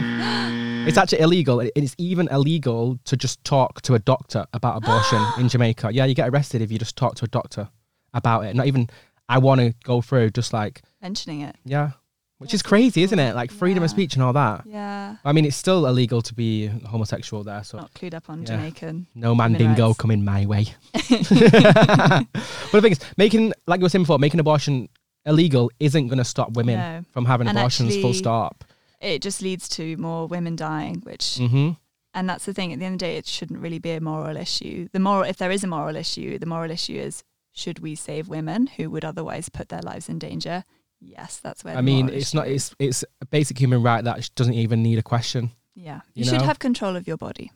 it's 0.87 0.97
actually 0.99 1.21
illegal. 1.21 1.61
It's 1.61 1.95
even 1.99 2.29
illegal 2.29 2.99
to 3.05 3.17
just 3.17 3.43
talk 3.45 3.81
to 3.83 3.95
a 3.95 3.99
doctor 3.99 4.47
about 4.53 4.77
abortion 4.83 5.25
in 5.39 5.49
Jamaica. 5.49 5.91
Yeah, 5.93 6.05
you 6.05 6.15
get 6.15 6.29
arrested 6.29 6.63
if 6.63 6.73
you 6.73 6.79
just 6.79 6.97
talk 6.97 7.15
to 7.17 7.25
a 7.25 7.29
doctor 7.29 7.69
about 8.15 8.45
it. 8.47 8.57
Not 8.57 8.67
even, 8.67 8.89
I 9.29 9.39
want 9.39 9.61
to 9.61 9.75
go 9.85 10.01
through, 10.01 10.31
just 10.31 10.53
like, 10.53 10.83
Mentioning 11.01 11.43
it. 11.43 11.55
yeah. 11.65 11.91
which 12.39 12.55
is 12.55 12.63
crazy, 12.63 13.03
isn't 13.05 13.19
it? 13.19 13.37
Like 13.37 13.53
freedom 13.53 13.85
of 13.85 13.91
speech 13.91 14.15
and 14.15 14.23
all 14.25 14.33
that. 14.33 14.65
Yeah. 14.67 15.17
I 15.25 15.33
mean, 15.33 15.45
it's 15.45 15.57
still 15.57 15.87
illegal 15.87 16.23
to 16.23 16.35
be 16.35 16.67
homosexual 16.67 17.45
there, 17.45 17.63
so 17.63 17.79
Not 17.79 17.95
clued 17.95 18.15
up 18.15 18.29
on 18.29 18.41
Yeah. 18.41 18.47
Jamaican. 18.47 19.07
no 19.15 19.33
man 19.35 19.53
dingo 19.53 19.89
rights. 19.89 19.99
coming 19.99 20.25
my 20.25 20.45
way. 20.47 20.67
but 20.93 22.27
the 22.73 22.81
thing 22.83 22.93
is, 22.93 23.01
making 23.17 23.53
like 23.69 23.79
you 23.81 23.85
were 23.85 23.89
saying 23.89 24.03
before, 24.05 24.19
making 24.19 24.41
abortion 24.41 24.89
illegal 25.29 25.71
isn't 25.79 26.09
going 26.09 26.19
to 26.19 26.25
stop 26.25 26.53
women 26.53 26.77
No. 26.79 27.05
from 27.13 27.25
having 27.27 27.47
And 27.49 27.57
abortions. 27.59 27.97
full 27.99 28.15
stop. 28.15 28.65
It 29.01 29.23
just 29.23 29.41
leads 29.43 29.69
to 29.71 29.97
more 29.99 30.27
women 30.27 30.57
dying, 30.57 30.97
which 31.05 31.37
hmm 31.39 31.71
and 32.15 32.29
that's 32.29 32.47
the 32.47 32.55
thing. 32.55 32.73
At 32.73 32.79
the 32.81 32.87
end 32.87 32.95
of 32.95 32.99
the 33.01 33.05
day, 33.05 33.17
it 33.19 33.27
shouldn't 33.27 33.61
really 33.61 33.79
be 33.79 33.93
a 33.93 34.01
moral 34.01 34.37
issue. 34.37 34.89
The 34.93 34.99
moral, 34.99 35.25
if 35.29 35.37
there 35.37 35.51
is 35.53 35.63
a 35.63 35.69
moral 35.69 35.95
issue, 35.95 36.39
the 36.39 36.47
moral 36.47 36.71
issue 36.71 36.95
is 36.99 37.23
should 37.53 37.79
we 37.81 37.95
save 37.95 38.29
women 38.29 38.67
who 38.77 38.91
would 38.91 39.05
otherwise 39.05 39.49
put 39.51 39.69
their 39.69 39.83
lives 39.83 40.09
in 40.09 40.19
danger? 40.19 40.65
Yes, 41.01 41.37
that's 41.37 41.63
where. 41.63 41.77
I 41.77 41.81
mean, 41.83 42.09
it's 42.09 42.35
not. 42.35 42.49
It's 42.49 42.75
it's 42.81 43.05
a 43.21 43.27
basic 43.27 43.59
human 43.61 43.83
right 43.83 44.03
that 44.03 44.31
doesn't 44.35 44.55
even 44.55 44.83
need 44.83 44.99
a 44.99 45.03
question. 45.03 45.53
yeah. 45.75 46.01
you 46.15 46.25
You, 46.25 46.31
should 46.31 46.41
know? 46.41 46.47
have 46.47 46.59
control 46.59 46.97
of 46.97 47.07
your 47.07 47.17
body. 47.19 47.53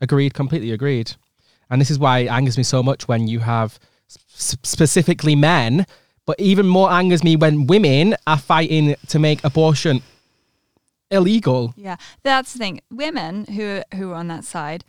Agreed, 0.00 0.32
completely 0.32 0.70
agreed. 0.70 1.12
And 1.68 1.78
this 1.80 1.90
is 1.90 1.98
why 1.98 2.20
it 2.20 2.28
angers 2.28 2.56
me 2.56 2.62
so 2.62 2.82
much 2.82 3.06
when 3.06 3.28
you 3.28 3.40
have 3.40 3.78
s- 4.08 4.56
specifically 4.62 5.36
men, 5.36 5.84
but 6.26 6.38
even 6.38 6.66
more 6.66 6.90
angers 6.90 7.24
me 7.24 7.36
when 7.36 7.66
women 7.66 8.16
are 8.26 8.38
fighting 8.38 8.96
to 9.08 9.18
make 9.18 9.42
abortion 9.44 10.02
illegal. 11.10 11.74
Yeah, 11.76 11.96
that's 12.22 12.52
the 12.52 12.58
thing. 12.58 12.80
Women 12.90 13.44
who 13.46 13.82
who 13.94 14.12
are 14.12 14.14
on 14.14 14.28
that 14.28 14.44
side, 14.44 14.84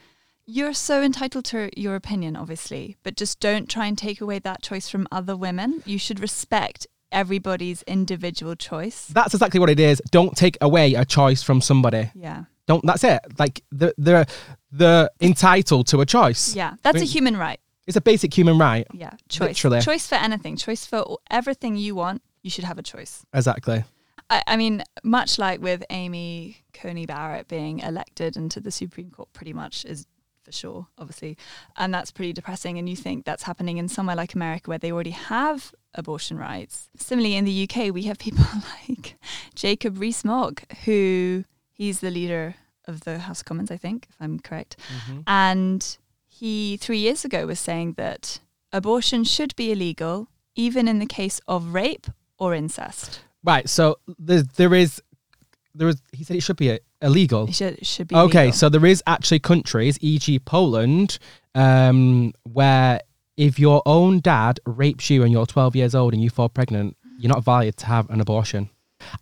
you're 0.45 0.73
so 0.73 1.01
entitled 1.01 1.45
to 1.45 1.69
your 1.79 1.95
opinion, 1.95 2.35
obviously, 2.35 2.97
but 3.03 3.15
just 3.15 3.39
don't 3.39 3.69
try 3.69 3.85
and 3.87 3.97
take 3.97 4.21
away 4.21 4.39
that 4.39 4.61
choice 4.61 4.89
from 4.89 5.07
other 5.11 5.35
women. 5.35 5.81
You 5.85 5.97
should 5.97 6.19
respect 6.19 6.87
everybody's 7.11 7.81
individual 7.83 8.55
choice. 8.55 9.07
That's 9.07 9.33
exactly 9.33 9.59
what 9.59 9.69
it 9.69 9.79
is. 9.79 10.01
Don't 10.11 10.35
take 10.35 10.57
away 10.61 10.93
a 10.93 11.05
choice 11.05 11.41
from 11.43 11.61
somebody. 11.61 12.11
Yeah, 12.13 12.43
Don't. 12.67 12.85
That's 12.85 13.03
it. 13.03 13.19
Like 13.39 13.63
they're 13.71 13.93
they're, 13.97 14.25
they're 14.71 15.09
entitled 15.21 15.87
to 15.87 16.01
a 16.01 16.05
choice. 16.05 16.55
yeah, 16.55 16.75
that's 16.83 16.97
a 16.97 16.99
mean- 16.99 17.07
human 17.09 17.37
right. 17.37 17.59
It's 17.87 17.97
a 17.97 18.01
basic 18.01 18.35
human 18.35 18.57
right. 18.57 18.87
Yeah, 18.93 19.13
choice. 19.29 19.49
Literally. 19.49 19.81
Choice 19.81 20.07
for 20.07 20.15
anything. 20.15 20.55
Choice 20.55 20.85
for 20.85 21.17
everything 21.29 21.75
you 21.75 21.95
want. 21.95 22.21
You 22.43 22.49
should 22.49 22.63
have 22.63 22.77
a 22.77 22.83
choice. 22.83 23.25
Exactly. 23.33 23.83
I, 24.29 24.43
I 24.47 24.57
mean, 24.57 24.83
much 25.03 25.37
like 25.37 25.61
with 25.61 25.83
Amy 25.89 26.63
Coney 26.73 27.05
Barrett 27.05 27.47
being 27.47 27.79
elected 27.79 28.37
into 28.37 28.59
the 28.59 28.71
Supreme 28.71 29.11
Court, 29.11 29.31
pretty 29.33 29.53
much 29.53 29.85
is 29.85 30.07
for 30.43 30.51
sure, 30.51 30.87
obviously, 30.97 31.37
and 31.77 31.93
that's 31.93 32.11
pretty 32.11 32.33
depressing. 32.33 32.77
And 32.79 32.89
you 32.89 32.95
think 32.95 33.25
that's 33.25 33.43
happening 33.43 33.77
in 33.77 33.87
somewhere 33.87 34.15
like 34.15 34.33
America 34.33 34.69
where 34.69 34.79
they 34.79 34.91
already 34.91 35.11
have 35.11 35.73
abortion 35.93 36.37
rights. 36.37 36.89
Similarly, 36.97 37.35
in 37.35 37.45
the 37.45 37.67
UK, 37.69 37.93
we 37.93 38.03
have 38.03 38.17
people 38.17 38.45
like 38.89 39.15
Jacob 39.53 39.99
Rees-Mogg, 39.99 40.61
who 40.85 41.43
he's 41.71 41.99
the 41.99 42.09
leader 42.09 42.55
of 42.85 43.01
the 43.01 43.19
House 43.19 43.41
of 43.41 43.45
Commons, 43.45 43.69
I 43.69 43.77
think, 43.77 44.07
if 44.09 44.15
I'm 44.19 44.39
correct, 44.39 44.77
mm-hmm. 45.07 45.21
and 45.27 45.97
he 46.41 46.75
three 46.77 46.97
years 46.97 47.23
ago 47.23 47.45
was 47.45 47.59
saying 47.59 47.93
that 47.97 48.39
abortion 48.73 49.23
should 49.23 49.55
be 49.55 49.71
illegal, 49.71 50.27
even 50.55 50.87
in 50.87 50.97
the 50.97 51.05
case 51.05 51.39
of 51.47 51.73
rape 51.75 52.07
or 52.39 52.55
incest. 52.55 53.21
Right. 53.43 53.69
So 53.69 53.99
there 54.17 54.37
is 54.39 54.47
there 54.55 54.73
is 54.73 55.01
there 55.75 55.87
is. 55.87 56.01
He 56.11 56.23
said 56.23 56.35
it 56.37 56.41
should 56.43 56.57
be 56.57 56.79
illegal. 56.99 57.47
It 57.47 57.53
should, 57.55 57.73
it 57.75 57.85
should 57.85 58.07
be 58.07 58.15
Okay, 58.15 58.45
legal. 58.45 58.57
so 58.57 58.69
there 58.69 58.85
is 58.87 59.03
actually 59.05 59.39
countries, 59.39 59.99
e.g., 60.01 60.39
Poland, 60.39 61.19
um, 61.53 62.33
where 62.43 63.01
if 63.37 63.59
your 63.59 63.83
own 63.85 64.19
dad 64.19 64.59
rapes 64.65 65.09
you 65.11 65.21
and 65.23 65.31
you're 65.31 65.45
12 65.45 65.75
years 65.75 65.93
old 65.95 66.13
and 66.13 66.21
you 66.23 66.29
fall 66.31 66.49
pregnant, 66.49 66.97
you're 67.19 67.29
not 67.31 67.43
valid 67.43 67.77
to 67.77 67.85
have 67.85 68.09
an 68.09 68.19
abortion. 68.19 68.69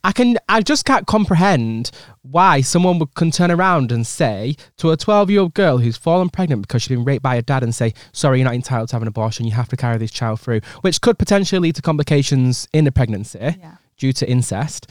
I 0.04 0.12
can, 0.12 0.38
I 0.48 0.62
just 0.62 0.86
can't 0.86 1.06
comprehend 1.08 1.92
why 2.22 2.62
someone 2.62 3.00
would 3.00 3.13
can 3.15 3.32
turn 3.32 3.52
around 3.52 3.92
and 3.92 4.06
say 4.06 4.56
to 4.78 4.92
a 4.92 4.98
12 4.98 5.30
year 5.30 5.42
old 5.42 5.54
girl 5.54 5.78
who's 5.80 5.98
fallen 5.98 6.30
pregnant 6.30 6.62
because 6.63 6.82
she's 6.84 6.89
been 6.96 7.06
raped 7.06 7.24
by 7.24 7.36
her 7.36 7.42
dad 7.42 7.63
and 7.63 7.74
say, 7.74 7.94
"Sorry, 8.12 8.39
you're 8.39 8.46
not 8.46 8.56
entitled 8.56 8.89
to 8.89 8.96
have 8.96 9.02
an 9.02 9.08
abortion. 9.08 9.46
You 9.46 9.54
have 9.54 9.70
to 9.70 9.78
carry 9.78 9.98
this 9.98 10.12
child 10.12 10.39
through," 10.39 10.62
which 10.82 11.02
could 11.02 11.18
potentially 11.18 11.60
lead 11.60 11.76
to 11.76 11.82
complications 11.82 12.68
in 12.74 12.86
the 12.86 12.92
pregnancy 12.92 13.39
yeah. 13.60 13.76
due 13.98 14.13
to 14.13 14.30
incest. 14.30 14.88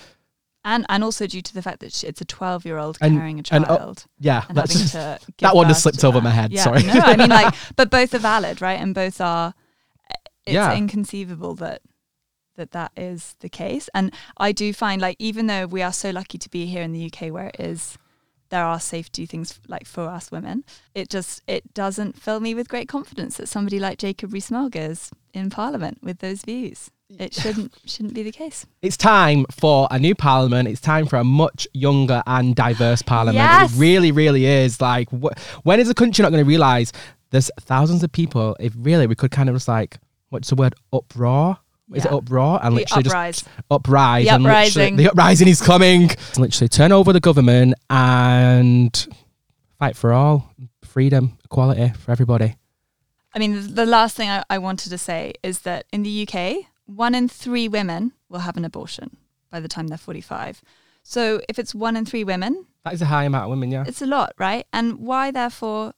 And 0.64 0.84
and 0.88 1.04
also 1.04 1.26
due 1.26 1.40
to 1.40 1.54
the 1.54 1.62
fact 1.62 1.80
that 1.80 2.02
it's 2.04 2.20
a 2.20 2.24
12 2.24 2.66
year 2.66 2.78
old 2.78 2.98
And- 3.00 3.16
carrying 3.16 3.38
a 3.38 3.42
and, 3.52 3.64
uh, 3.64 3.76
child 3.78 4.06
Yeah, 4.18 4.44
and, 4.48 4.56
to 4.68 5.18
that 5.38 5.54
one 5.54 5.68
just 5.68 5.82
slipped 5.82 6.02
over 6.04 6.18
that. 6.18 6.24
my 6.24 6.30
head, 6.30 6.52
Yeah, 6.52 6.64
sorry. 6.64 6.82
No, 6.82 6.94
I 6.94 7.16
mean 7.16 7.30
like, 7.30 7.54
but 7.76 7.90
both 7.90 8.12
are 8.14 8.18
valid, 8.18 8.60
right? 8.60 8.78
And 8.80 8.94
both 8.94 9.20
are. 9.20 9.54
It's 10.44 10.54
Yeah. 10.54 10.74
inconceivable 10.76 11.54
that 11.56 11.82
that 12.58 12.72
that 12.72 12.92
is 12.96 13.34
the 13.40 13.48
case. 13.48 13.88
And 13.94 14.12
I 14.36 14.52
do 14.52 14.72
find 14.72 15.00
like 15.00 15.16
even 15.18 15.46
though 15.46 15.66
we 15.66 15.82
are 15.82 15.92
so 15.92 16.10
lucky 16.10 16.38
to 16.38 16.50
be 16.50 16.66
here 16.66 16.82
in 16.82 16.92
the 16.92 17.06
UK 17.06 17.32
where 17.32 17.48
it 17.48 17.56
is 17.58 17.98
there 18.50 18.64
are 18.64 18.80
safety 18.80 19.26
things 19.26 19.60
like 19.68 19.86
for 19.86 20.08
us 20.08 20.30
women, 20.30 20.64
it 20.94 21.08
just 21.08 21.42
it 21.46 21.74
doesn't 21.74 22.20
fill 22.20 22.40
me 22.40 22.54
with 22.54 22.68
great 22.68 22.88
confidence 22.88 23.36
that 23.36 23.48
somebody 23.48 23.78
like 23.78 23.98
Jacob 23.98 24.32
Rees-Mogg 24.32 24.76
is 24.76 25.10
in 25.34 25.50
Parliament 25.50 25.98
with 26.02 26.18
those 26.18 26.42
views. 26.42 26.90
It 27.10 27.32
shouldn't 27.32 27.74
shouldn't 27.86 28.14
be 28.14 28.22
the 28.22 28.32
case. 28.32 28.66
It's 28.82 28.96
time 28.96 29.46
for 29.50 29.88
a 29.90 29.98
new 29.98 30.14
parliament. 30.14 30.68
It's 30.68 30.80
time 30.80 31.06
for 31.06 31.16
a 31.16 31.24
much 31.24 31.66
younger 31.72 32.22
and 32.26 32.54
diverse 32.54 33.00
parliament. 33.00 33.36
Yes. 33.36 33.74
It 33.74 33.78
really, 33.78 34.12
really 34.12 34.44
is. 34.44 34.80
Like, 34.80 35.08
wh- 35.10 35.32
when 35.64 35.80
is 35.80 35.88
the 35.88 35.94
country 35.94 36.22
not 36.22 36.30
going 36.30 36.44
to 36.44 36.48
realize 36.48 36.92
there's 37.30 37.50
thousands 37.60 38.02
of 38.02 38.12
people? 38.12 38.56
If 38.60 38.74
really 38.76 39.06
we 39.06 39.14
could 39.14 39.30
kind 39.30 39.48
of 39.48 39.54
just 39.54 39.68
like, 39.68 39.98
what's 40.28 40.50
the 40.50 40.54
word? 40.54 40.74
Uproar? 40.92 41.58
Is 41.94 42.04
it 42.04 42.10
Yeah. 42.10 42.16
uproar? 42.18 42.60
And 42.62 42.72
The 42.76 42.80
literally 42.80 43.06
uprise. 43.06 43.36
just 43.42 43.48
uprise. 43.70 44.24
The 44.26 44.30
and 44.34 44.46
uprising. 44.46 44.96
The 44.96 45.10
uprising 45.10 45.48
is 45.48 45.60
coming. 45.62 46.10
literally 46.36 46.68
turn 46.68 46.92
over 46.92 47.12
the 47.12 47.20
government 47.20 47.74
and 47.90 49.06
fight 49.78 49.96
for 49.96 50.12
all 50.12 50.52
freedom, 50.84 51.38
equality 51.44 51.92
for 51.98 52.10
everybody. 52.12 52.56
I 53.34 53.38
mean, 53.38 53.74
the 53.74 53.86
last 53.86 54.16
thing 54.16 54.28
I, 54.30 54.42
I 54.50 54.58
wanted 54.58 54.90
to 54.90 54.98
say 54.98 55.34
is 55.42 55.60
that 55.60 55.84
in 55.92 56.02
the 56.02 56.26
UK, 56.26 56.66
one 56.86 57.14
in 57.14 57.28
three 57.28 57.68
women 57.68 58.12
will 58.28 58.40
have 58.40 58.56
an 58.56 58.64
abortion 58.64 59.16
by 59.50 59.60
the 59.60 59.68
time 59.68 59.88
they're 59.88 59.98
45. 59.98 60.62
So 61.02 61.40
if 61.48 61.58
it's 61.58 61.74
one 61.74 61.96
in 61.96 62.04
three 62.04 62.24
women, 62.24 62.66
That 62.84 62.94
is 62.94 63.02
a 63.02 63.06
high 63.06 63.24
amount 63.24 63.44
of 63.44 63.50
women, 63.50 63.70
yeah. 63.70 63.84
it's 63.86 64.02
a 64.02 64.06
lot, 64.06 64.32
right? 64.38 64.66
And 64.72 64.98
why, 64.98 65.30
therefore, 65.30 65.92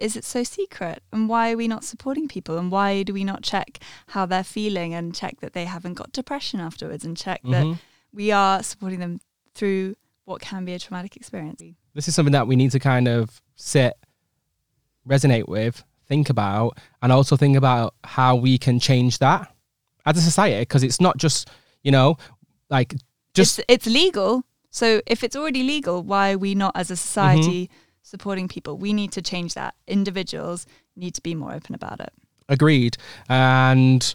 is 0.00 0.16
it 0.16 0.24
so 0.24 0.42
secret? 0.42 1.02
And 1.12 1.28
why 1.28 1.52
are 1.52 1.56
we 1.56 1.68
not 1.68 1.84
supporting 1.84 2.26
people? 2.26 2.58
And 2.58 2.70
why 2.70 3.02
do 3.02 3.12
we 3.12 3.22
not 3.24 3.42
check 3.42 3.78
how 4.08 4.26
they're 4.26 4.42
feeling 4.44 4.94
and 4.94 5.14
check 5.14 5.40
that 5.40 5.52
they 5.52 5.66
haven't 5.66 5.94
got 5.94 6.12
depression 6.12 6.58
afterwards 6.60 7.04
and 7.04 7.16
check 7.16 7.42
Mhm. 7.44 7.50
that 7.52 7.78
we 8.12 8.32
are 8.32 8.62
supporting 8.62 9.00
them 9.00 9.20
through 9.54 9.94
what 10.24 10.40
can 10.40 10.64
be 10.64 10.72
a 10.72 10.78
traumatic 10.78 11.16
experience? 11.16 11.62
this 11.92 12.06
is 12.06 12.14
something 12.14 12.32
that 12.32 12.46
we 12.46 12.54
need 12.54 12.70
to 12.70 12.78
kind 12.78 13.08
of 13.08 13.42
sit, 13.56 13.94
resonate 15.06 15.48
with, 15.48 15.82
think 16.06 16.30
about, 16.30 16.78
and 17.02 17.10
also 17.12 17.36
think 17.36 17.56
about 17.56 17.94
how 18.04 18.36
we 18.36 18.58
can 18.58 18.78
change 18.78 19.18
that 19.18 19.52
as 20.06 20.16
a 20.16 20.20
society. 20.20 20.60
Because 20.60 20.82
it's 20.84 21.00
not 21.00 21.16
just, 21.18 21.50
you 21.82 21.90
know, 21.90 22.16
like 22.68 22.94
just 23.34 23.58
it's, 23.60 23.66
it's 23.68 23.86
legal. 23.86 24.44
So 24.70 25.00
if 25.06 25.24
it's 25.24 25.34
already 25.34 25.64
legal, 25.64 26.02
why 26.04 26.32
are 26.32 26.38
we 26.38 26.54
not, 26.54 26.72
as 26.76 26.90
a 26.92 26.96
society, 26.96 27.68
supporting 28.02 28.48
people? 28.48 28.76
We 28.78 28.92
need 28.92 29.12
to 29.12 29.22
change 29.22 29.54
that. 29.54 29.74
Individuals 29.86 30.66
need 30.96 31.14
to 31.14 31.22
be 31.22 31.34
more 31.34 31.52
open 31.52 31.74
about 31.74 32.00
it. 32.00 32.12
agreed. 32.48 32.96
And 33.28 34.14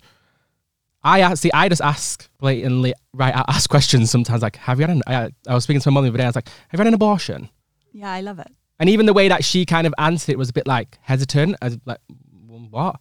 I 1.04 1.22
actually, 1.22 1.54
I 1.54 1.70
just 1.70 1.82
ask 1.82 2.30
blatantly, 2.40 2.94
right? 3.14 3.36
I 3.36 3.44
ask 3.48 3.70
questions 3.70 4.12
sometimes 4.12 4.42
like, 4.42 4.58
have 4.58 4.80
you 4.80 4.88
had 4.88 4.96
an, 4.96 5.02
I, 5.08 5.30
I 5.48 5.54
was 5.54 5.64
speaking 5.64 5.82
to 5.82 5.92
my 5.92 5.96
mum 5.96 6.04
the 6.04 6.10
other 6.10 6.18
day, 6.18 6.24
I 6.24 6.28
was 6.28 6.36
like, 6.36 6.50
have 6.50 6.80
you 6.80 6.80
had 6.80 6.88
an 6.88 6.94
abortion? 6.94 7.50
Yeah, 7.94 8.12
I 8.12 8.22
love 8.22 8.40
it. 8.40 8.52
And 8.80 8.90
even 8.90 9.06
the 9.06 9.14
way 9.14 9.30
that 9.30 9.44
she 9.46 9.66
kind 9.66 9.88
of 9.88 9.94
answered 9.98 10.34
it 10.34 10.38
was 10.38 10.50
a 10.50 10.54
bit 10.54 10.68
like 10.68 10.98
hesitant, 11.02 11.56
as 11.62 11.78
like, 11.86 12.00
what? 12.48 13.00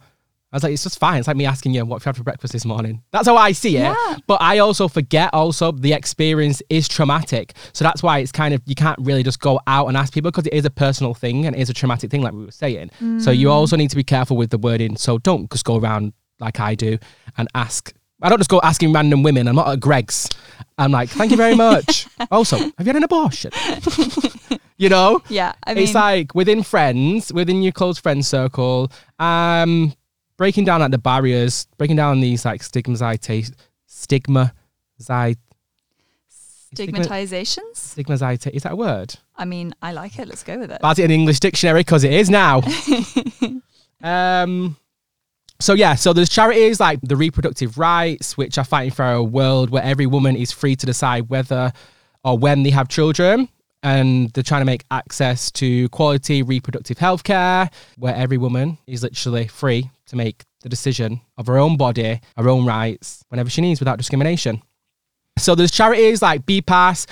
I 0.55 0.57
was 0.57 0.63
like, 0.63 0.71
it's 0.71 0.83
just 0.83 0.99
fine. 0.99 1.19
It's 1.19 1.27
like 1.27 1.35
me 1.35 1.45
asking 1.45 1.73
you 1.73 1.85
what 1.85 1.99
you 1.99 2.07
had 2.07 2.15
for 2.15 2.23
breakfast 2.23 2.53
this 2.53 2.63
morning. 2.63 3.03
That's 3.11 3.27
how 3.27 3.35
I 3.35 3.51
see 3.51 3.75
it. 3.75 3.81
Yeah. 3.81 4.15
But 4.25 4.41
I 4.41 4.59
also 4.59 4.87
forget 4.87 5.31
also 5.33 5.73
the 5.73 5.91
experience 5.91 6.61
is 6.69 6.87
traumatic. 6.87 7.57
So 7.73 7.83
that's 7.83 8.01
why 8.01 8.19
it's 8.19 8.31
kind 8.31 8.53
of, 8.53 8.61
you 8.65 8.73
can't 8.73 8.97
really 9.01 9.21
just 9.21 9.41
go 9.41 9.59
out 9.67 9.87
and 9.87 9.97
ask 9.97 10.13
people 10.13 10.31
because 10.31 10.47
it 10.47 10.53
is 10.53 10.63
a 10.63 10.69
personal 10.69 11.13
thing 11.13 11.45
and 11.45 11.57
it 11.57 11.59
is 11.59 11.69
a 11.69 11.73
traumatic 11.73 12.09
thing, 12.09 12.21
like 12.21 12.31
we 12.31 12.45
were 12.45 12.51
saying. 12.51 12.89
So 13.19 13.31
you 13.31 13.51
also 13.51 13.75
need 13.75 13.89
to 13.89 13.97
be 13.97 14.03
careful 14.05 14.37
with 14.37 14.49
the 14.49 14.57
wording. 14.57 14.95
So 14.95 15.17
don't 15.17 15.51
just 15.51 15.65
go 15.65 15.75
around 15.75 16.13
like 16.39 16.61
I 16.61 16.73
do 16.73 16.99
and 17.37 17.49
ask. 17.53 17.93
I 18.21 18.29
don't 18.29 18.39
just 18.39 18.49
go 18.49 18.61
asking 18.63 18.93
random 18.93 19.23
women. 19.23 19.49
I'm 19.49 19.55
not 19.55 19.67
at 19.67 19.81
Greggs. 19.81 20.29
I'm 20.77 20.91
like, 20.91 21.09
thank 21.09 21.31
you 21.31 21.37
very 21.37 21.55
much. 21.55 22.07
also, 22.31 22.55
have 22.57 22.73
you 22.79 22.85
had 22.85 22.95
an 22.95 23.03
abortion? 23.03 23.51
you 24.77 24.87
know? 24.87 25.21
Yeah, 25.27 25.51
I 25.65 25.73
mean, 25.73 25.83
it's 25.83 25.93
like 25.93 26.33
within 26.33 26.63
friends, 26.63 27.33
within 27.33 27.61
your 27.61 27.73
close 27.73 27.97
friend 27.97 28.25
circle, 28.25 28.89
um, 29.19 29.93
breaking 30.37 30.65
down 30.65 30.81
like 30.81 30.91
the 30.91 30.97
barriers, 30.97 31.67
breaking 31.77 31.95
down 31.95 32.19
these 32.21 32.45
like 32.45 32.63
stigmatization, 32.63 33.55
stigma, 33.85 34.53
stigma, 34.97 35.35
stigmatizations. 36.73 37.75
stigmatization. 37.75 38.51
Is 38.53 38.63
that 38.63 38.73
a 38.73 38.75
word? 38.75 39.15
I 39.35 39.45
mean, 39.45 39.73
I 39.81 39.91
like 39.93 40.19
it. 40.19 40.27
Let's 40.27 40.43
go 40.43 40.57
with 40.59 40.71
it. 40.71 40.79
That's 40.81 40.99
it 40.99 41.05
in 41.05 41.11
English 41.11 41.39
dictionary 41.39 41.81
because 41.81 42.03
it 42.03 42.13
is 42.13 42.29
now. 42.29 42.61
um, 44.01 44.77
So 45.59 45.73
yeah, 45.73 45.95
so 45.95 46.11
there's 46.13 46.29
charities 46.29 46.79
like 46.79 46.99
the 47.01 47.15
reproductive 47.15 47.77
rights, 47.77 48.37
which 48.37 48.57
are 48.57 48.65
fighting 48.65 48.91
for 48.91 49.05
a 49.05 49.23
world 49.23 49.69
where 49.69 49.83
every 49.83 50.05
woman 50.05 50.35
is 50.35 50.51
free 50.51 50.75
to 50.75 50.85
decide 50.85 51.29
whether 51.29 51.71
or 52.23 52.37
when 52.37 52.63
they 52.63 52.71
have 52.71 52.89
children. 52.89 53.47
And 53.85 54.31
they're 54.31 54.43
trying 54.43 54.61
to 54.61 54.65
make 54.65 54.83
access 54.89 55.51
to 55.51 55.87
quality 55.89 56.41
reproductive 56.41 56.97
health 56.97 57.23
care, 57.23 57.69
where 57.99 58.15
every 58.15 58.37
woman 58.37 58.79
is 58.87 59.03
literally 59.03 59.45
free 59.47 59.91
to 60.07 60.15
make 60.15 60.43
the 60.61 60.69
decision 60.69 61.21
of 61.37 61.45
her 61.45 61.59
own 61.59 61.77
body, 61.77 62.19
her 62.35 62.49
own 62.49 62.65
rights, 62.65 63.23
whenever 63.29 63.47
she 63.47 63.61
needs 63.61 63.79
without 63.79 63.99
discrimination. 63.99 64.63
So 65.37 65.53
there's 65.53 65.69
charities 65.69 66.23
like 66.23 66.47
BPAS. 66.47 67.05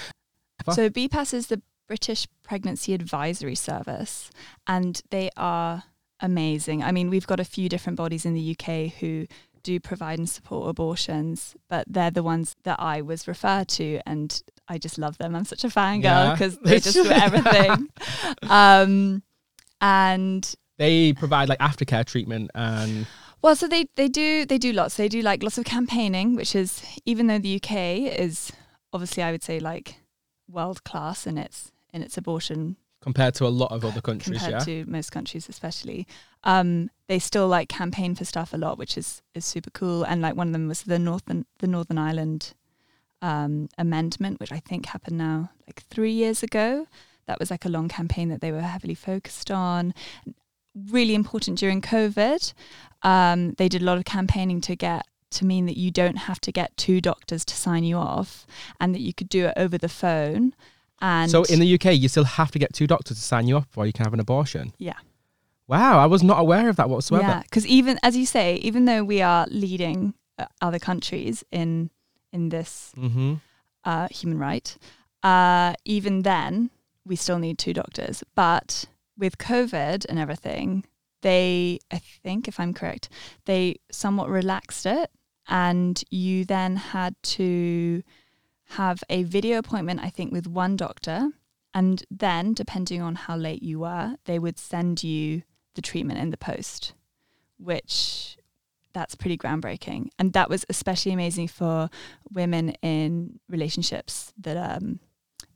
So 0.72 0.90
BPAS 0.90 1.36
is 1.36 1.48
the 1.48 1.62
British 1.88 2.28
Pregnancy 2.42 2.96
Advisory 2.96 3.54
Service, 3.54 4.32
and 4.66 5.00
they 5.12 5.30
are 5.38 5.84
amazing. 6.22 6.82
I 6.82 6.92
mean, 6.92 7.12
we've 7.12 7.28
got 7.28 7.40
a 7.40 7.46
few 7.46 7.70
different 7.70 7.98
bodies 7.98 8.26
in 8.26 8.34
the 8.34 8.58
UK 8.58 8.94
who 8.94 9.28
do 9.62 9.80
provide 9.80 10.18
and 10.18 10.30
support 10.30 10.70
abortions, 10.70 11.56
but 11.70 11.86
they're 11.88 12.10
the 12.10 12.24
ones 12.24 12.56
that 12.64 12.80
I 12.80 13.02
was 13.02 13.28
referred 13.28 13.68
to, 13.70 14.02
and 14.08 14.42
I 14.68 14.78
just 14.78 14.97
love 14.97 15.18
them. 15.18 15.36
I'm 15.36 15.45
such 15.45 15.64
a 15.64 15.68
fangirl 15.68 16.03
Yeah. 16.03 16.32
because 16.34 16.57
they 16.59 16.80
just 16.80 16.95
do 16.95 17.05
everything. 17.09 17.89
um, 18.49 19.24
and 19.82 20.55
They 20.78 21.14
provide 21.14 21.49
like 21.49 21.59
aftercare 21.59 22.05
treatment 22.05 22.51
and 22.55 23.05
well, 23.41 23.57
so 23.57 23.68
they 23.68 23.88
they 23.95 24.07
do 24.07 24.45
they 24.45 24.57
do 24.57 24.72
lots. 24.72 24.95
They 24.95 25.09
do 25.09 25.22
like 25.22 25.43
lots 25.43 25.57
of 25.57 25.66
campaigning, 25.66 26.36
which 26.36 26.55
is 26.55 26.82
even 27.05 27.28
though 27.28 27.39
the 27.39 27.55
UK 27.57 27.72
is 28.18 28.53
obviously 28.93 29.22
I 29.22 29.32
would 29.32 29.43
say 29.43 29.59
like 29.59 29.97
world 30.49 30.84
class 30.86 31.28
in 31.28 31.38
its 31.38 31.72
in 31.93 32.01
its 32.01 32.18
abortion 32.18 32.78
compared 33.01 33.34
to 33.36 33.45
a 33.45 33.49
lot 33.49 33.70
of 33.72 33.84
other 33.84 33.99
countries, 33.99 34.39
compared 34.41 34.66
yeah. 34.68 34.84
to 34.84 34.89
most 34.89 35.11
countries 35.11 35.49
especially 35.49 36.07
um 36.45 36.89
they 37.07 37.20
still 37.20 37.47
like 37.47 37.68
campaign 37.68 38.16
for 38.16 38.24
stuff 38.24 38.53
a 38.53 38.57
lot 38.57 38.78
which 38.78 38.97
is 38.97 39.22
is 39.34 39.43
super 39.45 39.70
cool 39.72 40.03
and 40.03 40.22
like 40.22 40.36
one 40.36 40.47
of 40.47 40.53
them 40.53 40.68
was 40.70 40.84
the 40.84 40.97
northern 40.99 41.45
the 41.59 41.68
northern 41.68 41.97
ireland 41.97 42.53
um 43.24 43.68
amendment 43.78 44.40
which 44.40 44.52
i 44.52 44.60
think 44.60 44.86
happened 44.86 45.18
now 45.18 45.50
like 45.68 45.82
3 45.90 46.12
years 46.12 46.44
ago 46.44 46.86
that 47.26 47.40
was 47.40 47.50
like 47.50 47.66
a 47.66 47.70
long 47.70 47.88
campaign 47.88 48.30
that 48.30 48.42
they 48.42 48.52
were 48.52 48.62
heavily 48.62 48.96
focused 48.96 49.50
on 49.50 49.94
really 50.98 51.16
important 51.16 51.58
during 51.58 51.82
covid 51.82 52.54
um 53.02 53.54
they 53.54 53.70
did 53.70 53.82
a 53.82 53.86
lot 53.86 53.98
of 53.98 54.06
campaigning 54.06 54.62
to 54.62 54.76
get 54.76 55.08
to 55.32 55.46
mean 55.46 55.66
that 55.66 55.78
you 55.78 55.90
don't 55.90 56.20
have 56.30 56.40
to 56.42 56.52
get 56.52 56.76
two 56.78 57.02
doctors 57.02 57.44
to 57.46 57.56
sign 57.56 57.84
you 57.84 57.98
off 57.98 58.46
and 58.80 58.94
that 58.94 59.02
you 59.02 59.14
could 59.14 59.30
do 59.30 59.48
it 59.48 59.54
over 59.58 59.78
the 59.80 59.90
phone 59.90 60.54
and 61.02 61.30
So 61.30 61.44
in 61.44 61.60
the 61.60 61.74
UK, 61.74 61.98
you 61.98 62.08
still 62.08 62.24
have 62.24 62.50
to 62.52 62.60
get 62.60 62.72
two 62.74 62.88
doctors 62.88 63.18
to 63.18 63.24
sign 63.24 63.46
you 63.46 63.58
up 63.58 63.68
before 63.68 63.86
you 63.86 63.92
can 63.92 64.06
have 64.06 64.14
an 64.14 64.22
abortion. 64.22 64.72
Yeah. 64.78 65.00
Wow, 65.68 66.00
I 66.00 66.06
was 66.06 66.24
not 66.24 66.40
aware 66.40 66.70
of 66.70 66.78
that 66.78 66.90
whatsoever. 66.90 67.28
Yeah, 67.28 67.42
because 67.42 67.68
even 67.68 68.00
as 68.04 68.16
you 68.16 68.26
say, 68.26 68.56
even 68.56 68.86
though 68.86 69.04
we 69.04 69.22
are 69.22 69.46
leading 69.50 70.14
uh, 70.40 70.46
other 70.62 70.80
countries 70.80 71.44
in 71.52 71.90
in 72.34 72.50
this 72.50 72.92
Mm-hmm. 72.98 73.36
uh, 73.86 74.08
human 74.10 74.38
right, 74.40 74.76
uh, 75.24 75.74
even 75.86 76.24
then 76.24 76.70
we 77.06 77.16
still 77.16 77.40
need 77.40 77.58
two 77.58 77.74
doctors. 77.74 78.24
But 78.36 78.86
with 79.18 79.38
COVID 79.38 80.06
and 80.10 80.20
everything, 80.20 80.84
they, 81.22 81.80
I 81.92 82.00
think, 82.00 82.48
if 82.48 82.60
I'm 82.60 82.74
correct, 82.74 83.08
they 83.46 83.78
somewhat 83.92 84.30
relaxed 84.30 84.86
it, 84.86 85.10
and 85.48 86.04
you 86.10 86.44
then 86.44 86.76
had 86.76 87.16
to 87.38 88.04
have 88.70 89.04
a 89.10 89.24
video 89.24 89.60
appointment, 89.60 90.02
I 90.04 90.10
think, 90.10 90.32
with 90.34 90.48
one 90.48 90.76
doctor. 90.76 91.30
And 91.74 92.04
then, 92.12 92.54
depending 92.54 93.02
on 93.02 93.16
how 93.16 93.36
late 93.36 93.64
you 93.64 93.80
were, 93.80 94.16
they 94.26 94.38
would 94.38 94.60
send 94.60 95.04
you 95.04 95.44
the 95.76 95.82
treatment 95.82 96.20
in 96.20 96.30
the 96.30 96.38
post, 96.38 96.94
which 97.58 98.38
that's 98.94 99.16
pretty 99.16 99.38
groundbreaking. 99.38 100.10
And 100.20 100.34
that 100.34 100.50
was 100.50 100.66
especially 100.70 101.12
amazing 101.14 101.48
for 101.48 101.89
women 102.32 102.72
in 102.82 103.39
relationships 103.50 104.34
that 104.39 104.56
um, 104.58 105.00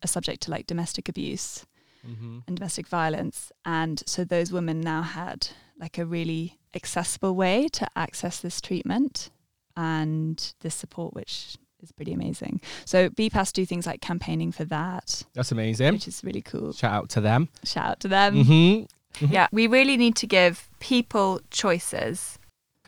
are 0.04 0.08
subject 0.08 0.42
to 0.44 0.52
like 0.52 0.68
domestic 0.68 1.08
abuse 1.10 1.66
Mm-hmm. 2.08 2.40
and 2.48 2.56
domestic 2.56 2.88
violence. 2.88 3.52
And 3.66 4.02
so 4.06 4.24
those 4.24 4.50
women 4.54 4.80
now 4.80 5.02
had 5.02 5.50
like 5.78 5.98
a 5.98 6.06
really 6.06 6.58
accessible 6.74 7.36
way 7.36 7.68
to 7.70 7.88
access 7.98 8.40
this 8.40 8.62
treatment 8.62 9.30
and 9.76 10.54
this 10.62 10.74
support, 10.76 11.14
which 11.14 11.58
is 11.82 11.92
pretty 11.92 12.14
amazing. 12.14 12.62
So 12.86 13.10
BPAS 13.10 13.52
do 13.52 13.66
things 13.66 13.86
like 13.86 14.00
campaigning 14.00 14.54
for 14.54 14.64
that, 14.66 15.24
That's 15.34 15.52
amazing. 15.52 15.94
which 15.94 16.08
is 16.08 16.24
really 16.24 16.42
cool. 16.42 16.72
Shout 16.72 16.94
out 16.94 17.10
to 17.10 17.20
them. 17.22 17.50
Shout 17.66 17.86
out 17.86 18.00
to 18.02 18.08
them. 18.08 18.36
Mm-hmm. 18.44 19.26
Yeah, 19.34 19.48
we 19.52 19.68
really 19.68 19.98
need 19.98 20.16
to 20.18 20.28
give 20.28 20.70
people 20.80 21.42
choices. 21.52 22.40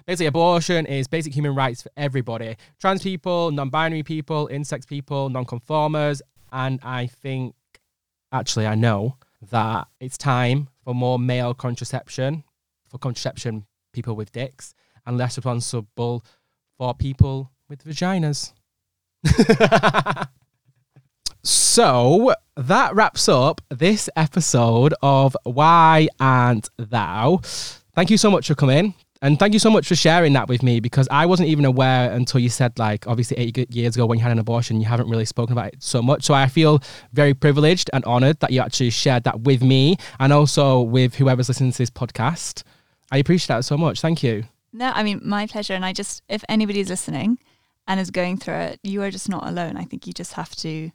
Basically, 0.09 0.25
abortion 0.25 0.87
is 0.87 1.07
basic 1.07 1.35
human 1.35 1.53
rights 1.53 1.83
for 1.83 1.91
everybody 1.95 2.57
trans 2.79 3.03
people, 3.03 3.51
non 3.51 3.69
binary 3.69 4.01
people, 4.01 4.49
intersex 4.51 4.87
people, 4.87 5.29
non 5.29 5.45
conformers. 5.45 6.19
And 6.51 6.79
I 6.81 7.05
think, 7.05 7.53
actually, 8.31 8.65
I 8.65 8.73
know 8.73 9.17
that 9.51 9.87
it's 9.99 10.17
time 10.17 10.69
for 10.83 10.95
more 10.95 11.19
male 11.19 11.53
contraception, 11.53 12.43
for 12.89 12.97
contraception 12.97 13.67
people 13.93 14.15
with 14.15 14.31
dicks, 14.31 14.73
and 15.05 15.15
less 15.15 15.37
responsible 15.37 16.25
for 16.75 16.95
people 16.95 17.51
with 17.69 17.83
vaginas. 17.83 18.53
so 21.43 22.33
that 22.57 22.95
wraps 22.95 23.29
up 23.29 23.61
this 23.69 24.09
episode 24.15 24.95
of 25.03 25.37
Why 25.43 26.07
and 26.19 26.67
Thou. 26.77 27.41
Thank 27.93 28.09
you 28.09 28.17
so 28.17 28.31
much 28.31 28.47
for 28.47 28.55
coming. 28.55 28.95
And 29.21 29.37
thank 29.37 29.51
you 29.51 29.59
so 29.59 29.69
much 29.69 29.85
for 29.87 29.95
sharing 29.95 30.31
that 30.33 30.47
with 30.47 30.63
me 30.63 30.79
because 30.79 31.05
I 31.11 31.25
wasn't 31.25 31.49
even 31.49 31.65
aware 31.65 32.09
until 32.11 32.39
you 32.39 32.47
said, 32.47 32.79
like, 32.79 33.05
obviously, 33.05 33.37
eight 33.37 33.69
years 33.75 33.95
ago 33.95 34.05
when 34.05 34.17
you 34.17 34.23
had 34.23 34.31
an 34.31 34.39
abortion, 34.39 34.79
you 34.79 34.87
haven't 34.87 35.09
really 35.09 35.25
spoken 35.25 35.51
about 35.51 35.73
it 35.73 35.83
so 35.83 36.01
much. 36.01 36.23
So 36.23 36.33
I 36.33 36.47
feel 36.47 36.81
very 37.11 37.33
privileged 37.33 37.89
and 37.91 38.05
honored 38.05 38.39
that 38.39 38.51
you 38.51 38.61
actually 38.61 38.91
shared 38.91 39.25
that 39.25 39.41
with 39.41 39.61
me 39.61 39.97
and 40.21 40.31
also 40.31 40.79
with 40.81 41.15
whoever's 41.15 41.49
listening 41.49 41.73
to 41.73 41.77
this 41.77 41.89
podcast. 41.89 42.63
I 43.11 43.17
appreciate 43.17 43.47
that 43.57 43.65
so 43.65 43.75
much. 43.77 43.99
Thank 43.99 44.23
you. 44.23 44.45
No, 44.71 44.89
I 44.95 45.03
mean, 45.03 45.19
my 45.23 45.47
pleasure. 45.47 45.73
And 45.73 45.83
I 45.83 45.91
just, 45.91 46.21
if 46.29 46.43
anybody's 46.47 46.87
listening 46.89 47.39
and 47.87 47.99
is 47.99 48.11
going 48.11 48.37
through 48.37 48.53
it, 48.55 48.79
you 48.83 49.01
are 49.01 49.11
just 49.11 49.27
not 49.27 49.45
alone. 49.47 49.75
I 49.75 49.83
think 49.83 50.07
you 50.07 50.13
just 50.13 50.33
have 50.33 50.55
to 50.57 50.91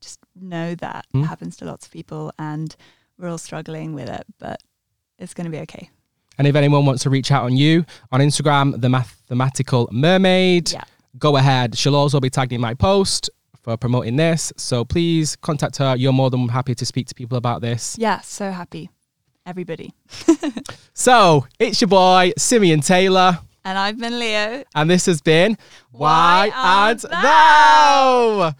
just 0.00 0.18
know 0.34 0.74
that 0.76 1.04
Mm. 1.14 1.24
it 1.24 1.26
happens 1.26 1.56
to 1.58 1.66
lots 1.66 1.84
of 1.86 1.92
people 1.92 2.32
and 2.38 2.74
we're 3.18 3.28
all 3.28 3.36
struggling 3.38 3.94
with 3.94 4.08
it, 4.08 4.24
but 4.38 4.62
it's 5.18 5.34
going 5.34 5.44
to 5.44 5.50
be 5.50 5.58
okay. 5.62 5.90
And 6.38 6.46
if 6.46 6.54
anyone 6.54 6.84
wants 6.86 7.02
to 7.04 7.10
reach 7.10 7.30
out 7.32 7.44
on 7.44 7.56
you 7.56 7.84
on 8.12 8.20
Instagram, 8.20 8.80
the 8.80 8.88
mathematical 8.88 9.88
mermaid, 9.92 10.72
Yeah. 10.72 10.84
go 11.18 11.36
ahead. 11.36 11.76
She'll 11.76 11.96
also 11.96 12.20
be 12.20 12.30
tagging 12.30 12.60
my 12.60 12.74
post 12.74 13.30
for 13.62 13.76
promoting 13.76 14.16
this. 14.16 14.52
So 14.56 14.84
please 14.84 15.34
contact 15.36 15.76
her. 15.78 15.96
You're 15.96 16.12
more 16.12 16.30
than 16.30 16.48
happy 16.48 16.74
to 16.74 16.86
speak 16.86 17.06
to 17.08 17.14
people 17.14 17.36
about 17.38 17.60
this. 17.62 17.96
Yeah, 17.98 18.20
so 18.20 18.50
happy. 18.50 18.90
Everybody. 19.44 19.92
So 20.98 21.46
it's 21.58 21.80
your 21.80 21.88
boy, 21.88 22.32
Simeon 22.38 22.80
Taylor, 22.80 23.38
And 23.66 23.76
I've 23.78 23.98
been 23.98 24.18
Leo. 24.18 24.64
and 24.74 24.88
this 24.90 25.04
has 25.06 25.20
been 25.20 25.58
Why 25.90 26.48
Why 26.48 26.90
and 26.90 27.00
Thou? 27.00 27.10
Thou. 27.22 28.54